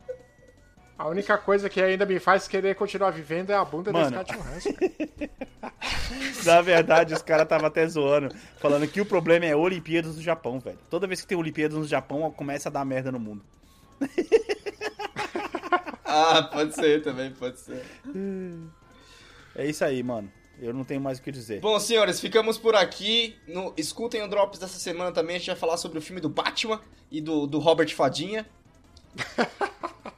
A 1.00 1.08
única 1.08 1.38
coisa 1.38 1.70
que 1.70 1.80
ainda 1.80 2.04
me 2.04 2.20
faz 2.20 2.46
querer 2.46 2.74
continuar 2.74 3.10
vivendo 3.10 3.48
é 3.48 3.54
a 3.54 3.64
bunda 3.64 3.90
Mano. 3.90 4.10
da 4.10 4.22
Scarlett 4.22 4.68
Johansson. 4.68 4.70
Na 6.44 6.60
verdade, 6.60 7.14
os 7.14 7.22
caras 7.22 7.44
estavam 7.44 7.66
até 7.68 7.86
zoando, 7.88 8.34
falando 8.58 8.86
que 8.86 9.00
o 9.00 9.06
problema 9.06 9.46
é 9.46 9.56
Olimpíadas 9.56 10.16
no 10.16 10.22
Japão, 10.22 10.60
velho. 10.60 10.78
Toda 10.90 11.06
vez 11.06 11.22
que 11.22 11.26
tem 11.26 11.38
Olimpíadas 11.38 11.78
no 11.78 11.86
Japão, 11.86 12.30
começa 12.30 12.68
a 12.68 12.72
dar 12.72 12.84
merda 12.84 13.10
no 13.10 13.18
mundo. 13.18 13.42
Ah, 16.12 16.42
pode 16.42 16.74
ser 16.74 17.04
também, 17.04 17.30
pode 17.30 17.60
ser. 17.60 17.84
É 19.54 19.64
isso 19.64 19.84
aí, 19.84 20.02
mano. 20.02 20.28
Eu 20.60 20.74
não 20.74 20.82
tenho 20.82 21.00
mais 21.00 21.20
o 21.20 21.22
que 21.22 21.30
dizer. 21.30 21.60
Bom, 21.60 21.78
senhores, 21.78 22.20
ficamos 22.20 22.58
por 22.58 22.74
aqui. 22.74 23.36
No, 23.46 23.72
escutem 23.76 24.20
o 24.20 24.26
Drops 24.26 24.58
dessa 24.58 24.80
semana 24.80 25.12
também. 25.12 25.36
A 25.36 25.38
gente 25.38 25.46
vai 25.46 25.56
falar 25.56 25.76
sobre 25.76 26.00
o 26.00 26.02
filme 26.02 26.20
do 26.20 26.28
Batman 26.28 26.80
e 27.12 27.20
do, 27.20 27.46
do 27.46 27.60
Robert 27.60 27.94
Fadinha. 27.94 28.44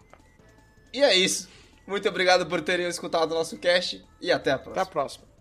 e 0.92 1.02
é 1.02 1.14
isso. 1.14 1.48
Muito 1.86 2.08
obrigado 2.08 2.46
por 2.46 2.60
terem 2.60 2.86
escutado 2.86 3.32
o 3.32 3.34
nosso 3.34 3.58
cast 3.58 4.04
e 4.20 4.30
até 4.30 4.52
a 4.52 4.58
próxima. 4.58 4.82
Até 4.82 4.90
a 4.90 4.92
próxima. 4.92 5.31